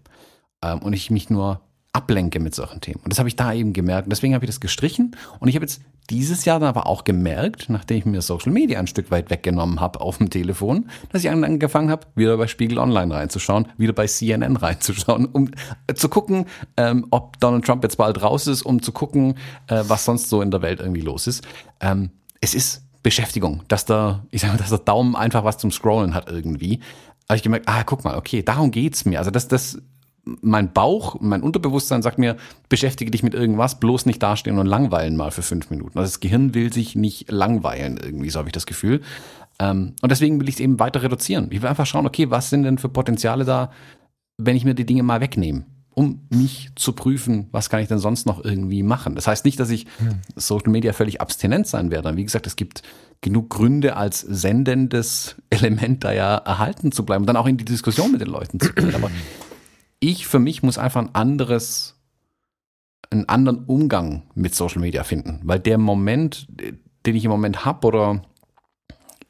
[0.61, 1.61] Ähm, und ich mich nur
[1.93, 2.99] ablenke mit solchen Themen.
[3.03, 4.07] Und das habe ich da eben gemerkt.
[4.07, 5.15] Und deswegen habe ich das gestrichen.
[5.39, 8.79] Und ich habe jetzt dieses Jahr dann aber auch gemerkt, nachdem ich mir Social Media
[8.79, 12.79] ein Stück weit weggenommen habe auf dem Telefon, dass ich angefangen habe, wieder bei Spiegel
[12.79, 15.51] Online reinzuschauen, wieder bei CNN reinzuschauen, um
[15.87, 16.45] äh, zu gucken,
[16.77, 19.35] ähm, ob Donald Trump jetzt bald raus ist, um zu gucken,
[19.67, 21.45] äh, was sonst so in der Welt irgendwie los ist.
[21.79, 22.09] Ähm,
[22.41, 26.15] es ist Beschäftigung, dass der, ich sage mal, dass der Daumen einfach was zum Scrollen
[26.15, 26.79] hat irgendwie.
[27.29, 29.19] Habe ich gemerkt, ah, guck mal, okay, darum geht's mir.
[29.19, 29.77] Also das, das,
[30.25, 32.37] mein Bauch, mein Unterbewusstsein sagt mir,
[32.69, 35.97] beschäftige dich mit irgendwas, bloß nicht dastehen und langweilen mal für fünf Minuten.
[35.97, 39.01] Also das Gehirn will sich nicht langweilen irgendwie, so habe ich das Gefühl.
[39.59, 41.47] Ähm, und deswegen will ich es eben weiter reduzieren.
[41.51, 43.71] Ich will einfach schauen, okay, was sind denn für Potenziale da,
[44.37, 47.99] wenn ich mir die Dinge mal wegnehme, um mich zu prüfen, was kann ich denn
[47.99, 49.15] sonst noch irgendwie machen.
[49.15, 49.85] Das heißt nicht, dass ich.
[50.35, 52.15] Social Media völlig abstinent sein werde.
[52.15, 52.81] Wie gesagt, es gibt
[53.21, 57.65] genug Gründe als sendendes Element da ja erhalten zu bleiben und dann auch in die
[57.65, 58.95] Diskussion mit den Leuten zu gehen.
[58.95, 59.11] Aber
[60.03, 61.99] ich für mich muss einfach ein anderes,
[63.09, 66.47] einen anderen Umgang mit Social Media finden, weil der Moment,
[67.05, 68.21] den ich im Moment habe oder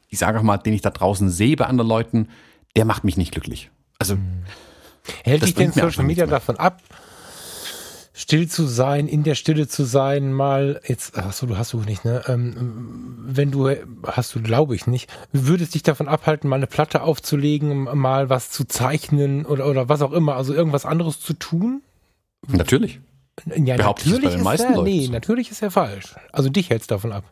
[0.10, 2.30] ich sage auch mal, den ich da draußen sehe bei anderen Leuten,
[2.76, 3.72] der macht mich nicht glücklich.
[4.00, 4.18] Also
[5.24, 6.82] hält dich denn Social Media davon ab,
[8.14, 12.06] still zu sein, in der Stille zu sein, mal jetzt, achso, du hast du nicht,
[12.06, 12.22] ne?
[12.28, 13.70] Ähm, wenn du,
[14.06, 18.52] hast du, glaube ich nicht, würdest dich davon abhalten, mal eine Platte aufzulegen, mal was
[18.52, 21.82] zu zeichnen oder, oder was auch immer, also irgendwas anderes zu tun?
[22.48, 23.00] Natürlich.
[23.46, 24.90] Ja, Behaupte natürlich bei den meisten ja, Leuten.
[24.90, 26.16] Nee, natürlich ist ja falsch.
[26.32, 27.24] Also dich hältst davon ab.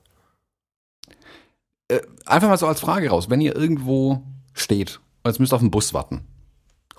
[1.90, 4.24] Äh, einfach mal so als Frage raus, wenn ihr irgendwo
[4.54, 6.22] steht und jetzt müsst ihr auf den Bus warten,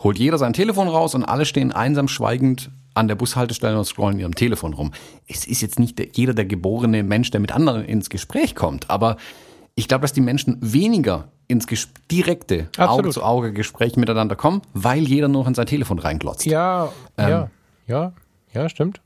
[0.03, 4.18] holt jeder sein Telefon raus und alle stehen einsam schweigend an der Bushaltestelle und scrollen
[4.18, 4.92] ihrem Telefon rum.
[5.28, 8.90] Es ist jetzt nicht der, jeder der geborene Mensch, der mit anderen ins Gespräch kommt,
[8.90, 9.16] aber
[9.74, 15.46] ich glaube, dass die Menschen weniger ins ges direkte Auge-zu-Auge-Gespräch miteinander kommen, weil jeder nur
[15.46, 16.44] in sein Telefon reinglotzt.
[16.44, 17.50] Ja, ähm, ja,
[17.86, 18.12] ja,
[18.53, 19.00] ja, stimmt.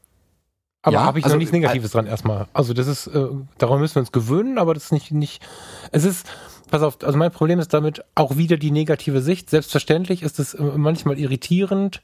[0.83, 2.47] Aber ja, habe ich also, noch nichts Negatives äh, dran erstmal.
[2.53, 3.27] Also das ist, äh,
[3.59, 5.43] daran müssen wir uns gewöhnen, aber das ist nicht, nicht,
[5.91, 6.27] es ist,
[6.71, 9.51] pass auf, also mein Problem ist damit auch wieder die negative Sicht.
[9.51, 12.01] Selbstverständlich ist es äh, manchmal irritierend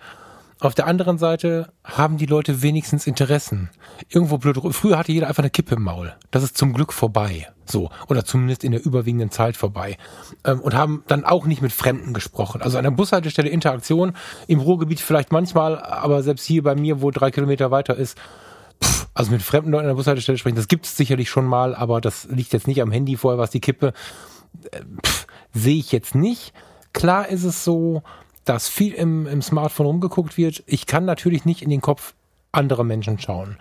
[0.62, 3.70] auf der anderen Seite haben die Leute wenigstens Interessen.
[4.08, 4.56] Irgendwo blöd.
[4.70, 6.14] Früher hatte jeder einfach eine Kippe im Maul.
[6.30, 7.48] Das ist zum Glück vorbei.
[7.64, 7.90] So.
[8.08, 9.96] Oder zumindest in der überwiegenden Zeit vorbei.
[10.44, 12.62] Ähm, und haben dann auch nicht mit Fremden gesprochen.
[12.62, 14.12] Also an der Bushaltestelle Interaktion.
[14.46, 18.16] Im Ruhrgebiet vielleicht manchmal, aber selbst hier bei mir, wo drei Kilometer weiter ist,
[19.14, 22.00] also mit fremden Leuten an der Bushaltestelle sprechen, das gibt es sicherlich schon mal, aber
[22.00, 23.94] das liegt jetzt nicht am Handy vorher, was die Kippe.
[24.70, 24.82] Äh,
[25.54, 26.52] Sehe ich jetzt nicht.
[26.92, 28.02] Klar ist es so,
[28.44, 30.62] dass viel im, im Smartphone rumgeguckt wird.
[30.66, 32.14] Ich kann natürlich nicht in den Kopf
[32.52, 33.58] anderer Menschen schauen.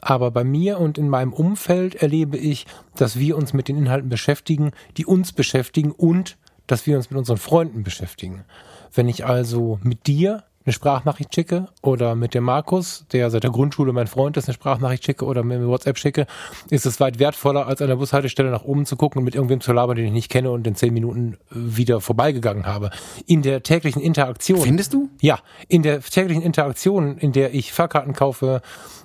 [0.00, 2.66] Aber bei mir und in meinem Umfeld erlebe ich,
[2.96, 6.36] dass wir uns mit den Inhalten beschäftigen, die uns beschäftigen und
[6.66, 8.44] dass wir uns mit unseren Freunden beschäftigen.
[8.92, 13.50] Wenn ich also mit dir eine Sprachnachricht schicke oder mit dem Markus, der seit der
[13.50, 16.26] Grundschule mein Freund ist, eine Sprachnachricht schicke oder mir WhatsApp schicke,
[16.70, 19.60] ist es weit wertvoller, als an der Bushaltestelle nach oben zu gucken und mit irgendwem
[19.60, 22.90] zu labern, den ich nicht kenne und in zehn Minuten wieder vorbeigegangen habe.
[23.26, 24.60] In der täglichen Interaktion.
[24.60, 25.08] Findest du?
[25.20, 28.62] Ja, in der täglichen Interaktion, in der ich Fahrkarten kaufe,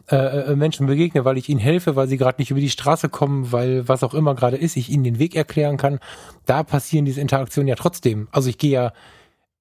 [0.10, 3.10] äh, äh Menschen begegne, weil ich ihnen helfe, weil sie gerade nicht über die Straße
[3.10, 6.00] kommen, weil was auch immer gerade ist, ich ihnen den Weg erklären kann,
[6.46, 8.28] da passieren diese Interaktionen ja trotzdem.
[8.32, 8.94] Also ich gehe ja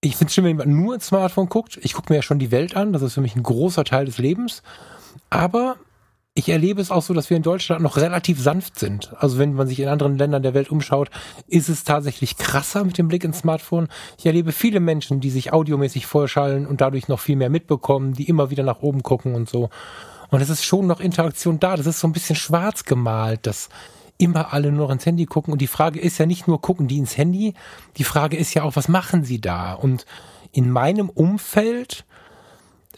[0.07, 1.79] ich finde es schön, wenn jemand nur ins Smartphone guckt.
[1.83, 2.93] Ich gucke mir ja schon die Welt an.
[2.93, 4.63] Das ist für mich ein großer Teil des Lebens.
[5.31, 5.77] Aber
[6.35, 9.13] ich erlebe es auch so, dass wir in Deutschland noch relativ sanft sind.
[9.19, 11.11] Also wenn man sich in anderen Ländern der Welt umschaut,
[11.47, 13.89] ist es tatsächlich krasser mit dem Blick ins Smartphone.
[14.19, 18.29] Ich erlebe viele Menschen, die sich audiomäßig vorschallen und dadurch noch viel mehr mitbekommen, die
[18.29, 19.71] immer wieder nach oben gucken und so.
[20.31, 21.77] Und es ist schon noch Interaktion da.
[21.77, 23.47] Das ist so ein bisschen schwarz gemalt.
[23.47, 23.71] Das
[24.19, 25.53] immer alle nur ins Handy gucken.
[25.53, 27.55] Und die Frage ist ja nicht nur, gucken die ins Handy,
[27.97, 29.73] die Frage ist ja auch, was machen sie da?
[29.75, 30.07] Und
[30.53, 32.05] in meinem Umfeld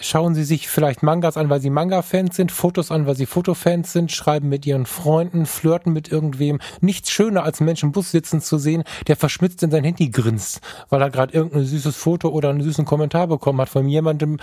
[0.01, 3.93] schauen sie sich vielleicht Mangas an, weil sie Manga-Fans sind, Fotos an, weil sie Fotofans
[3.93, 6.61] sind, schreiben mit ihren Freunden, flirten mit irgendwem.
[6.81, 10.61] Nichts schöner als Menschen im Bus sitzen zu sehen, der verschmitzt in sein Handy grinst,
[10.89, 14.39] weil er gerade irgendein süßes Foto oder einen süßen Kommentar bekommen hat von jemandem,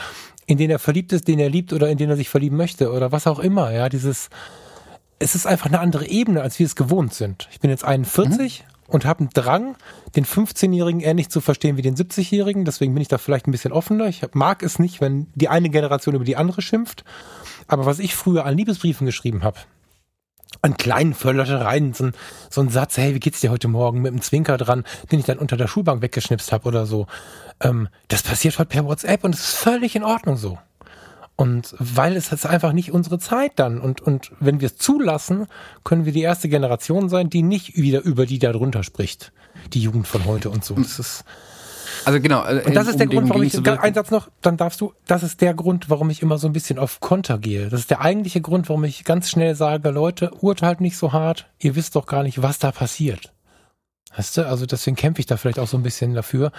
[0.46, 2.92] in den er verliebt ist, den er liebt oder in den er sich verlieben möchte
[2.92, 3.72] oder was auch immer.
[3.72, 4.30] Ja, dieses
[5.20, 7.48] es ist einfach eine andere Ebene, als wir es gewohnt sind.
[7.52, 8.94] Ich bin jetzt 41 mhm.
[8.94, 9.76] und habe einen Drang,
[10.16, 12.66] den 15-Jährigen ähnlich zu verstehen wie den 70-Jährigen.
[12.66, 14.08] Deswegen bin ich da vielleicht ein bisschen offener.
[14.08, 17.04] Ich mag es nicht, wenn die eine Generation über die andere schimpft.
[17.68, 19.60] Aber was ich früher an Liebesbriefen geschrieben habe,
[20.62, 22.12] an kleinen Förlereien, so,
[22.50, 25.26] so ein Satz, hey, wie geht's dir heute Morgen mit einem Zwinker dran, den ich
[25.26, 27.08] dann unter der Schulbank weggeschnipst habe oder so.
[27.62, 30.58] Ähm, das passiert heute per WhatsApp und es ist völlig in Ordnung so.
[31.38, 33.82] Und weil es ist einfach nicht unsere Zeit dann.
[33.82, 35.48] Und, und wenn wir es zulassen,
[35.84, 39.34] können wir die erste Generation sein, die nicht wieder über die da drunter spricht.
[39.74, 40.76] Die Jugend von heute und so.
[40.76, 41.26] Das ist.
[42.06, 42.46] Also genau.
[42.46, 44.94] Äh, und das ist der um Grund, warum ich, ein Satz noch, dann darfst du,
[45.08, 47.70] das ist der Grund, warum ich immer so ein bisschen auf Konter gehe.
[47.70, 51.48] Das ist der eigentliche Grund, warum ich ganz schnell sage, Leute, urteilt nicht so hart,
[51.60, 53.35] ihr wisst doch gar nicht, was da passiert.
[54.18, 56.52] Weißt du, also deswegen kämpfe ich da vielleicht auch so ein bisschen dafür.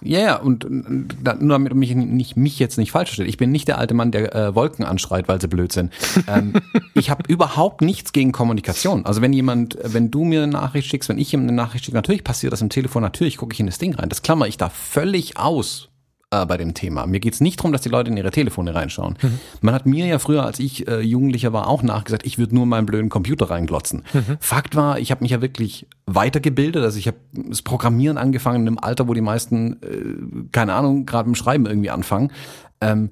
[0.00, 3.28] Ja, ja, und, und nur damit mich, nicht, mich jetzt nicht falsch versteht.
[3.28, 5.92] Ich bin nicht der alte Mann, der äh, Wolken anschreit, weil sie blöd sind.
[6.26, 6.54] Ähm,
[6.94, 9.06] ich habe überhaupt nichts gegen Kommunikation.
[9.06, 11.96] Also wenn jemand, wenn du mir eine Nachricht schickst, wenn ich ihm eine Nachricht schicke,
[11.96, 14.08] natürlich passiert das im Telefon, natürlich gucke ich in das Ding rein.
[14.08, 15.91] Das klammer ich da völlig aus
[16.32, 17.06] äh, bei dem Thema.
[17.06, 19.16] Mir geht's nicht darum, dass die Leute in ihre Telefone reinschauen.
[19.20, 19.38] Mhm.
[19.60, 22.66] Man hat mir ja früher, als ich äh, Jugendlicher war, auch nachgesagt, ich würde nur
[22.66, 24.04] meinen blöden Computer reinglotzen.
[24.12, 24.38] Mhm.
[24.40, 26.82] Fakt war, ich habe mich ja wirklich weitergebildet.
[26.82, 31.28] Also ich habe das Programmieren angefangen im Alter, wo die meisten, äh, keine Ahnung, gerade
[31.28, 32.32] dem Schreiben irgendwie anfangen.
[32.80, 33.10] Ähm,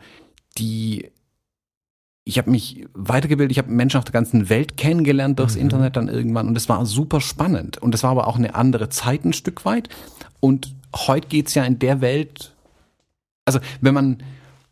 [0.58, 1.10] die
[2.24, 5.62] ich habe mich weitergebildet, ich habe Menschen auf der ganzen Welt kennengelernt durchs mhm.
[5.62, 7.78] Internet dann irgendwann und es war super spannend.
[7.78, 9.88] Und es war aber auch eine andere Zeit ein Stück weit.
[10.38, 12.54] Und heute geht's ja in der Welt
[13.54, 14.18] also wenn man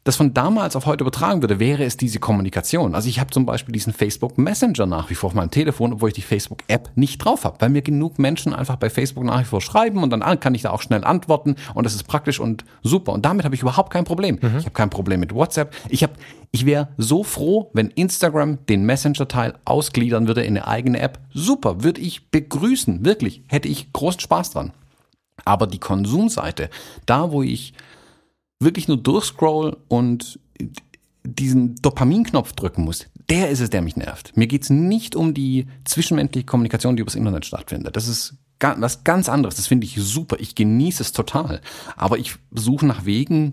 [0.05, 2.95] das von damals auf heute übertragen würde, wäre es diese Kommunikation.
[2.95, 6.09] Also ich habe zum Beispiel diesen Facebook Messenger nach wie vor auf meinem Telefon, obwohl
[6.09, 9.41] ich die Facebook App nicht drauf habe, weil mir genug Menschen einfach bei Facebook nach
[9.41, 12.41] wie vor schreiben und dann kann ich da auch schnell antworten und das ist praktisch
[12.41, 13.13] und super.
[13.13, 14.39] Und damit habe ich überhaupt kein Problem.
[14.41, 14.57] Mhm.
[14.59, 15.75] Ich habe kein Problem mit WhatsApp.
[15.91, 16.15] Ich habe,
[16.53, 21.19] ich wäre so froh, wenn Instagram den Messenger-Teil ausgliedern würde in eine eigene App.
[21.35, 23.43] Super, würde ich begrüßen, wirklich.
[23.49, 24.73] Hätte ich großen Spaß dran.
[25.45, 26.71] Aber die Konsumseite,
[27.05, 27.75] da wo ich
[28.61, 30.39] wirklich nur durchscroll und
[31.25, 34.37] diesen Dopaminknopf drücken muss, der ist es, der mich nervt.
[34.37, 37.97] Mir geht's nicht um die zwischenmenschliche Kommunikation, die übers Internet stattfindet.
[37.97, 39.57] Das ist was ganz anderes.
[39.57, 40.37] Das finde ich super.
[40.41, 41.61] Ich genieße es total.
[41.97, 43.53] Aber ich suche nach Wegen,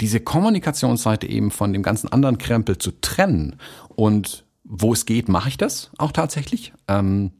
[0.00, 3.56] diese Kommunikationsseite eben von dem ganzen anderen Krempel zu trennen.
[3.94, 6.72] Und wo es geht, mache ich das auch tatsächlich.
[6.88, 7.32] Ähm,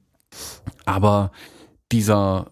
[0.85, 1.33] aber
[1.93, 2.51] dieser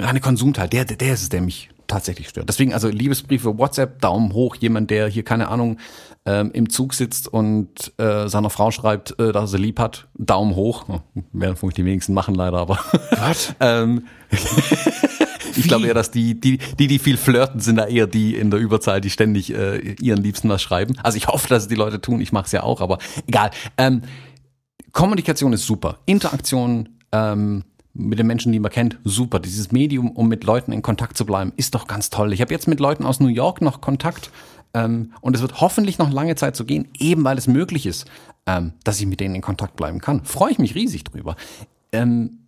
[0.00, 2.48] reine Konsumteil, der, der ist es, der mich tatsächlich stört.
[2.48, 4.56] Deswegen also Liebesbriefe, WhatsApp, Daumen hoch.
[4.56, 5.78] Jemand, der hier keine Ahnung
[6.24, 10.54] ähm, im Zug sitzt und äh, seiner Frau schreibt, äh, dass er lieb hat, Daumen
[10.54, 10.84] hoch.
[10.88, 11.00] Oh,
[11.32, 12.78] werden vermutlich die wenigsten machen leider, aber.
[13.10, 13.54] Was?
[13.60, 14.06] ähm,
[15.56, 18.50] ich glaube eher, dass die, die, die, die viel flirten, sind da eher die in
[18.50, 20.96] der Überzahl, die ständig äh, ihren Liebsten was schreiben.
[21.02, 22.20] Also ich hoffe, dass es die Leute tun.
[22.20, 23.50] Ich mache es ja auch, aber egal.
[23.76, 24.02] Ähm,
[24.92, 25.98] Kommunikation ist super.
[26.06, 27.64] Interaktion ähm,
[27.94, 29.38] mit den Menschen, die man kennt, super.
[29.38, 32.32] Dieses Medium, um mit Leuten in Kontakt zu bleiben, ist doch ganz toll.
[32.32, 34.30] Ich habe jetzt mit Leuten aus New York noch Kontakt
[34.74, 38.06] ähm, und es wird hoffentlich noch lange Zeit so gehen, eben weil es möglich ist,
[38.46, 40.24] ähm, dass ich mit denen in Kontakt bleiben kann.
[40.24, 41.36] Freue ich mich riesig drüber.
[41.92, 42.38] Ähm,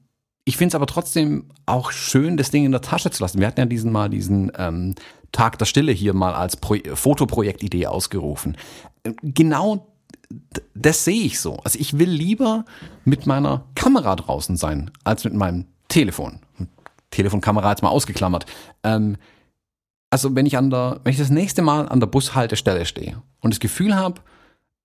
[0.46, 3.40] ich finde es aber trotzdem auch schön, das Ding in der Tasche zu lassen.
[3.40, 4.94] Wir hatten ja diesen mal diesen ähm,
[5.32, 8.56] Tag der Stille hier mal als Pro Fotoprojektidee ausgerufen.
[9.22, 9.93] Genau
[10.74, 11.56] das sehe ich so.
[11.58, 12.64] Also ich will lieber
[13.04, 16.40] mit meiner Kamera draußen sein, als mit meinem Telefon.
[17.10, 18.46] Telefonkamera jetzt mal ausgeklammert.
[18.82, 19.16] Ähm,
[20.10, 23.52] also wenn ich an der, wenn ich das nächste Mal an der Bushaltestelle stehe und
[23.52, 24.20] das Gefühl habe,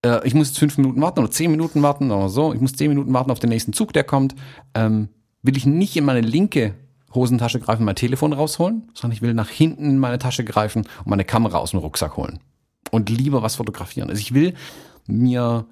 [0.05, 2.73] äh, ich muss jetzt fünf Minuten warten oder zehn Minuten warten oder so, ich muss
[2.73, 4.35] zehn Minuten warten auf den nächsten Zug, der kommt,
[4.73, 5.09] ähm,
[5.41, 6.75] will ich nicht in meine linke
[7.13, 11.07] Hosentasche greifen, mein Telefon rausholen, sondern ich will nach hinten in meine Tasche greifen und
[11.07, 12.39] meine Kamera aus dem Rucksack holen.
[12.91, 14.09] Und lieber was fotografieren.
[14.09, 14.53] Also ich will
[15.09, 15.67] mir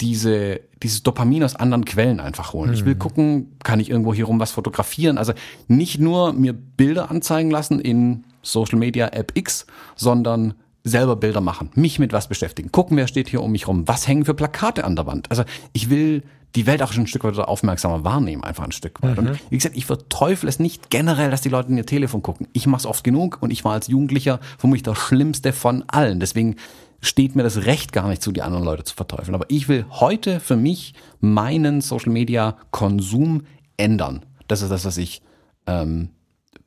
[0.00, 2.72] diese, dieses Dopamin aus anderen Quellen einfach holen.
[2.72, 2.98] Ich will hm.
[3.00, 5.18] gucken, kann ich irgendwo hier rum was fotografieren?
[5.18, 5.32] Also
[5.66, 9.66] nicht nur mir Bilder anzeigen lassen in Social Media App X,
[9.96, 10.54] sondern
[10.84, 14.06] selber Bilder machen, mich mit was beschäftigen, gucken, wer steht hier um mich rum, was
[14.06, 15.30] hängen für Plakate an der Wand.
[15.30, 16.22] Also ich will
[16.54, 19.20] die Welt auch schon ein Stück weit aufmerksamer wahrnehmen, einfach ein Stück weit.
[19.20, 19.28] Mhm.
[19.28, 22.48] Und wie gesagt, ich verteufel es nicht generell, dass die Leute in ihr Telefon gucken.
[22.52, 26.20] Ich mache es oft genug und ich war als Jugendlicher vermutlich der Schlimmste von allen.
[26.20, 26.56] Deswegen
[27.00, 29.34] steht mir das Recht gar nicht zu, die anderen Leute zu verteufeln.
[29.34, 33.44] Aber ich will heute für mich meinen Social Media Konsum
[33.76, 34.24] ändern.
[34.48, 35.22] Das ist das, was ich
[35.66, 36.10] ähm,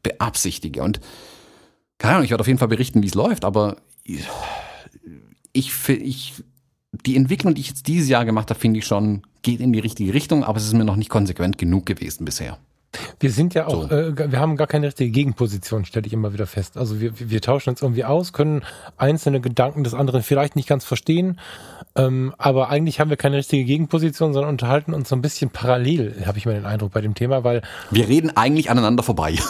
[0.04, 0.84] beabsichtige.
[0.84, 1.02] Und
[1.98, 3.78] keine Ahnung, ich werde auf jeden Fall berichten, wie es läuft, aber
[5.54, 6.34] ich, ich,
[7.06, 9.80] die Entwicklung, die ich jetzt dieses Jahr gemacht habe, finde ich schon, geht in die
[9.80, 12.58] richtige Richtung, aber es ist mir noch nicht konsequent genug gewesen bisher.
[13.20, 13.96] Wir sind ja auch, so.
[13.96, 16.78] äh, wir haben gar keine richtige Gegenposition, stelle ich immer wieder fest.
[16.78, 18.64] Also wir, wir tauschen uns irgendwie aus, können
[18.98, 21.40] einzelne Gedanken des anderen vielleicht nicht ganz verstehen,
[21.96, 26.24] ähm, aber eigentlich haben wir keine richtige Gegenposition, sondern unterhalten uns so ein bisschen parallel,
[26.26, 27.62] habe ich mal den Eindruck bei dem Thema, weil
[27.92, 29.36] wir reden eigentlich aneinander vorbei.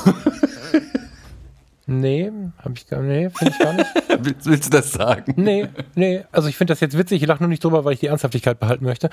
[1.88, 3.90] Nee, habe ich gar nee, finde ich gar nicht.
[4.20, 5.34] willst, willst, du das sagen?
[5.36, 8.00] Nee, nee, also ich finde das jetzt witzig, ich lache nur nicht drüber, weil ich
[8.00, 9.10] die Ernsthaftigkeit behalten möchte.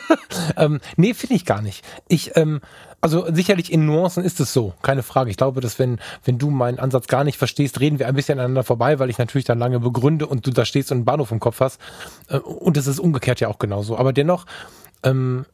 [0.56, 1.84] ähm, nee, finde ich gar nicht.
[2.08, 2.60] Ich, ähm,
[3.00, 5.30] also sicherlich in Nuancen ist es so, keine Frage.
[5.30, 8.38] Ich glaube, dass wenn, wenn du meinen Ansatz gar nicht verstehst, reden wir ein bisschen
[8.38, 11.30] aneinander vorbei, weil ich natürlich dann lange begründe und du da stehst und einen Bahnhof
[11.30, 11.80] im Kopf hast.
[12.28, 13.96] Äh, und es ist umgekehrt ja auch genauso.
[13.96, 14.46] Aber dennoch,
[15.02, 15.46] ähm,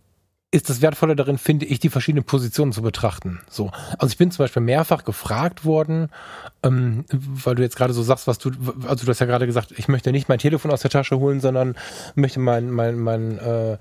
[0.52, 3.40] ist das Wertvolle darin, finde ich, die verschiedenen Positionen zu betrachten.
[3.48, 3.70] So.
[3.98, 6.10] Also ich bin zum Beispiel mehrfach gefragt worden,
[6.62, 8.50] ähm, weil du jetzt gerade so sagst, was du,
[8.86, 11.40] also du hast ja gerade gesagt, ich möchte nicht mein Telefon aus der Tasche holen,
[11.40, 11.74] sondern
[12.16, 13.78] möchte mein, mein, mein, äh,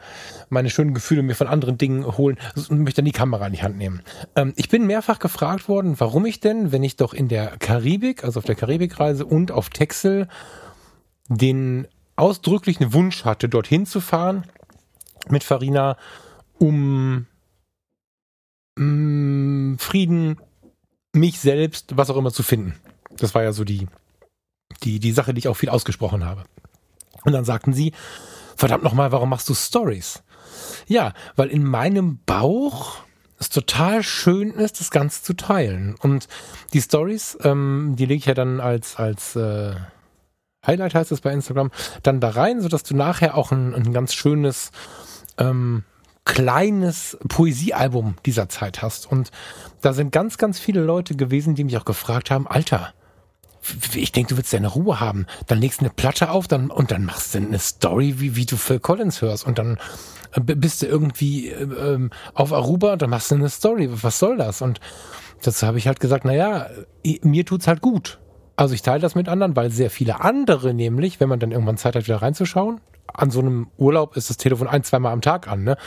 [0.50, 2.38] meine schönen Gefühle mir von anderen Dingen holen
[2.70, 4.02] und möchte dann die Kamera in die Hand nehmen.
[4.38, 8.24] Ähm, ich bin mehrfach gefragt worden, warum ich denn, wenn ich doch in der Karibik,
[8.24, 10.30] also auf der Karibikreise und auf Texel
[11.28, 14.46] den ausdrücklichen Wunsch hatte, dorthin zu fahren
[15.28, 15.98] mit Farina,
[16.62, 17.26] um
[18.78, 20.38] mh, mm, Frieden,
[21.14, 22.76] mich selbst, was auch immer zu finden.
[23.18, 23.88] Das war ja so die,
[24.84, 26.46] die, die Sache, die ich auch viel ausgesprochen habe.
[27.26, 27.94] Und dann sagten sie,
[28.56, 30.24] verdammt nochmal, warum machst du Stories?
[30.88, 33.00] Ja, weil in meinem Bauch
[33.40, 35.96] es total schön ist, das Ganze zu teilen.
[36.00, 36.28] Und
[36.74, 39.74] die Stories, ähm, die lege ich ja dann als, als äh,
[40.66, 41.72] Highlight heißt es bei Instagram,
[42.04, 44.72] dann da rein, sodass du nachher auch ein, ein ganz schönes
[45.40, 45.84] ähm,
[46.26, 49.12] kleines Poesiealbum dieser Zeit hast.
[49.12, 49.32] Und
[49.82, 52.94] da sind ganz, ganz viele Leute gewesen, die mich auch gefragt haben, Alter,
[53.94, 55.26] ich denke, du willst deine Ruhe haben.
[55.48, 58.46] Dann legst du eine Platte auf dann, und dann machst du eine Story, wie, wie
[58.46, 59.46] du Phil Collins hörst.
[59.46, 59.78] Und dann
[60.34, 63.90] äh, bist du irgendwie äh, ähm, auf Aruba und dann machst du eine Story.
[63.92, 64.62] Was soll das?
[64.62, 64.80] Und
[65.44, 66.70] dazu habe ich halt gesagt, naja,
[67.24, 68.20] mir tut's halt gut.
[68.56, 71.78] Also ich teile das mit anderen, weil sehr viele andere nämlich, wenn man dann irgendwann
[71.78, 72.80] Zeit hat, wieder reinzuschauen,
[73.14, 75.78] an so einem Urlaub ist das Telefon ein, zweimal am Tag an, ne?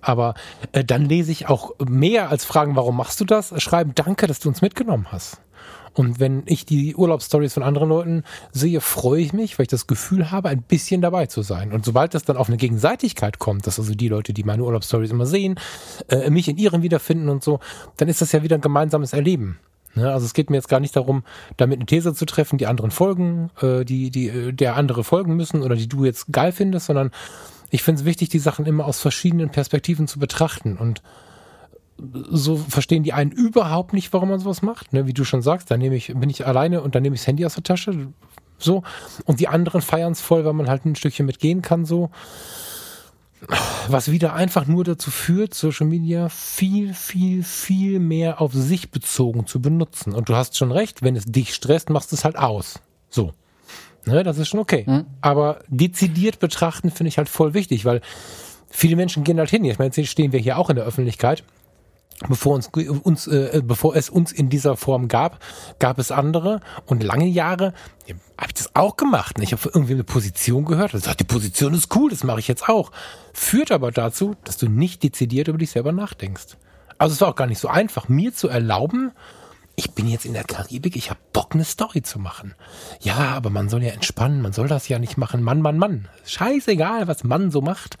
[0.00, 0.34] Aber
[0.72, 3.54] äh, dann lese ich auch mehr als fragen, warum machst du das?
[3.62, 5.40] Schreiben, danke, dass du uns mitgenommen hast.
[5.94, 9.86] Und wenn ich die Urlaubsstories von anderen Leuten sehe, freue ich mich, weil ich das
[9.86, 11.72] Gefühl habe, ein bisschen dabei zu sein.
[11.72, 15.12] Und sobald das dann auf eine Gegenseitigkeit kommt, dass also die Leute, die meine Urlaubsstories
[15.12, 15.58] immer sehen,
[16.08, 17.60] äh, mich in ihren wiederfinden und so,
[17.96, 19.58] dann ist das ja wieder ein gemeinsames Erleben.
[19.94, 20.12] Ne?
[20.12, 21.24] Also es geht mir jetzt gar nicht darum,
[21.56, 25.36] damit eine These zu treffen, die anderen folgen, äh, die, die, äh, der andere folgen
[25.36, 27.10] müssen oder die du jetzt geil findest, sondern
[27.70, 30.76] ich finde es wichtig, die Sachen immer aus verschiedenen Perspektiven zu betrachten.
[30.76, 31.02] Und
[31.98, 34.92] so verstehen die einen überhaupt nicht, warum man sowas macht.
[34.92, 35.06] Ne?
[35.06, 37.28] Wie du schon sagst, da nehme ich, bin ich alleine und dann nehme ich das
[37.28, 38.08] Handy aus der Tasche.
[38.58, 38.82] So.
[39.24, 42.10] Und die anderen feiern es voll, weil man halt ein Stückchen mitgehen kann, so
[43.88, 49.46] was wieder einfach nur dazu führt, Social Media viel, viel, viel mehr auf sich bezogen
[49.46, 50.12] zu benutzen.
[50.12, 52.80] Und du hast schon recht, wenn es dich stresst, machst du es halt aus.
[53.10, 53.32] So.
[54.06, 54.84] Ne, das ist schon okay.
[54.86, 55.06] Mhm.
[55.20, 58.02] Aber dezidiert betrachten finde ich halt voll wichtig, weil
[58.68, 59.64] viele Menschen gehen halt hin.
[59.64, 61.42] Ich meine, jetzt stehen wir hier auch in der Öffentlichkeit
[62.28, 65.40] bevor uns, uns äh, bevor es uns in dieser Form gab,
[65.78, 67.74] gab es andere und lange Jahre
[68.36, 69.36] habe ich das auch gemacht.
[69.40, 72.48] Ich habe irgendwie eine Position gehört und gesagt, die Position ist cool, das mache ich
[72.48, 72.90] jetzt auch.
[73.32, 76.56] Führt aber dazu, dass du nicht dezidiert über dich selber nachdenkst.
[76.98, 79.12] Also es war auch gar nicht so einfach, mir zu erlauben,
[79.76, 82.54] ich bin jetzt in der Karibik, ich habe Bock, eine Story zu machen.
[83.00, 85.42] Ja, aber man soll ja entspannen, man soll das ja nicht machen.
[85.42, 86.08] Mann, Mann, Mann.
[86.24, 87.98] Scheißegal, was Mann so macht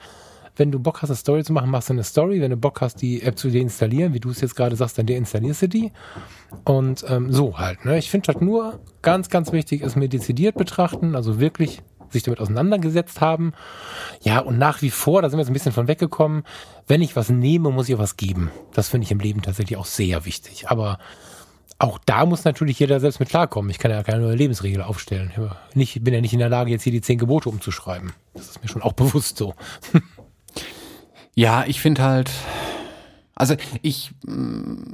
[0.56, 2.40] wenn du Bock hast, eine Story zu machen, machst du eine Story.
[2.40, 5.06] Wenn du Bock hast, die App zu deinstallieren, wie du es jetzt gerade sagst, dann
[5.06, 5.92] deinstallierst du die.
[6.64, 7.84] Und ähm, so halt.
[7.84, 7.98] Ne?
[7.98, 12.40] Ich finde halt nur ganz, ganz wichtig, ist mir dezidiert betrachten, also wirklich sich damit
[12.40, 13.52] auseinandergesetzt haben.
[14.22, 16.44] Ja, und nach wie vor, da sind wir jetzt ein bisschen von weggekommen,
[16.86, 18.50] wenn ich was nehme, muss ich auch was geben.
[18.72, 20.68] Das finde ich im Leben tatsächlich auch sehr wichtig.
[20.68, 20.98] Aber
[21.78, 23.70] auch da muss natürlich jeder selbst mit klarkommen.
[23.70, 25.32] Ich kann ja keine neue Lebensregel aufstellen.
[25.74, 28.12] Ich bin ja nicht in der Lage, jetzt hier die zehn Gebote umzuschreiben.
[28.32, 29.54] Das ist mir schon auch bewusst so.
[31.34, 32.30] Ja, ich finde halt,
[33.34, 34.92] also ich, mm,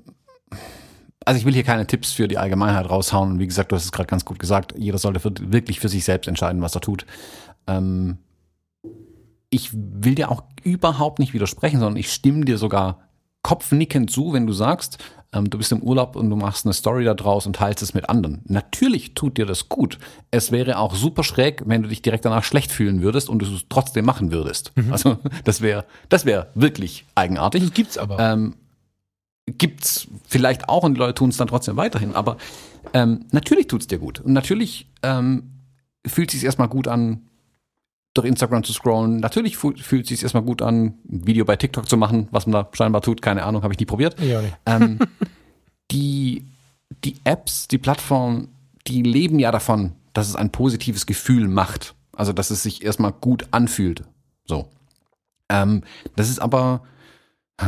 [1.25, 3.39] also ich will hier keine Tipps für die Allgemeinheit raushauen.
[3.39, 4.75] Wie gesagt, du hast es gerade ganz gut gesagt.
[4.77, 5.23] Jeder sollte
[5.53, 7.05] wirklich für sich selbst entscheiden, was er tut.
[7.67, 8.19] Ähm,
[9.51, 13.09] ich will dir auch überhaupt nicht widersprechen, sondern ich stimme dir sogar
[13.43, 14.99] kopfnickend zu, wenn du sagst,
[15.33, 18.09] du bist im Urlaub und du machst eine Story da draus und teilst es mit
[18.09, 18.43] anderen.
[18.47, 19.99] Natürlich tut dir das gut.
[20.31, 23.47] Es wäre auch super schräg, wenn du dich direkt danach schlecht fühlen würdest und du
[23.47, 24.73] es trotzdem machen würdest.
[24.75, 24.93] Mhm.
[24.93, 27.63] Also das wäre das wäre wirklich eigenartig.
[27.63, 28.19] Das gibt's aber.
[28.19, 28.55] Ähm,
[29.47, 32.15] gibt's vielleicht auch und die Leute tun es dann trotzdem weiterhin.
[32.15, 32.37] Aber
[32.93, 35.51] ähm, natürlich tut's dir gut und natürlich ähm,
[36.07, 37.30] fühlt sich erstmal gut an,
[38.21, 39.19] durch Instagram zu scrollen.
[39.19, 42.53] Natürlich fühlt es sich erstmal gut an, ein Video bei TikTok zu machen, was man
[42.53, 43.23] da scheinbar tut.
[43.23, 44.21] Keine Ahnung, habe ich nie probiert.
[44.21, 44.57] Ja, nicht.
[44.67, 44.99] Ähm,
[45.91, 46.45] die,
[47.05, 48.49] die Apps, die Plattformen,
[48.87, 51.95] die leben ja davon, dass es ein positives Gefühl macht.
[52.13, 54.05] Also, dass es sich erstmal gut anfühlt.
[54.45, 54.69] So.
[55.49, 55.83] Ähm,
[56.17, 56.83] das ist aber,
[57.59, 57.65] äh,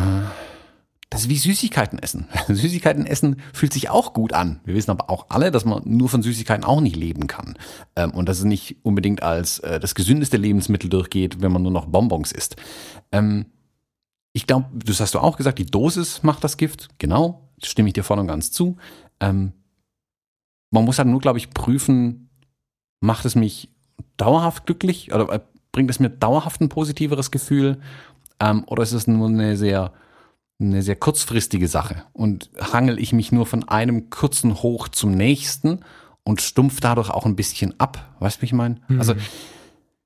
[1.13, 2.27] das ist wie Süßigkeiten essen.
[2.49, 4.61] Süßigkeiten essen fühlt sich auch gut an.
[4.65, 7.55] Wir wissen aber auch alle, dass man nur von Süßigkeiten auch nicht leben kann.
[7.97, 11.71] Ähm, und dass es nicht unbedingt als äh, das gesündeste Lebensmittel durchgeht, wenn man nur
[11.71, 12.57] noch Bonbons isst.
[13.13, 13.45] Ähm,
[14.33, 16.89] ich glaube, das hast du auch gesagt, die Dosis macht das Gift.
[16.97, 18.79] Genau, stimme ich dir voll und ganz zu.
[19.21, 19.53] Ähm,
[20.71, 22.31] man muss halt nur, glaube ich, prüfen,
[23.01, 23.69] macht es mich
[24.17, 25.41] dauerhaft glücklich oder äh,
[25.73, 27.81] bringt es mir dauerhaft ein positiveres Gefühl
[28.67, 29.93] oder ist es nur eine sehr,
[30.63, 32.05] eine sehr kurzfristige Sache?
[32.13, 35.81] Und hangel ich mich nur von einem kurzen Hoch zum nächsten
[36.25, 38.15] und stumpf dadurch auch ein bisschen ab?
[38.21, 38.77] Weißt du, wie ich meine?
[38.89, 38.99] Mhm.
[38.99, 39.15] Also,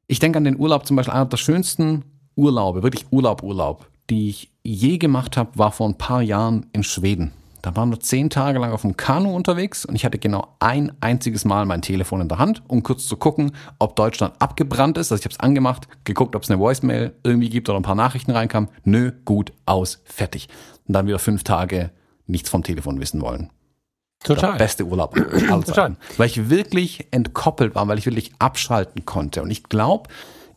[0.06, 2.04] ich denke an den Urlaub zum Beispiel, einer der schönsten
[2.36, 6.84] Urlaube, wirklich Urlaub, Urlaub, die ich je gemacht habe, war vor ein paar Jahren in
[6.84, 7.32] Schweden.
[7.62, 10.92] Da waren wir zehn Tage lang auf dem Kanu unterwegs und ich hatte genau ein
[11.00, 15.10] einziges Mal mein Telefon in der Hand, um kurz zu gucken, ob Deutschland abgebrannt ist.
[15.10, 17.94] Also ich habe es angemacht, geguckt, ob es eine Voicemail irgendwie gibt oder ein paar
[17.94, 18.70] Nachrichten reinkamen.
[18.84, 20.48] Nö, gut, aus, fertig.
[20.86, 21.90] Und dann wieder fünf Tage
[22.26, 23.50] nichts vom Telefon wissen wollen.
[24.22, 24.52] Total.
[24.52, 25.14] Der beste Urlaub.
[25.14, 25.96] Total.
[26.16, 29.42] Weil ich wirklich entkoppelt war, weil ich wirklich abschalten konnte.
[29.42, 30.08] Und ich glaube,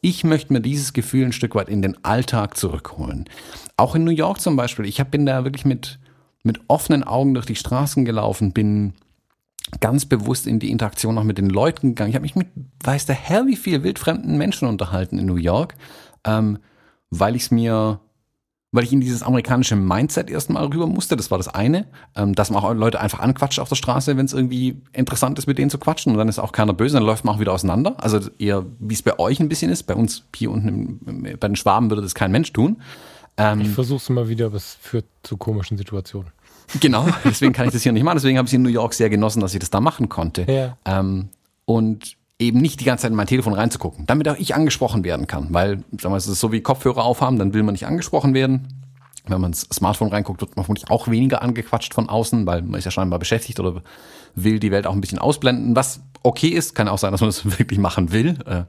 [0.01, 3.25] ich möchte mir dieses Gefühl ein Stück weit in den Alltag zurückholen.
[3.77, 4.85] Auch in New York zum Beispiel.
[4.85, 5.99] Ich bin da wirklich mit,
[6.43, 8.93] mit offenen Augen durch die Straßen gelaufen, bin
[9.81, 12.09] ganz bewusst in die Interaktion auch mit den Leuten gegangen.
[12.09, 12.47] Ich habe mich mit,
[12.83, 15.75] weiß der Herr, wie viel wildfremden Menschen unterhalten in New York,
[16.25, 16.59] ähm,
[17.09, 17.99] weil ich es mir
[18.71, 21.17] weil ich in dieses amerikanische Mindset erstmal rüber musste.
[21.17, 24.25] Das war das eine, ähm, dass man auch Leute einfach anquatscht auf der Straße, wenn
[24.25, 26.11] es irgendwie interessant ist, mit denen zu quatschen.
[26.11, 27.95] Und dann ist auch keiner böse, dann läuft man auch wieder auseinander.
[27.97, 29.83] Also eher, wie es bei euch ein bisschen ist.
[29.83, 32.77] Bei uns hier unten im, bei den Schwaben würde das kein Mensch tun.
[33.39, 36.31] Ähm, ich versuche es immer wieder, aber es führt zu komischen Situationen.
[36.79, 38.17] Genau, deswegen kann ich das hier nicht machen.
[38.17, 40.45] Deswegen habe ich in New York sehr genossen, dass ich das da machen konnte.
[40.51, 40.77] Ja.
[40.85, 41.29] Ähm,
[41.65, 45.25] und eben nicht die ganze Zeit in mein Telefon reinzugucken, damit auch ich angesprochen werden
[45.27, 45.47] kann.
[45.51, 48.67] Weil, sagen wir, es ist so wie Kopfhörer aufhaben, dann will man nicht angesprochen werden.
[49.27, 52.79] Wenn man ins Smartphone reinguckt, wird man vermutlich auch weniger angequatscht von außen, weil man
[52.79, 53.83] ist ja scheinbar beschäftigt oder
[54.35, 56.75] will die Welt auch ein bisschen ausblenden, was okay ist.
[56.75, 58.37] Kann auch sein, dass man das wirklich machen will.
[58.45, 58.63] Äh,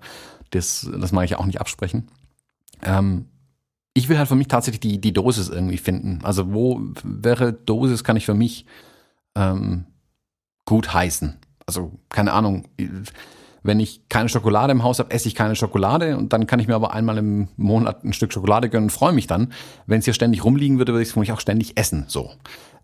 [0.51, 2.09] das, das mag ich ja auch nicht absprechen.
[2.83, 3.27] Ähm,
[3.95, 6.21] ich will halt für mich tatsächlich die, die Dosis irgendwie finden.
[6.23, 8.67] Also wo, wäre Dosis kann ich für mich
[9.35, 9.87] ähm,
[10.65, 11.39] gut heißen?
[11.67, 12.67] Also keine Ahnung
[13.63, 16.69] wenn ich keine Schokolade im Haus habe, esse ich keine Schokolade und dann kann ich
[16.69, 19.53] mir aber einmal im Monat ein Stück Schokolade gönnen und freue mich dann.
[19.87, 22.05] Wenn es hier ständig rumliegen würde, würde ich es vermutlich auch ständig essen.
[22.09, 22.31] So.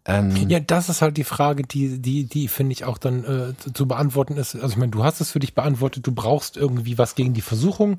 [0.09, 3.57] Ähm, ja, das ist halt die Frage, die, die, die finde ich auch dann äh,
[3.59, 4.55] zu, zu, beantworten ist.
[4.55, 7.41] Also ich meine, du hast es für dich beantwortet, du brauchst irgendwie was gegen die
[7.41, 7.99] Versuchung.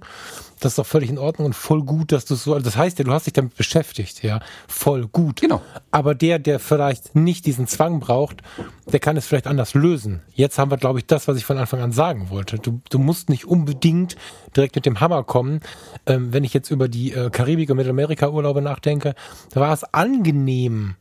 [0.62, 2.98] Das ist doch völlig in Ordnung und voll gut, dass du so, also das heißt
[2.98, 5.42] ja, du hast dich damit beschäftigt, ja, voll gut.
[5.42, 5.62] Genau.
[5.92, 8.42] Aber der, der vielleicht nicht diesen Zwang braucht,
[8.86, 10.22] der kann es vielleicht anders lösen.
[10.34, 12.58] Jetzt haben wir, glaube ich, das, was ich von Anfang an sagen wollte.
[12.58, 14.16] Du, du musst nicht unbedingt
[14.56, 15.60] direkt mit dem Hammer kommen.
[16.06, 19.14] Ähm, wenn ich jetzt über die äh, Karibik- und Mittelamerika-Urlaube nachdenke,
[19.52, 20.96] da war es angenehm,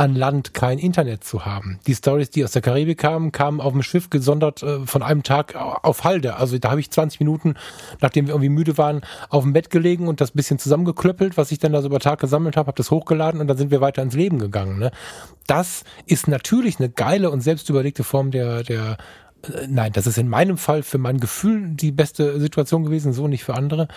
[0.00, 1.78] an Land kein Internet zu haben.
[1.86, 5.22] Die Stories, die aus der Karibik kamen, kamen auf dem Schiff gesondert äh, von einem
[5.22, 6.36] Tag auf Halde.
[6.36, 7.56] Also da habe ich 20 Minuten,
[8.00, 11.58] nachdem wir irgendwie müde waren, auf dem Bett gelegen und das bisschen zusammengeklöppelt, was ich
[11.58, 14.00] dann da so über Tag gesammelt habe, habe das hochgeladen und dann sind wir weiter
[14.00, 14.78] ins Leben gegangen.
[14.78, 14.90] Ne?
[15.46, 18.96] Das ist natürlich eine geile und selbstüberlegte Form der, der
[19.68, 23.44] nein, das ist in meinem Fall für mein Gefühl die beste Situation gewesen, so nicht
[23.44, 23.88] für andere.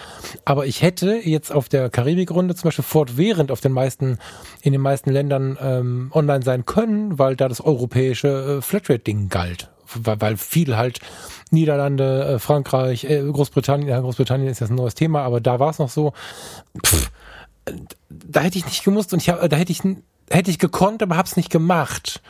[0.46, 4.18] Aber ich hätte jetzt auf der Karibikrunde zum Beispiel fortwährend auf den meisten,
[4.62, 9.70] in den meisten Ländern ähm, online sein können, weil da das europäische äh, Flatrate-Ding galt.
[9.96, 11.00] Weil, weil viel halt
[11.52, 15.70] Niederlande, äh, Frankreich, äh, Großbritannien, ja, Großbritannien ist jetzt ein neues Thema, aber da war
[15.70, 16.14] es noch so.
[16.86, 17.12] Pff,
[18.10, 19.82] da hätte ich nicht gemusst und ich hab, da hätte ich
[20.30, 22.22] hätte ich gekonnt, aber hab's nicht gemacht.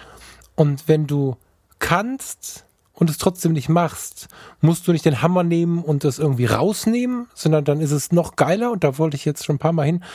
[0.56, 1.38] Und wenn du
[1.80, 2.66] kannst,
[3.04, 4.30] und es trotzdem nicht machst,
[4.62, 8.38] musst du nicht den Hammer nehmen und das irgendwie rausnehmen, sondern dann ist es noch
[8.38, 10.06] geiler, und da wollte ich jetzt schon ein paar Mal hin,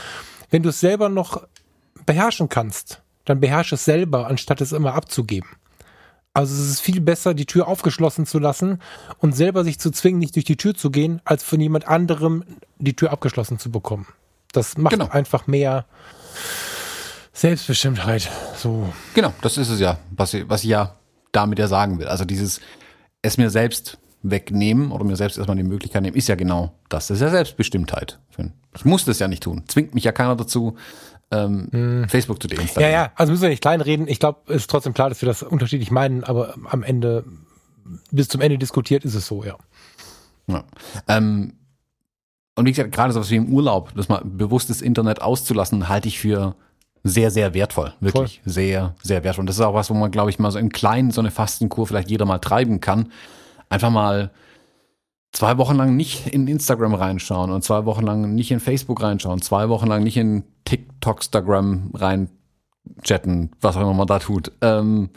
[0.49, 1.47] wenn du es selber noch
[2.07, 5.51] beherrschen kannst, dann beherrsche es selber, anstatt es immer abzugeben.
[6.32, 8.80] Also es ist viel besser, die Tür aufgeschlossen zu lassen
[9.18, 12.43] und selber sich zu zwingen, nicht durch die Tür zu gehen, als von jemand anderem
[12.78, 14.07] die Tür abgeschlossen zu bekommen.
[14.53, 15.11] Das macht genau.
[15.11, 15.84] einfach mehr
[17.34, 18.30] Selbstbestimmtheit.
[18.57, 18.91] So.
[19.12, 20.95] Genau, das ist es ja, was, was ich ja
[21.33, 22.07] damit ja sagen will.
[22.07, 22.61] Also dieses
[23.22, 27.09] es mir selbst wegnehmen oder mir selbst erstmal die Möglichkeit nehmen, ist ja genau das.
[27.09, 28.18] Das ist ja Selbstbestimmtheit.
[28.74, 29.64] Ich muss das ja nicht tun.
[29.68, 30.76] Zwingt mich ja keiner dazu,
[31.31, 32.09] ähm, hm.
[32.09, 32.93] Facebook zu deinstallieren.
[32.93, 34.09] Ja, ja, also müssen wir nicht kleinreden.
[34.09, 37.24] Ich glaube, es ist trotzdem klar, dass wir das unterschiedlich meinen, aber am Ende,
[38.11, 39.57] bis zum Ende diskutiert, ist es so, ja.
[40.47, 40.64] ja.
[41.07, 41.55] Ähm,
[42.55, 46.09] und wie gesagt, gerade so was wie im Urlaub, das mal bewusstes Internet auszulassen, halte
[46.09, 46.57] ich für
[47.09, 47.93] sehr, sehr wertvoll.
[48.01, 48.53] Wirklich Voll.
[48.53, 49.43] sehr, sehr wertvoll.
[49.43, 51.31] Und das ist auch was, wo man, glaube ich, mal so in kleinen so eine
[51.31, 53.13] Fastenkur vielleicht jeder mal treiben kann.
[53.69, 54.31] Einfach mal
[55.33, 59.43] zwei Wochen lang nicht in Instagram reinschauen und zwei Wochen lang nicht in Facebook reinschauen,
[59.43, 62.29] zwei Wochen lang nicht in TikTok, Instagram rein
[63.03, 64.53] chatten, was auch immer man da tut.
[64.61, 65.11] Ähm,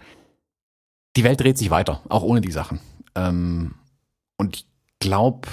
[1.16, 2.80] die Welt dreht sich weiter, auch ohne die Sachen.
[3.16, 3.76] Ähm,
[4.38, 4.66] und ich
[5.00, 5.48] glaube,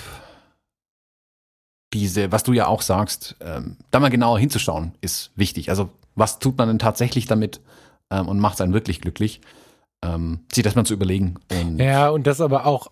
[1.92, 5.70] diese, was du ja auch sagst, ähm, da mal genauer hinzuschauen, ist wichtig.
[5.70, 7.60] Also was tut man denn tatsächlich damit
[8.10, 9.40] ähm, und macht einen wirklich glücklich,
[10.04, 11.36] ähm, sich das mal zu überlegen.
[11.50, 12.88] Und ja, und das aber auch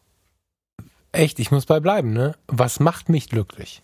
[1.12, 2.34] echt, ich muss bei bleiben, ne?
[2.48, 3.82] Was macht mich glücklich?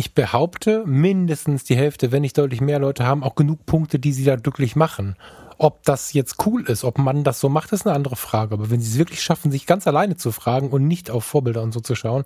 [0.00, 4.14] ich behaupte, mindestens die Hälfte, wenn nicht deutlich mehr Leute haben auch genug Punkte, die
[4.14, 5.14] sie da glücklich machen.
[5.58, 8.54] Ob das jetzt cool ist, ob man das so macht, ist eine andere Frage.
[8.54, 11.62] Aber wenn sie es wirklich schaffen, sich ganz alleine zu fragen und nicht auf Vorbilder
[11.62, 12.24] und so zu schauen,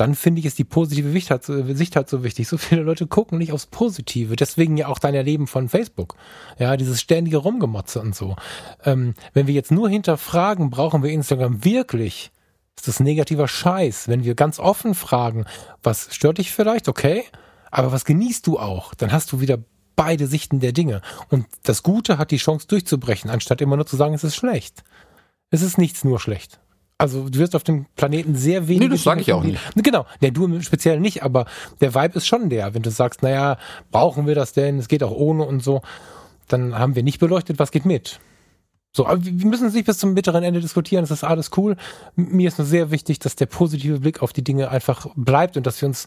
[0.00, 2.48] dann finde ich, ist die positive Sicht halt, Sicht halt so wichtig.
[2.48, 4.34] So viele Leute gucken nicht aufs Positive.
[4.34, 6.14] Deswegen ja auch dein Erleben von Facebook.
[6.58, 8.34] Ja, dieses ständige Rumgemotze und so.
[8.82, 12.30] Ähm, wenn wir jetzt nur hinterfragen, brauchen wir Instagram wirklich?
[12.76, 14.08] Ist das negativer Scheiß?
[14.08, 15.44] Wenn wir ganz offen fragen,
[15.82, 16.88] was stört dich vielleicht?
[16.88, 17.24] Okay.
[17.70, 18.94] Aber was genießt du auch?
[18.94, 19.58] Dann hast du wieder
[19.96, 21.02] beide Sichten der Dinge.
[21.28, 24.82] Und das Gute hat die Chance durchzubrechen, anstatt immer nur zu sagen, es ist schlecht.
[25.50, 26.58] Es ist nichts nur schlecht.
[27.00, 28.82] Also du wirst auf dem Planeten sehr wenig.
[28.82, 29.58] Nee, das sage ich auch nicht.
[29.74, 31.46] Genau, nee, du speziell nicht, aber
[31.80, 32.74] der Vibe ist schon der.
[32.74, 33.56] Wenn du sagst, naja,
[33.90, 34.78] brauchen wir das denn?
[34.78, 35.80] Es geht auch ohne und so,
[36.46, 38.20] dann haben wir nicht beleuchtet, was geht mit.
[38.92, 41.76] So, aber wir müssen es nicht bis zum bitteren Ende diskutieren, das ist alles cool.
[42.16, 45.66] Mir ist nur sehr wichtig, dass der positive Blick auf die Dinge einfach bleibt und
[45.66, 46.06] dass wir uns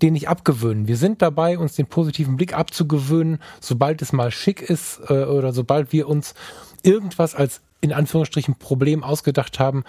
[0.00, 0.88] den nicht abgewöhnen.
[0.88, 5.52] Wir sind dabei, uns den positiven Blick abzugewöhnen, sobald es mal schick ist äh, oder
[5.52, 6.34] sobald wir uns
[6.82, 9.84] irgendwas als in Anführungsstrichen Problem ausgedacht haben,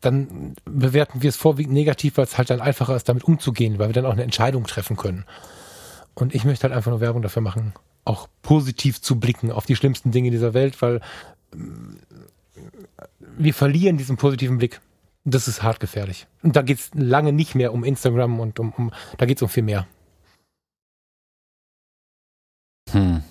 [0.00, 3.88] dann bewerten wir es vorwiegend negativ, weil es halt dann einfacher ist, damit umzugehen, weil
[3.88, 5.24] wir dann auch eine Entscheidung treffen können.
[6.14, 7.74] Und ich möchte halt einfach nur Werbung dafür machen,
[8.04, 11.00] auch positiv zu blicken auf die schlimmsten Dinge dieser Welt, weil
[13.36, 14.80] wir verlieren diesen positiven Blick.
[15.24, 16.26] Das ist hart gefährlich.
[16.42, 19.42] Und da geht es lange nicht mehr um Instagram und um, um da geht es
[19.42, 19.86] um viel mehr.
[22.90, 23.24] Hm.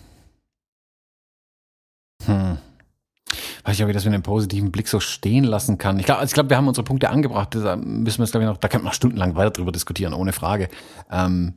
[3.64, 5.98] Weiß ich, ob ich das mit einem positiven Blick so stehen lassen kann.
[5.98, 7.56] Ich glaube, also ich glaub, wir haben unsere Punkte angebracht.
[7.56, 10.34] Da müssen wir es, glaube ich, noch, da könnte man stundenlang weiter drüber diskutieren, ohne
[10.34, 10.68] Frage.
[11.10, 11.54] Ähm,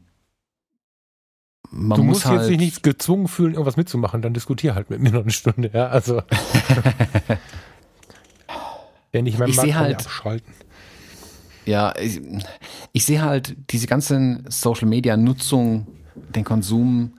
[1.71, 5.11] man du musst halt jetzt nicht gezwungen fühlen, irgendwas mitzumachen, dann diskutier halt mit mir
[5.11, 5.89] noch eine Stunde, ja.
[5.89, 6.23] Also
[9.13, 10.55] wenn ich meinen ich Markt halt, abschalten.
[11.65, 12.21] Ja, ich,
[12.93, 17.15] ich sehe halt diese ganzen Social Media Nutzung, den Konsum,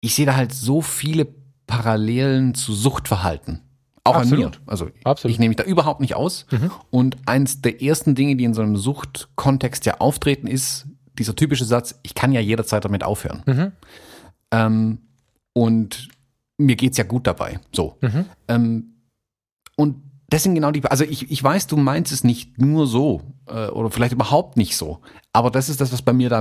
[0.00, 1.26] ich sehe da halt so viele
[1.68, 3.60] Parallelen zu Suchtverhalten.
[4.02, 4.44] Auch Absolut.
[4.44, 4.58] an mir.
[4.66, 5.32] Also Absolut.
[5.32, 6.46] ich nehme mich da überhaupt nicht aus.
[6.50, 6.72] Mhm.
[6.90, 10.86] Und eins der ersten Dinge, die in so einem Suchtkontext ja auftreten, ist
[11.18, 13.42] dieser typische Satz, ich kann ja jederzeit damit aufhören.
[13.46, 13.72] Mhm.
[14.50, 14.98] Ähm,
[15.52, 16.08] und
[16.56, 17.60] mir geht's ja gut dabei.
[17.72, 17.96] So.
[18.00, 18.24] Mhm.
[18.48, 18.94] Ähm,
[19.76, 23.22] und das sind genau die, also ich, ich weiß, du meinst es nicht nur so
[23.46, 25.00] äh, oder vielleicht überhaupt nicht so,
[25.32, 26.40] aber das ist das, was bei mir da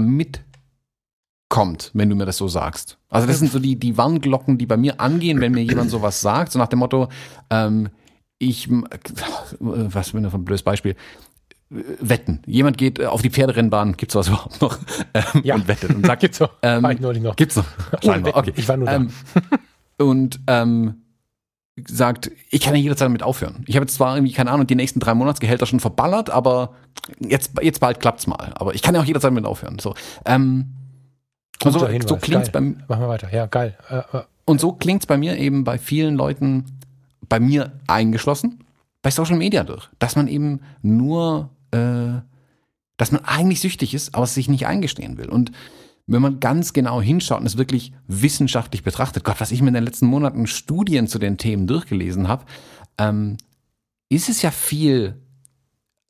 [1.48, 2.98] mitkommt, wenn du mir das so sagst.
[3.10, 6.22] Also das sind so die, die Warnglocken, die bei mir angehen, wenn mir jemand sowas
[6.22, 7.08] sagt, so nach dem Motto,
[7.50, 7.90] ähm,
[8.38, 8.70] ich,
[9.60, 10.96] was für ein blödes Beispiel,
[11.70, 12.42] wetten.
[12.46, 14.78] Jemand geht äh, auf die Pferderennbahn, gibt's was überhaupt noch?
[15.14, 15.56] Ähm, ja.
[15.56, 16.52] Und wettet und sagt, gibt's noch.
[16.62, 17.36] Ähm, war ich neulich noch.
[17.36, 17.66] Gibt's noch?
[18.04, 18.38] Scheinbar.
[18.38, 18.54] Okay.
[18.56, 18.96] Ich war nur da.
[18.96, 19.10] Ähm,
[19.98, 21.02] und ähm,
[21.88, 23.64] sagt, ich kann ja jederzeit damit aufhören.
[23.68, 26.76] Ich habe jetzt zwar irgendwie, keine Ahnung, die nächsten drei Monatsgehälter schon verballert, aber
[27.20, 28.54] jetzt, jetzt bald klappt's mal.
[28.56, 29.80] Aber ich kann ja auch jederzeit damit aufhören.
[29.80, 29.94] So,
[30.26, 30.77] ähm,
[31.64, 32.84] und so, so klingt's beim.
[32.88, 33.34] Machen wir weiter.
[33.34, 33.78] Ja, geil.
[33.90, 34.24] Äh, äh.
[34.46, 36.66] Und so klingt's bei mir eben bei vielen Leuten,
[37.28, 38.64] bei mir eingeschlossen,
[39.02, 42.22] bei Social Media durch, dass man eben nur äh,
[42.98, 45.30] dass man eigentlich süchtig ist, aber es sich nicht eingestehen will.
[45.30, 45.52] Und
[46.08, 49.76] wenn man ganz genau hinschaut und es wirklich wissenschaftlich betrachtet, Gott, was ich mir in
[49.76, 52.46] den letzten Monaten Studien zu den Themen durchgelesen habe,
[52.98, 53.38] ähm,
[54.10, 55.22] ist es ja viel,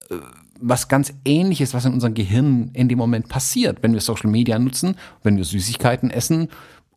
[0.09, 0.15] äh,
[0.59, 4.59] was ganz ähnliches, was in unserem Gehirn in dem Moment passiert, wenn wir Social Media
[4.59, 6.49] nutzen, wenn wir Süßigkeiten essen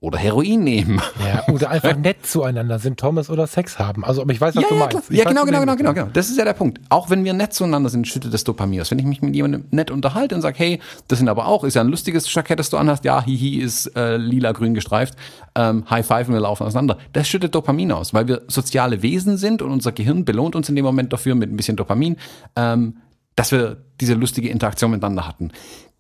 [0.03, 1.01] oder Heroin nehmen.
[1.23, 4.03] Ja, oder einfach nett zueinander sind, Thomas, oder Sex haben.
[4.03, 5.11] Also, aber ich weiß, was ja, du ja, meinst.
[5.11, 6.09] Ja, genau, genau, genau, genau, genau.
[6.11, 6.81] Das ist ja der Punkt.
[6.89, 8.91] Auch wenn wir nett zueinander sind, schüttet das Dopamin aus.
[8.91, 11.75] Wenn ich mich mit jemandem nett unterhalte und sage, hey, das sind aber auch, ist
[11.75, 15.17] ja ein lustiges Jackett, das du anhast, ja, hihi, ist äh, lila-grün gestreift,
[15.55, 16.97] ähm, High Five und wir laufen auseinander.
[17.13, 20.77] Das schüttet Dopamin aus, weil wir soziale Wesen sind und unser Gehirn belohnt uns in
[20.77, 22.17] dem Moment dafür mit ein bisschen Dopamin,
[22.57, 22.95] ähm,
[23.41, 25.51] dass wir diese lustige Interaktion miteinander hatten.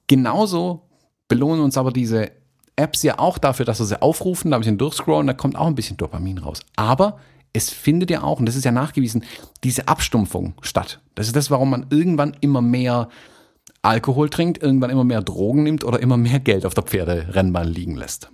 [0.07, 0.82] Genauso
[1.26, 2.32] belohnen uns aber diese
[2.76, 5.66] Apps ja auch dafür, dass wir sie aufrufen, da ein bisschen durchscrollen, da kommt auch
[5.66, 6.61] ein bisschen Dopamin raus.
[6.76, 7.18] Aber
[7.55, 9.24] es findet ja auch, und das ist ja nachgewiesen,
[9.64, 11.01] diese Abstumpfung statt.
[11.14, 13.09] Das ist das, warum man irgendwann immer mehr
[13.80, 17.97] Alkohol trinkt, irgendwann immer mehr Drogen nimmt oder immer mehr Geld auf der Pferderennbahn liegen
[17.97, 18.30] lässt.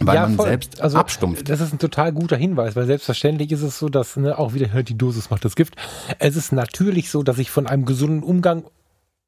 [0.00, 0.48] Weil ja, man voll.
[0.48, 1.48] selbst also, abstumpft.
[1.48, 4.82] Das ist ein total guter Hinweis, weil selbstverständlich ist es so, dass ne, auch wieder
[4.82, 5.74] die Dosis macht das Gift.
[6.18, 8.64] Es ist natürlich so, dass ich von einem gesunden Umgang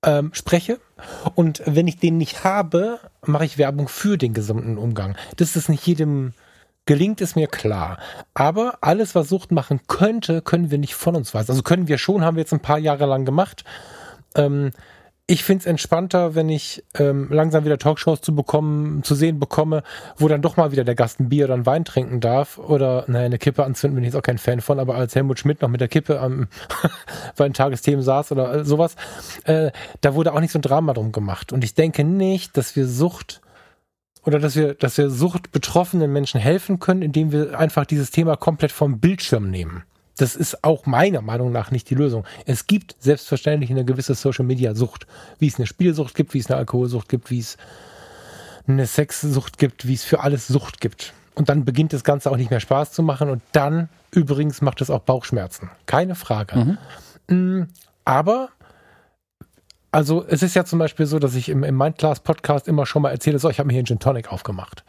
[0.04, 0.78] ähm, spreche.
[1.34, 5.16] Und wenn ich den nicht habe, mache ich Werbung für den gesunden Umgang.
[5.36, 6.32] Das ist nicht jedem
[6.86, 7.98] gelingt, ist mir klar.
[8.34, 11.50] Aber alles, was Sucht machen könnte, können wir nicht von uns weisen.
[11.50, 13.64] Also können wir schon, haben wir jetzt ein paar Jahre lang gemacht.
[14.34, 14.70] Ähm,
[15.30, 19.82] ich finde es entspannter, wenn ich ähm, langsam wieder Talkshows zu bekommen, zu sehen bekomme,
[20.16, 23.04] wo dann doch mal wieder der Gast ein Bier oder einen Wein trinken darf oder
[23.08, 25.60] naja, eine Kippe anzünden, bin ich jetzt auch kein Fan von, aber als Helmut Schmidt
[25.60, 26.48] noch mit der Kippe am
[27.52, 28.96] Tagesthemen saß oder äh, sowas,
[29.44, 29.70] äh,
[30.00, 31.52] da wurde auch nicht so ein Drama drum gemacht.
[31.52, 33.42] Und ich denke nicht, dass wir Sucht
[34.24, 38.72] oder dass wir, dass wir suchtbetroffenen Menschen helfen können, indem wir einfach dieses Thema komplett
[38.72, 39.84] vom Bildschirm nehmen.
[40.18, 42.24] Das ist auch meiner Meinung nach nicht die Lösung.
[42.44, 45.06] Es gibt selbstverständlich eine gewisse Social Media Sucht,
[45.38, 47.56] wie es eine Spielsucht gibt, wie es eine Alkoholsucht gibt, wie es
[48.66, 51.14] eine Sexsucht gibt, wie es für alles Sucht gibt.
[51.34, 54.80] Und dann beginnt das Ganze auch nicht mehr Spaß zu machen und dann übrigens macht
[54.80, 55.70] es auch Bauchschmerzen.
[55.86, 56.78] Keine Frage.
[57.28, 57.60] Mhm.
[57.60, 57.68] Mm,
[58.04, 58.48] aber
[59.92, 63.02] also es ist ja zum Beispiel so, dass ich im, im Mindclass Podcast immer schon
[63.02, 64.84] mal erzähle, so, ich habe mir hier einen Gin Tonic aufgemacht.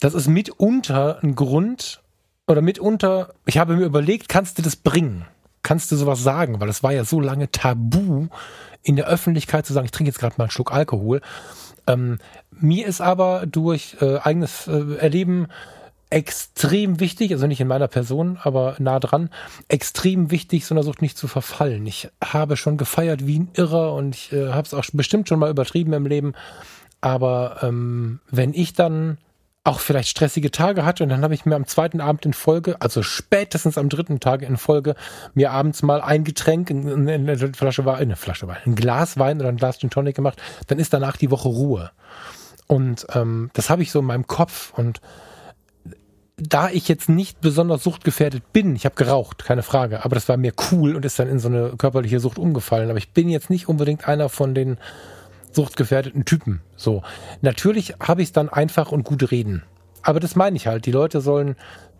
[0.00, 2.00] Das ist mitunter ein Grund,
[2.48, 5.26] oder mitunter, ich habe mir überlegt, kannst du das bringen?
[5.62, 6.60] Kannst du sowas sagen?
[6.60, 8.28] Weil es war ja so lange tabu,
[8.82, 11.20] in der Öffentlichkeit zu sagen, ich trinke jetzt gerade mal einen Schluck Alkohol.
[11.86, 12.18] Ähm,
[12.50, 15.48] mir ist aber durch äh, eigenes äh, Erleben
[16.10, 19.28] extrem wichtig, also nicht in meiner Person, aber nah dran,
[19.68, 21.86] extrem wichtig, so einer Sucht nicht zu verfallen.
[21.86, 25.38] Ich habe schon gefeiert wie ein Irrer und ich äh, habe es auch bestimmt schon
[25.38, 26.32] mal übertrieben im Leben.
[27.00, 29.18] Aber ähm, wenn ich dann
[29.64, 32.80] auch vielleicht stressige Tage hatte und dann habe ich mir am zweiten Abend in Folge,
[32.80, 34.94] also spätestens am dritten Tag in Folge,
[35.34, 39.50] mir abends mal ein Getränk, eine, Flasche Wein, eine Flasche Wein, ein Glas Wein oder
[39.50, 41.90] ein Glas Gin Tonic gemacht, dann ist danach die Woche Ruhe.
[42.66, 45.00] Und ähm, das habe ich so in meinem Kopf und
[46.40, 50.36] da ich jetzt nicht besonders suchtgefährdet bin, ich habe geraucht, keine Frage, aber das war
[50.36, 52.90] mir cool und ist dann in so eine körperliche Sucht umgefallen.
[52.90, 54.78] Aber ich bin jetzt nicht unbedingt einer von den
[55.52, 56.60] suchtgefährdeten Typen.
[56.76, 57.02] So.
[57.40, 59.62] Natürlich habe ich es dann einfach und gut reden.
[60.02, 60.86] Aber das meine ich halt.
[60.86, 61.56] Die Leute sollen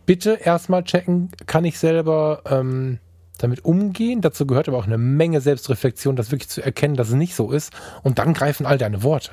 [0.07, 2.99] bitte erstmal checken, kann ich selber ähm,
[3.39, 4.21] damit umgehen.
[4.21, 7.51] Dazu gehört aber auch eine Menge Selbstreflexion, das wirklich zu erkennen, dass es nicht so
[7.51, 7.73] ist.
[8.03, 9.31] Und dann greifen all deine Worte.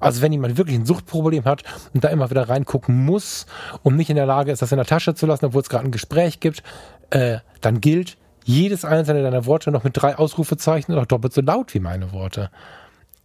[0.00, 1.62] Also wenn jemand wirklich ein Suchtproblem hat
[1.92, 3.46] und da immer wieder reingucken muss
[3.82, 5.84] und nicht in der Lage ist, das in der Tasche zu lassen, obwohl es gerade
[5.84, 6.62] ein Gespräch gibt,
[7.10, 11.72] äh, dann gilt jedes einzelne deiner Worte noch mit drei Ausrufezeichen oder doppelt so laut
[11.74, 12.50] wie meine Worte.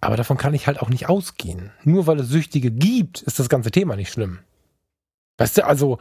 [0.02, 1.72] Aber davon kann ich halt auch nicht ausgehen.
[1.84, 4.40] Nur weil es Süchtige gibt, ist das ganze Thema nicht schlimm.
[5.38, 6.00] Weißt du, also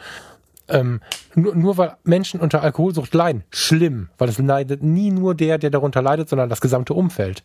[0.68, 1.00] ähm,
[1.34, 5.70] nur, nur weil Menschen unter Alkoholsucht leiden, schlimm, weil es leidet nie nur der, der
[5.70, 7.42] darunter leidet, sondern das gesamte Umfeld.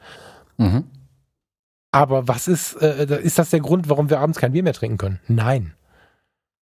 [0.58, 0.86] Mhm.
[1.92, 4.98] Aber was ist, äh, ist das der Grund, warum wir abends kein Bier mehr trinken
[4.98, 5.20] können?
[5.28, 5.74] Nein.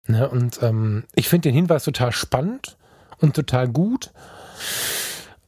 [0.07, 2.77] Ne, und ähm, ich finde den Hinweis total spannend
[3.19, 4.13] und total gut.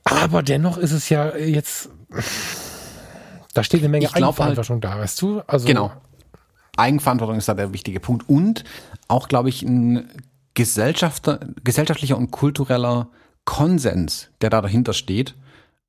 [0.04, 1.90] Aber dennoch ist es ja jetzt
[3.54, 5.40] da steht eine Menge ich Eigenverantwortung halt, da, weißt du?
[5.46, 5.92] Also genau.
[6.76, 8.28] Eigenverantwortung ist da der wichtige Punkt.
[8.28, 8.64] Und
[9.08, 10.08] auch, glaube ich, ein
[10.54, 13.08] gesellschaftlicher und kultureller
[13.44, 15.34] Konsens, der da dahinter steht,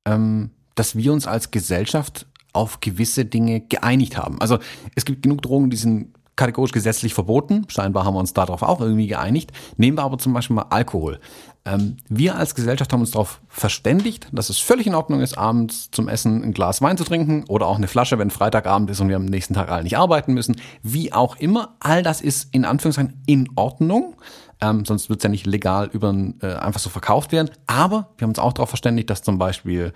[0.04, 4.40] ähm, dass wir uns als Gesellschaft auf gewisse Dinge geeinigt haben.
[4.40, 4.58] Also
[4.94, 7.66] es gibt genug Drogen, die sind kategorisch gesetzlich verboten.
[7.68, 9.52] Scheinbar haben wir uns darauf auch irgendwie geeinigt.
[9.76, 11.20] Nehmen wir aber zum Beispiel mal Alkohol.
[11.64, 15.90] Ähm, wir als Gesellschaft haben uns darauf verständigt, dass es völlig in Ordnung ist, abends
[15.90, 19.08] zum Essen ein Glas Wein zu trinken oder auch eine Flasche, wenn Freitagabend ist und
[19.08, 20.56] wir am nächsten Tag alle nicht arbeiten müssen.
[20.82, 24.16] Wie auch immer, all das ist in Anführungszeichen in Ordnung.
[24.60, 27.50] Ähm, sonst wird es ja nicht legal über äh, einfach so verkauft werden.
[27.66, 29.92] Aber wir haben uns auch darauf verständigt, dass zum Beispiel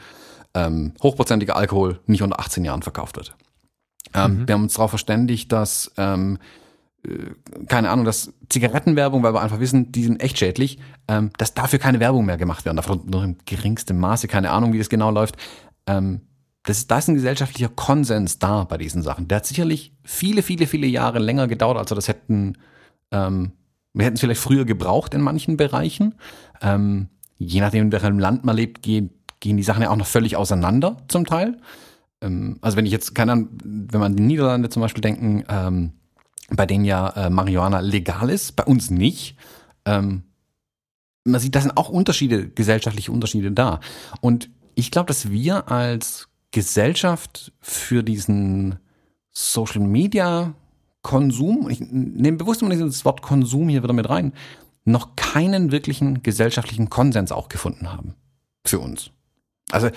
[0.55, 3.35] ähm, hochprozentiger Alkohol nicht unter 18 Jahren verkauft wird.
[4.15, 4.49] Ähm, mhm.
[4.49, 6.39] Wir haben uns darauf verständigt, dass ähm,
[7.05, 7.09] äh,
[7.67, 11.79] keine Ahnung, dass Zigarettenwerbung, weil wir einfach wissen, die sind echt schädlich, ähm, dass dafür
[11.79, 15.11] keine Werbung mehr gemacht werden, davon nur im geringsten Maße, keine Ahnung, wie das genau
[15.11, 15.37] läuft.
[15.87, 16.23] Ähm,
[16.65, 19.29] das ist, da ist ein gesellschaftlicher Konsens da bei diesen Sachen.
[19.29, 22.59] Der hat sicherlich viele, viele, viele Jahre länger gedauert, als wir das hätten,
[23.11, 23.53] ähm,
[23.95, 26.15] wir hätten es vielleicht früher gebraucht in manchen Bereichen.
[26.61, 30.07] Ähm, je nachdem, in welchem Land man lebt, gehen, gehen die Sachen ja auch noch
[30.07, 31.57] völlig auseinander zum Teil.
[32.21, 35.93] Ähm, also wenn ich jetzt, keine Ahnung, wenn man die Niederlande zum Beispiel denken, ähm,
[36.51, 39.37] bei denen ja äh, Marihuana legal ist, bei uns nicht.
[39.85, 40.23] Ähm,
[41.25, 43.81] man sieht, da sind auch Unterschiede, gesellschaftliche Unterschiede da.
[44.21, 48.79] Und ich glaube, dass wir als Gesellschaft für diesen
[49.31, 50.55] Social Media
[51.03, 54.33] Konsum, ich nehme bewusst immer dieses Wort Konsum hier wieder mit rein,
[54.85, 58.15] noch keinen wirklichen gesellschaftlichen Konsens auch gefunden haben.
[58.65, 59.11] Für uns.
[59.71, 59.91] Also,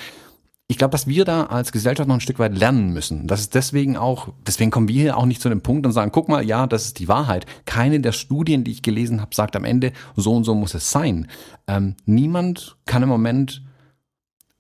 [0.72, 3.28] ich glaube, dass wir da als Gesellschaft noch ein Stück weit lernen müssen.
[3.28, 6.14] Das ist deswegen auch, deswegen kommen wir hier auch nicht zu dem Punkt und sagen,
[6.14, 7.46] guck mal, ja, das ist die Wahrheit.
[7.66, 10.90] Keine der Studien, die ich gelesen habe, sagt am Ende, so und so muss es
[10.90, 11.28] sein.
[11.68, 13.66] Ähm, niemand kann im Moment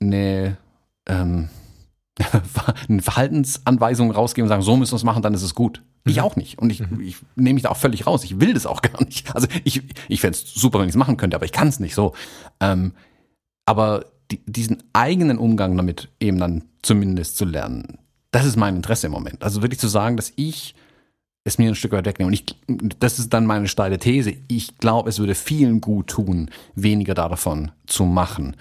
[0.01, 0.57] eine,
[1.07, 1.47] ähm,
[2.89, 5.81] eine Verhaltensanweisung rausgeben und sagen, so müssen wir es machen, dann ist es gut.
[6.03, 6.23] Ich mhm.
[6.23, 6.59] auch nicht.
[6.59, 6.99] Und ich, mhm.
[6.99, 8.25] ich nehme mich da auch völlig raus.
[8.25, 9.33] Ich will das auch gar nicht.
[9.33, 11.79] Also ich, ich fände es super, wenn ich es machen könnte, aber ich kann es
[11.79, 12.13] nicht so.
[12.59, 12.95] Ähm,
[13.65, 17.97] aber die, diesen eigenen Umgang damit eben dann zumindest zu lernen.
[18.31, 19.43] Das ist mein Interesse im Moment.
[19.43, 20.73] Also wirklich zu sagen, dass ich
[21.43, 22.27] es mir ein Stück weit wegnehme.
[22.27, 22.45] Und ich,
[22.99, 24.33] das ist dann meine steile These.
[24.47, 28.55] Ich glaube, es würde vielen gut tun, weniger davon zu machen.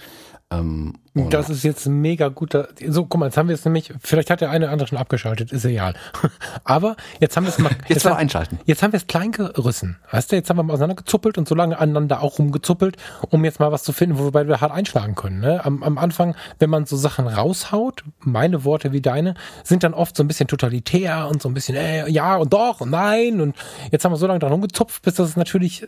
[0.51, 2.69] Ähm, das ist jetzt ein mega guter.
[2.87, 3.93] So, guck mal, jetzt haben wir es nämlich.
[4.01, 5.95] Vielleicht hat der eine oder andere schon abgeschaltet, ist egal.
[6.65, 7.71] Aber jetzt haben wir es mal.
[7.71, 8.61] jetzt, jetzt haben, einschalten.
[8.65, 9.97] Jetzt haben wir es klein gerissen.
[10.13, 12.97] Weißt du, jetzt haben wir mal auseinandergezuppelt und so lange aneinander auch rumgezuppelt,
[13.29, 15.41] um jetzt mal was zu finden, wobei wir hart einschlagen können.
[15.41, 15.65] Ne?
[15.65, 19.35] Am, am Anfang, wenn man so Sachen raushaut, meine Worte wie deine,
[19.65, 22.81] sind dann oft so ein bisschen totalitär und so ein bisschen, äh, ja und doch
[22.81, 23.41] und nein.
[23.41, 23.57] Und
[23.91, 25.87] jetzt haben wir so lange dran rumgezupft, bis das natürlich äh,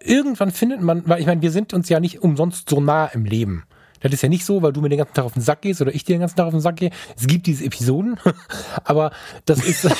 [0.00, 3.24] irgendwann findet man, weil ich meine, wir sind uns ja nicht umsonst so nah im
[3.24, 3.64] Leben.
[4.10, 5.80] Das ist ja nicht so, weil du mir den ganzen Tag auf den Sack gehst
[5.80, 6.90] oder ich dir den ganzen Tag auf den Sack gehe.
[7.16, 8.18] Es gibt diese Episoden,
[8.84, 9.12] aber
[9.44, 9.86] das ist,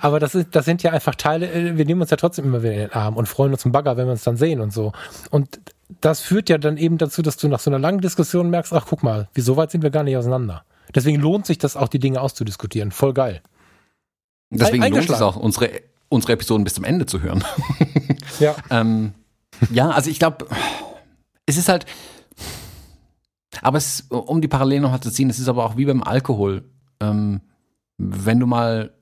[0.00, 2.62] aber das ist, das sind ja einfach Teile, äh, wir nehmen uns ja trotzdem immer
[2.62, 4.72] wieder in den Arm und freuen uns im Bagger, wenn wir uns dann sehen und
[4.72, 4.92] so.
[5.30, 5.60] Und
[6.00, 8.86] das führt ja dann eben dazu, dass du nach so einer langen Diskussion merkst, ach
[8.88, 10.64] guck mal, wie so weit sind wir gar nicht auseinander.
[10.94, 12.92] Deswegen lohnt sich das auch, die Dinge auszudiskutieren.
[12.92, 13.42] Voll geil.
[14.50, 15.70] Deswegen lohnt es auch, unsere,
[16.08, 17.44] unsere Episoden bis zum Ende zu hören.
[18.40, 18.54] ja.
[18.70, 19.12] ähm,
[19.70, 20.46] ja, also ich glaube,
[21.48, 21.86] es ist halt,
[23.62, 26.02] aber es, um die Parallelen noch mal zu ziehen, es ist aber auch wie beim
[26.02, 26.64] Alkohol.
[27.00, 27.40] Ähm,
[27.96, 28.92] wenn du mal,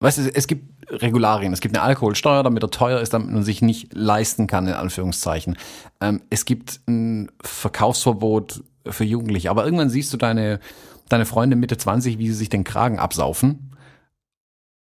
[0.00, 1.52] weißt du, es gibt Regularien.
[1.52, 4.74] Es gibt eine Alkoholsteuer, damit er teuer ist, damit man sich nicht leisten kann, in
[4.74, 5.58] Anführungszeichen.
[6.00, 9.50] Ähm, es gibt ein Verkaufsverbot für Jugendliche.
[9.50, 10.60] Aber irgendwann siehst du deine,
[11.08, 13.72] deine Freunde Mitte 20, wie sie sich den Kragen absaufen.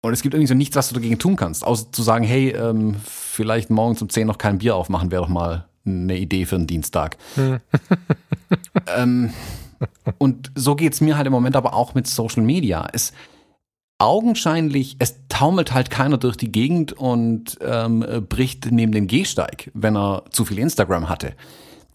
[0.02, 2.50] Und es gibt irgendwie so nichts, was du dagegen tun kannst, außer zu sagen, hey,
[2.50, 6.56] ähm, vielleicht morgens um 10 noch kein Bier aufmachen, wäre doch mal eine Idee für
[6.56, 7.16] einen Dienstag.
[7.34, 7.60] Hm.
[8.96, 9.32] ähm,
[10.18, 12.86] und so geht es mir halt im Moment aber auch mit Social Media.
[12.92, 13.12] Es
[13.98, 19.96] augenscheinlich, es taumelt halt keiner durch die Gegend und ähm, bricht neben den Gehsteig, wenn
[19.96, 21.34] er zu viel Instagram hatte.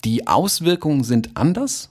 [0.04, 1.90] Die Auswirkungen sind anders.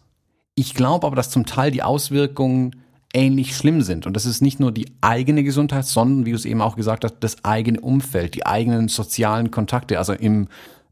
[0.55, 2.77] Ich glaube aber, dass zum Teil die Auswirkungen
[3.13, 4.07] ähnlich schlimm sind.
[4.07, 7.05] Und das ist nicht nur die eigene Gesundheit, sondern, wie du es eben auch gesagt
[7.05, 10.49] hast, das eigene Umfeld, die eigenen sozialen Kontakte, also im,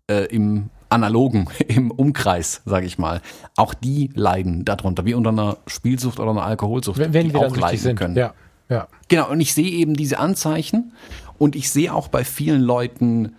[0.08, 3.20] äh, im analogen im Umkreis, sage ich mal,
[3.56, 7.56] auch die leiden darunter, wie unter einer Spielsucht oder einer Alkoholsucht, wenn, wenn die auch
[7.56, 7.96] leiden sind.
[7.96, 8.16] können.
[8.16, 8.34] Ja,
[8.68, 8.88] ja.
[9.08, 10.92] Genau, und ich sehe eben diese Anzeichen
[11.38, 13.34] und ich sehe auch bei vielen Leuten,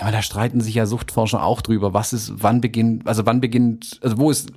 [0.00, 3.98] ja, da streiten sich ja Suchtforscher auch drüber, was ist, wann beginnt, also wann beginnt,
[4.02, 4.52] also wo ist,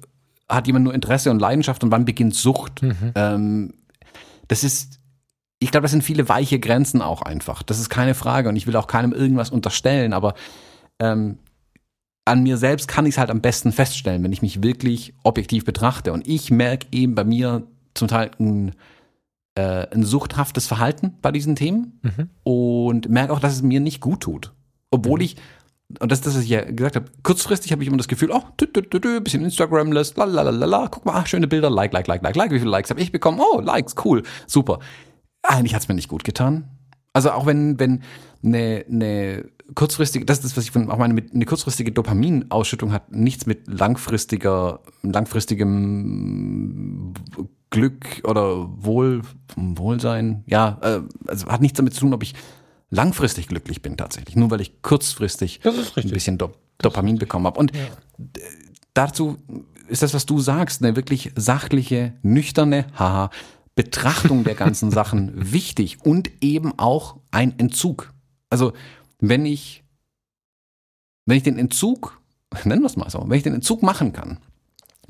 [0.48, 2.82] hat jemand nur Interesse und Leidenschaft und wann beginnt Sucht?
[2.82, 3.12] Mhm.
[3.16, 3.74] Ähm,
[4.48, 5.00] das ist,
[5.60, 7.64] ich glaube, das sind viele weiche Grenzen auch einfach.
[7.64, 10.34] Das ist keine Frage und ich will auch keinem irgendwas unterstellen, aber
[11.00, 11.38] ähm,
[12.26, 15.66] an mir selbst kann ich es halt am besten feststellen, wenn ich mich wirklich objektiv
[15.66, 16.14] betrachte.
[16.14, 17.64] Und ich merke eben bei mir
[17.96, 18.76] zum Teil ein,
[19.56, 22.30] äh, ein suchthaftes Verhalten bei diesen Themen mhm.
[22.44, 24.54] und merke auch, dass es mir nicht gut tut.
[24.92, 25.26] Obwohl mhm.
[25.26, 25.36] ich,
[26.00, 28.30] und das ist das, was ich ja gesagt habe, kurzfristig habe ich immer das Gefühl,
[28.32, 31.94] oh, tü, tü, tü, tü, bisschen Instagram lässt, lalalala, guck mal, ach, schöne Bilder, like,
[31.94, 33.40] like, like, like, like, wie viele Likes habe ich bekommen?
[33.42, 34.80] Oh, Likes, cool, super.
[35.42, 36.70] Eigentlich hat es mir nicht gut getan.
[37.14, 38.04] Also auch wenn, wenn
[38.44, 43.12] eine, eine kurzfristige, das ist das, was ich von, auch meine, eine kurzfristige Dopaminausschüttung hat
[43.12, 47.14] nichts mit langfristiger, langfristigem
[47.70, 49.22] Glück oder Wohl,
[49.56, 52.34] Wohlsein, ja, äh, also hat nichts damit zu tun, ob ich
[52.90, 56.52] langfristig glücklich bin tatsächlich, nur weil ich kurzfristig ein bisschen Do
[56.82, 57.60] Dopamin bekommen habe.
[57.60, 57.82] Und ja.
[58.94, 59.38] dazu
[59.90, 63.32] ist das, was du sagst, eine wirklich sachliche, nüchterne, haha,
[63.76, 68.14] Betrachtung der ganzen Sachen wichtig und eben auch ein Entzug.
[68.50, 68.72] Also
[69.20, 69.84] wenn ich,
[71.26, 72.20] wenn ich den Entzug,
[72.64, 74.40] nennen wir es mal so, wenn ich den Entzug machen kann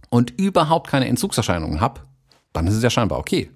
[0.09, 2.01] und überhaupt keine Entzugserscheinungen habe,
[2.53, 3.51] dann ist es ja scheinbar okay.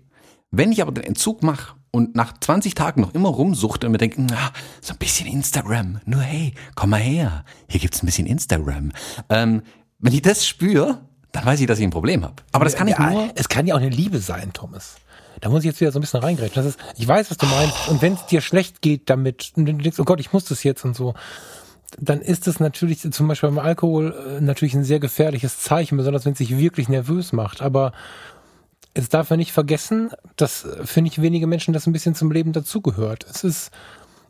[0.52, 3.98] Wenn ich aber den Entzug mache und nach 20 Tagen noch immer rumsuchte und mir
[3.98, 4.52] denke, na,
[4.82, 8.92] so ein bisschen Instagram, nur hey, komm mal her, hier gibt's ein bisschen Instagram.
[9.30, 9.64] Ähm,
[9.98, 11.02] wenn ich das spüre,
[11.32, 12.36] dann weiß ich, dass ich ein Problem habe.
[12.52, 13.32] Aber das kann ich ja, nur.
[13.36, 14.98] Es kann ja auch eine Liebe sein, Thomas.
[15.44, 16.56] Da muss ich jetzt wieder so ein bisschen reingreifen.
[16.56, 17.90] Das ist, ich weiß, was du meinst.
[17.90, 20.64] Und wenn es dir schlecht geht damit, und du denkst, oh Gott, ich muss das
[20.64, 21.16] jetzt und so,
[22.00, 26.24] dann ist es natürlich zum Beispiel beim Alkohol äh, natürlich ein sehr gefährliches Zeichen, besonders
[26.24, 27.62] wenn es sich wirklich nervös macht.
[27.62, 27.92] Aber
[28.94, 32.32] es darf man nicht vergessen, dass, äh, finde ich, wenige Menschen das ein bisschen zum
[32.32, 33.26] Leben dazugehört.
[33.30, 33.72] Es ist,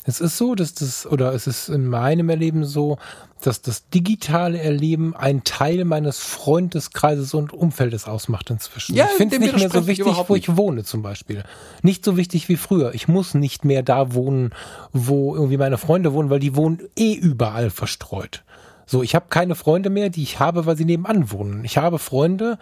[0.06, 2.98] es ist so, dass das, oder es ist in meinem Erleben so,
[3.42, 8.96] dass das digitale Erleben ein Teil meines Freundeskreises und Umfeldes ausmacht inzwischen.
[8.96, 11.44] Ja, ich finde es nicht mehr so wichtig, wo ich wohne zum Beispiel.
[11.82, 12.94] Nicht so wichtig wie früher.
[12.94, 14.52] Ich muss nicht mehr da wohnen,
[14.92, 18.44] wo irgendwie meine Freunde wohnen, weil die wohnen eh überall verstreut.
[18.86, 21.64] So, ich habe keine Freunde mehr, die ich habe, weil sie nebenan wohnen.
[21.64, 22.58] Ich habe Freunde,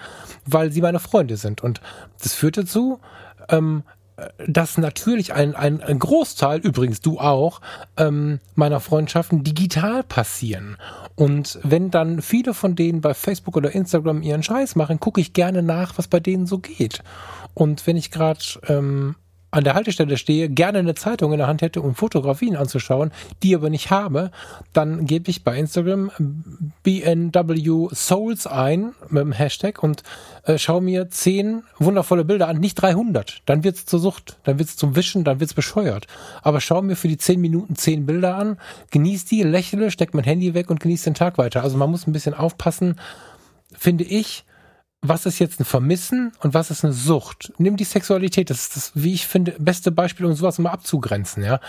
[0.46, 1.62] weil sie meine Freunde sind.
[1.62, 1.82] Und
[2.22, 3.00] das führt dazu,
[3.50, 3.84] ähm,
[4.48, 7.62] dass natürlich ein, ein, ein Großteil, übrigens du auch,
[7.98, 10.78] ähm, meiner Freundschaften digital passieren.
[11.16, 15.34] Und wenn dann viele von denen bei Facebook oder Instagram ihren Scheiß machen, gucke ich
[15.34, 17.04] gerne nach, was bei denen so geht.
[17.54, 19.16] Und wenn ich gerade ähm,
[19.52, 23.12] an der Haltestelle stehe, gerne eine Zeitung in der Hand hätte, um Fotografien anzuschauen,
[23.44, 24.32] die aber nicht habe,
[24.72, 26.12] dann gebe ich bei Instagram
[26.84, 30.04] BNW Souls ein mit dem Hashtag und
[30.46, 33.42] äh, schaue mir zehn wundervolle Bilder an, nicht 300.
[33.46, 36.08] Dann wird's zur Sucht, dann wird's zum Wischen, dann wird's bescheuert.
[36.42, 38.58] Aber schau mir für die zehn Minuten zehn Bilder an,
[38.92, 41.62] genieß die, lächle, steck mein Handy weg und genieß den Tag weiter.
[41.62, 42.96] Also man muss ein bisschen aufpassen,
[43.74, 44.46] finde ich,
[45.02, 47.54] was ist jetzt ein Vermissen und was ist eine Sucht?
[47.58, 51.44] Nimm die Sexualität, das ist das, wie ich finde, beste Beispiel, um sowas immer abzugrenzen,
[51.44, 51.60] ja.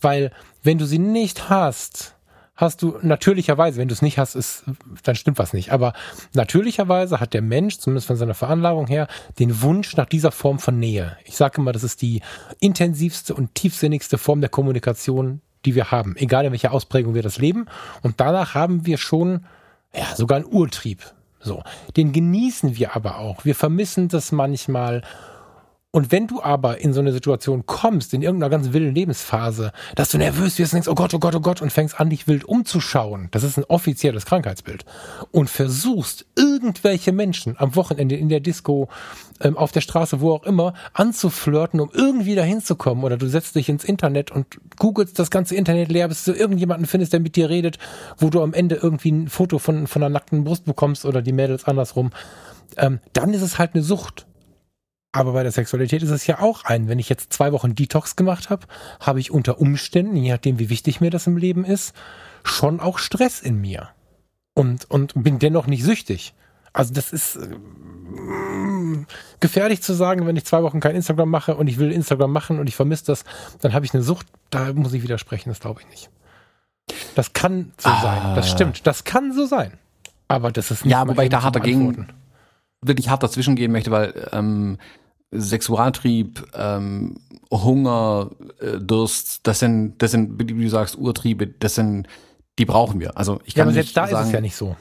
[0.00, 0.30] Weil,
[0.62, 2.14] wenn du sie nicht hast,
[2.54, 4.64] hast du natürlicherweise, wenn du es nicht hast, ist,
[5.02, 5.72] dann stimmt was nicht.
[5.72, 5.92] Aber
[6.32, 9.08] natürlicherweise hat der Mensch, zumindest von seiner Veranlagung her,
[9.38, 11.16] den Wunsch nach dieser Form von Nähe.
[11.24, 12.22] Ich sage immer, das ist die
[12.60, 17.38] intensivste und tiefsinnigste Form der Kommunikation, die wir haben, egal in welcher Ausprägung wir das
[17.38, 17.66] leben.
[18.02, 19.44] Und danach haben wir schon,
[19.94, 21.02] ja, sogar einen Urtrieb.
[21.46, 21.62] So,
[21.96, 23.44] den genießen wir aber auch.
[23.44, 25.02] Wir vermissen das manchmal
[25.96, 30.10] und wenn du aber in so eine Situation kommst, in irgendeiner ganz wilden Lebensphase, dass
[30.10, 32.28] du nervös wirst und denkst, oh Gott, oh Gott, oh Gott, und fängst an, dich
[32.28, 34.84] wild umzuschauen, das ist ein offizielles Krankheitsbild,
[35.30, 38.90] und versuchst, irgendwelche Menschen am Wochenende in der Disco,
[39.40, 43.26] ähm, auf der Straße, wo auch immer, anzuflirten, um irgendwie dahin zu kommen, oder du
[43.26, 47.20] setzt dich ins Internet und googelst das ganze Internet leer, bis du irgendjemanden findest, der
[47.20, 47.78] mit dir redet,
[48.18, 51.32] wo du am Ende irgendwie ein Foto von, von einer nackten Brust bekommst oder die
[51.32, 52.10] Mädels andersrum,
[52.76, 54.26] ähm, dann ist es halt eine Sucht.
[55.16, 56.88] Aber bei der Sexualität ist es ja auch ein.
[56.88, 58.66] Wenn ich jetzt zwei Wochen Detox gemacht habe,
[59.00, 61.94] habe ich unter Umständen, je nachdem wie wichtig mir das im Leben ist,
[62.44, 63.88] schon auch Stress in mir.
[64.52, 66.34] Und, und bin dennoch nicht süchtig.
[66.74, 67.48] Also das ist äh,
[69.40, 72.58] gefährlich zu sagen, wenn ich zwei Wochen kein Instagram mache und ich will Instagram machen
[72.58, 73.24] und ich vermisse das,
[73.62, 74.26] dann habe ich eine Sucht.
[74.50, 76.10] Da muss ich widersprechen, das glaube ich nicht.
[77.14, 78.02] Das kann so ah.
[78.02, 78.34] sein.
[78.34, 78.86] Das stimmt.
[78.86, 79.72] Das kann so sein.
[80.28, 82.06] Aber das ist nicht Ja, wobei ich da hart dagegen
[82.82, 84.76] wirklich hart dazwischen gehen möchte, weil ähm,
[85.32, 87.16] Sexualtrieb, ähm,
[87.50, 88.30] Hunger,
[88.60, 92.06] äh, Durst, das sind, das sind, wie du sagst, Urtriebe, das sind,
[92.58, 93.16] die brauchen wir.
[93.16, 94.76] Also ich kann ja, aber selbst da sagen, ist es ja nicht so.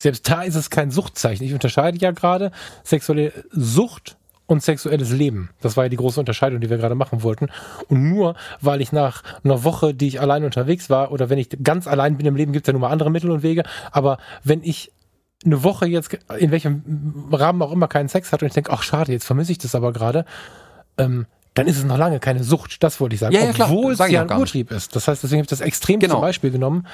[0.00, 1.44] Selbst da ist es kein Suchtzeichen.
[1.44, 2.52] Ich unterscheide ja gerade
[2.84, 4.16] sexuelle Sucht
[4.46, 5.50] und sexuelles Leben.
[5.60, 7.48] Das war ja die große Unterscheidung, die wir gerade machen wollten.
[7.88, 11.50] Und nur, weil ich nach einer Woche, die ich allein unterwegs war, oder wenn ich
[11.62, 13.64] ganz allein bin im Leben, gibt es ja nun mal andere Mittel und Wege.
[13.90, 14.92] Aber wenn ich
[15.44, 18.82] eine Woche jetzt, in welchem Rahmen auch immer, keinen Sex hat und ich denke, ach
[18.82, 20.24] schade, jetzt vermisse ich das aber gerade,
[20.96, 23.34] ähm, dann ist es noch lange keine Sucht, das wollte ich sagen.
[23.34, 23.70] Ja, ja, klar.
[23.70, 24.94] Obwohl es ja ein Urtrieb ist.
[24.94, 26.14] Das heißt, deswegen habe ich das extrem genau.
[26.14, 26.86] zum Beispiel genommen.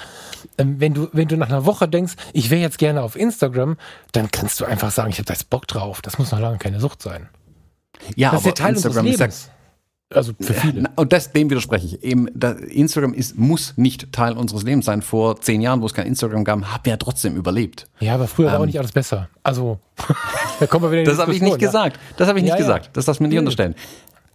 [0.56, 3.76] Ähm, wenn, du, wenn du nach einer Woche denkst, ich wäre jetzt gerne auf Instagram,
[4.12, 6.00] dann kannst du einfach sagen, ich habe da jetzt Bock drauf.
[6.00, 7.28] Das muss noch lange keine Sucht sein.
[8.16, 9.50] Ja, das aber ist der Teil Instagram unseres Lebens.
[10.14, 10.84] Also für viele.
[10.96, 12.02] Und das, dem widerspreche ich.
[12.02, 15.02] Eben, Instagram ist, muss nicht Teil unseres Lebens sein.
[15.02, 17.86] Vor zehn Jahren, wo es kein Instagram gab, haben wir ja trotzdem überlebt.
[18.00, 19.28] Ja, aber früher ähm, war auch nicht alles besser.
[19.42, 19.78] Also,
[20.60, 21.56] da kommen wir wieder in die Das habe ich nicht ja.
[21.58, 21.98] gesagt.
[22.16, 22.90] Das habe ich nicht ja, gesagt.
[22.94, 23.74] Das darfst du mir nicht unterstellen.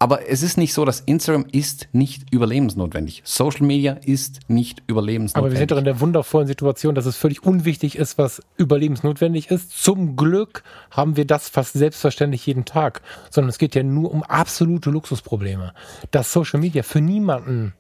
[0.02, 3.22] Aber es ist nicht so, dass Instagram ist nicht überlebensnotwendig.
[3.26, 5.46] Social Media ist nicht überlebensnotwendig.
[5.46, 9.52] Aber wir sind doch in der wundervollen Situation, dass es völlig unwichtig ist, was überlebensnotwendig
[9.52, 9.72] ist.
[9.72, 13.02] Zum Glück haben wir das fast selbstverständlich jeden Tag.
[13.30, 15.74] Sondern es geht ja nur um absolute Luxusprobleme.
[16.12, 17.74] Dass Social Media für niemanden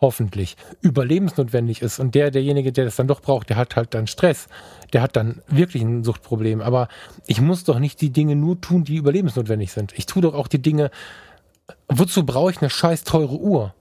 [0.00, 4.06] hoffentlich überlebensnotwendig ist und der derjenige, der das dann doch braucht, der hat halt dann
[4.06, 4.48] Stress,
[4.92, 6.60] der hat dann wirklich ein Suchtproblem.
[6.60, 6.88] Aber
[7.26, 9.92] ich muss doch nicht die Dinge nur tun, die überlebensnotwendig sind.
[9.96, 10.90] Ich tue doch auch die Dinge,
[11.88, 13.74] wozu brauche ich eine scheiß teure Uhr?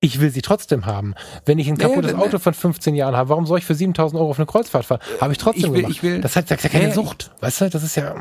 [0.00, 1.14] Ich will sie trotzdem haben.
[1.44, 4.20] Wenn ich ein kaputtes nee, Auto von 15 Jahren habe, warum soll ich für 7000
[4.20, 5.00] Euro auf eine Kreuzfahrt fahren?
[5.20, 5.92] Habe ich trotzdem ich will, gemacht.
[5.92, 7.32] Ich will, das hat ja keine nee, Sucht.
[7.40, 8.14] Weißt du, das ist ja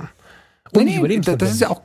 [0.74, 1.82] nee, nee, das ist ja auch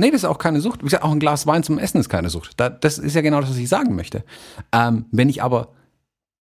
[0.00, 0.80] Nee, das ist auch keine Sucht.
[0.80, 2.52] Wie gesagt, auch ein Glas Wein zum Essen ist keine Sucht.
[2.56, 4.24] das ist ja genau das, was ich sagen möchte.
[4.72, 5.72] Ähm, wenn ich aber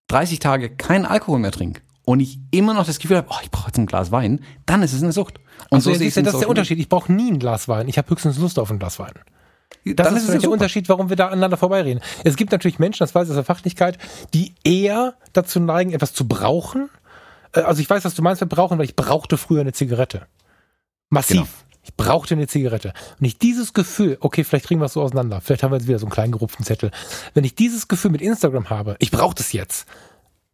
[0.10, 3.50] 30 Tage keinen Alkohol mehr trinke und ich immer noch das Gefühl habe, oh, ich
[3.50, 5.40] brauche jetzt ein Glas Wein, dann ist es eine Sucht.
[5.70, 6.78] Und also, so ist ja, das ist der Unterschied.
[6.78, 7.88] Ich brauche nie ein Glas Wein.
[7.88, 9.14] Ich habe höchstens Lust auf ein Glas Wein.
[9.86, 12.02] Das ist, ist der Unterschied, warum wir da aneinander vorbeireden.
[12.24, 13.98] Es gibt natürlich Menschen, das weiß ich aus der Fachlichkeit,
[14.34, 16.90] die eher dazu neigen, etwas zu brauchen.
[17.54, 20.28] Äh, also ich weiß, was du meinst mit brauchen, weil ich brauchte früher eine Zigarette.
[21.10, 21.38] Massiv.
[21.38, 21.48] Genau.
[21.84, 22.92] Ich brauchte eine Zigarette.
[23.18, 25.88] Wenn ich dieses Gefühl, okay, vielleicht kriegen wir es so auseinander, vielleicht haben wir jetzt
[25.88, 26.92] wieder so einen kleinen gerupften Zettel.
[27.34, 29.88] Wenn ich dieses Gefühl mit Instagram habe, ich brauche das jetzt,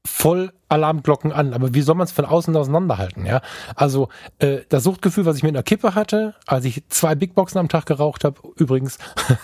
[0.05, 1.53] voll Alarmglocken an.
[1.53, 3.25] Aber wie soll man es von außen auseinanderhalten?
[3.25, 3.41] Ja,
[3.75, 4.09] also
[4.39, 7.69] äh, das Suchtgefühl, was ich mit einer Kippe hatte, als ich zwei Big Boxen am
[7.69, 8.97] Tag geraucht habe, übrigens,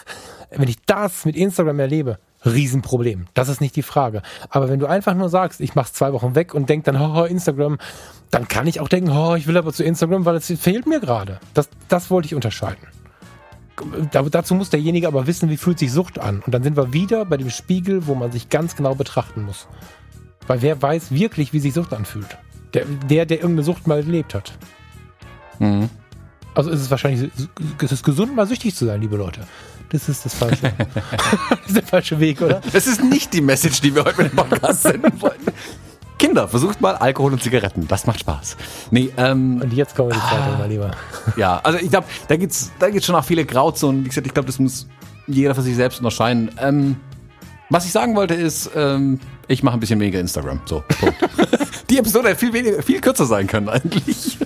[0.51, 3.25] wenn ich das mit Instagram erlebe, Riesenproblem.
[3.33, 4.21] Das ist nicht die Frage.
[4.49, 7.25] Aber wenn du einfach nur sagst, ich mach's zwei Wochen weg und denk dann, oh,
[7.25, 7.77] Instagram,
[8.31, 10.99] dann kann ich auch denken, oh, ich will aber zu Instagram, weil es fehlt mir
[10.99, 11.39] gerade.
[11.53, 12.87] Das, das wollte ich unterscheiden.
[14.11, 16.41] dazu muss derjenige aber wissen, wie fühlt sich Sucht an.
[16.45, 19.67] Und dann sind wir wieder bei dem Spiegel, wo man sich ganz genau betrachten muss.
[20.47, 22.37] Weil wer weiß wirklich, wie sich Sucht anfühlt?
[22.73, 24.53] Der, der, der irgendeine Sucht mal erlebt hat.
[25.59, 25.89] Mhm.
[26.55, 27.31] Also ist es wahrscheinlich,
[27.81, 29.41] ist es gesund, mal süchtig zu sein, liebe Leute.
[29.91, 30.73] Das ist das falsche.
[31.49, 32.61] das ist der falsche Weg, oder?
[32.73, 35.51] Das ist nicht die Message, die wir heute mit dem Podcast senden wollten.
[36.19, 37.87] Kinder, versucht mal Alkohol und Zigaretten.
[37.87, 38.57] Das macht Spaß.
[38.91, 40.91] Nee, ähm, und jetzt kommen wir die zweite ah, mal lieber.
[41.37, 44.03] Ja, also ich glaube, da gibt's, da gibt's schon auch viele Grauzonen.
[44.03, 44.87] Wie gesagt, ich glaube, das muss
[45.27, 46.51] jeder für sich selbst unterscheiden.
[46.59, 46.97] Ähm,
[47.69, 50.61] was ich sagen wollte ist, ähm, ich mache ein bisschen weniger Instagram.
[50.65, 51.15] So, Punkt.
[51.89, 54.37] die Episode hätte viel, weniger, viel kürzer sein können eigentlich.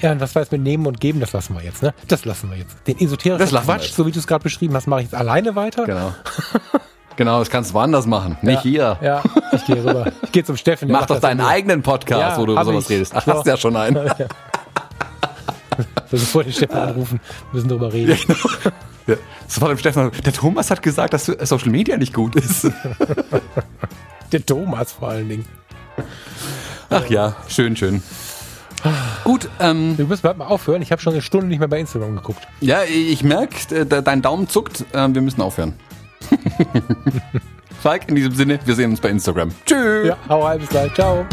[0.00, 1.92] Ja, und was war jetzt mit Nehmen und Geben, das lassen wir jetzt, ne?
[2.06, 2.76] Das lassen wir jetzt.
[2.86, 5.84] Den esoterischen Quatsch, so wie du es gerade beschrieben hast, mache ich jetzt alleine weiter.
[5.84, 6.14] Genau.
[7.16, 8.98] Genau, das kannst du woanders machen, nicht ja, hier.
[9.02, 10.12] Ja, ich gehe rüber.
[10.22, 10.88] Ich gehe zum Steffen.
[10.88, 12.90] Mach doch deinen eigenen Podcast, ja, wo du über sowas ich.
[12.90, 13.12] redest.
[13.12, 13.96] Ach, hast du ja schon einen.
[14.18, 14.26] Ja.
[16.10, 17.20] Wir vor den Steffen anrufen,
[17.52, 18.10] müssen darüber reden.
[18.10, 18.74] Ja, genau.
[19.06, 19.16] Ja,
[19.46, 20.10] das war dem Steffen.
[20.24, 22.70] Der Thomas hat gesagt, dass Social Media nicht gut ist.
[24.32, 25.46] Der Thomas vor allen Dingen.
[26.90, 28.02] Ach ja, schön, schön.
[29.24, 29.96] Gut, ähm.
[29.96, 30.82] Du müssen bald mal aufhören.
[30.82, 32.46] Ich habe schon eine Stunde nicht mehr bei Instagram geguckt.
[32.60, 34.84] Ja, ich merke, dein Daumen zuckt.
[34.92, 35.74] Ähm, wir müssen aufhören.
[37.82, 39.52] Falk, in diesem Sinne, wir sehen uns bei Instagram.
[39.64, 40.08] Tschüss.
[40.08, 40.92] Ja, hau rein, bis gleich.
[40.94, 41.26] Ciao.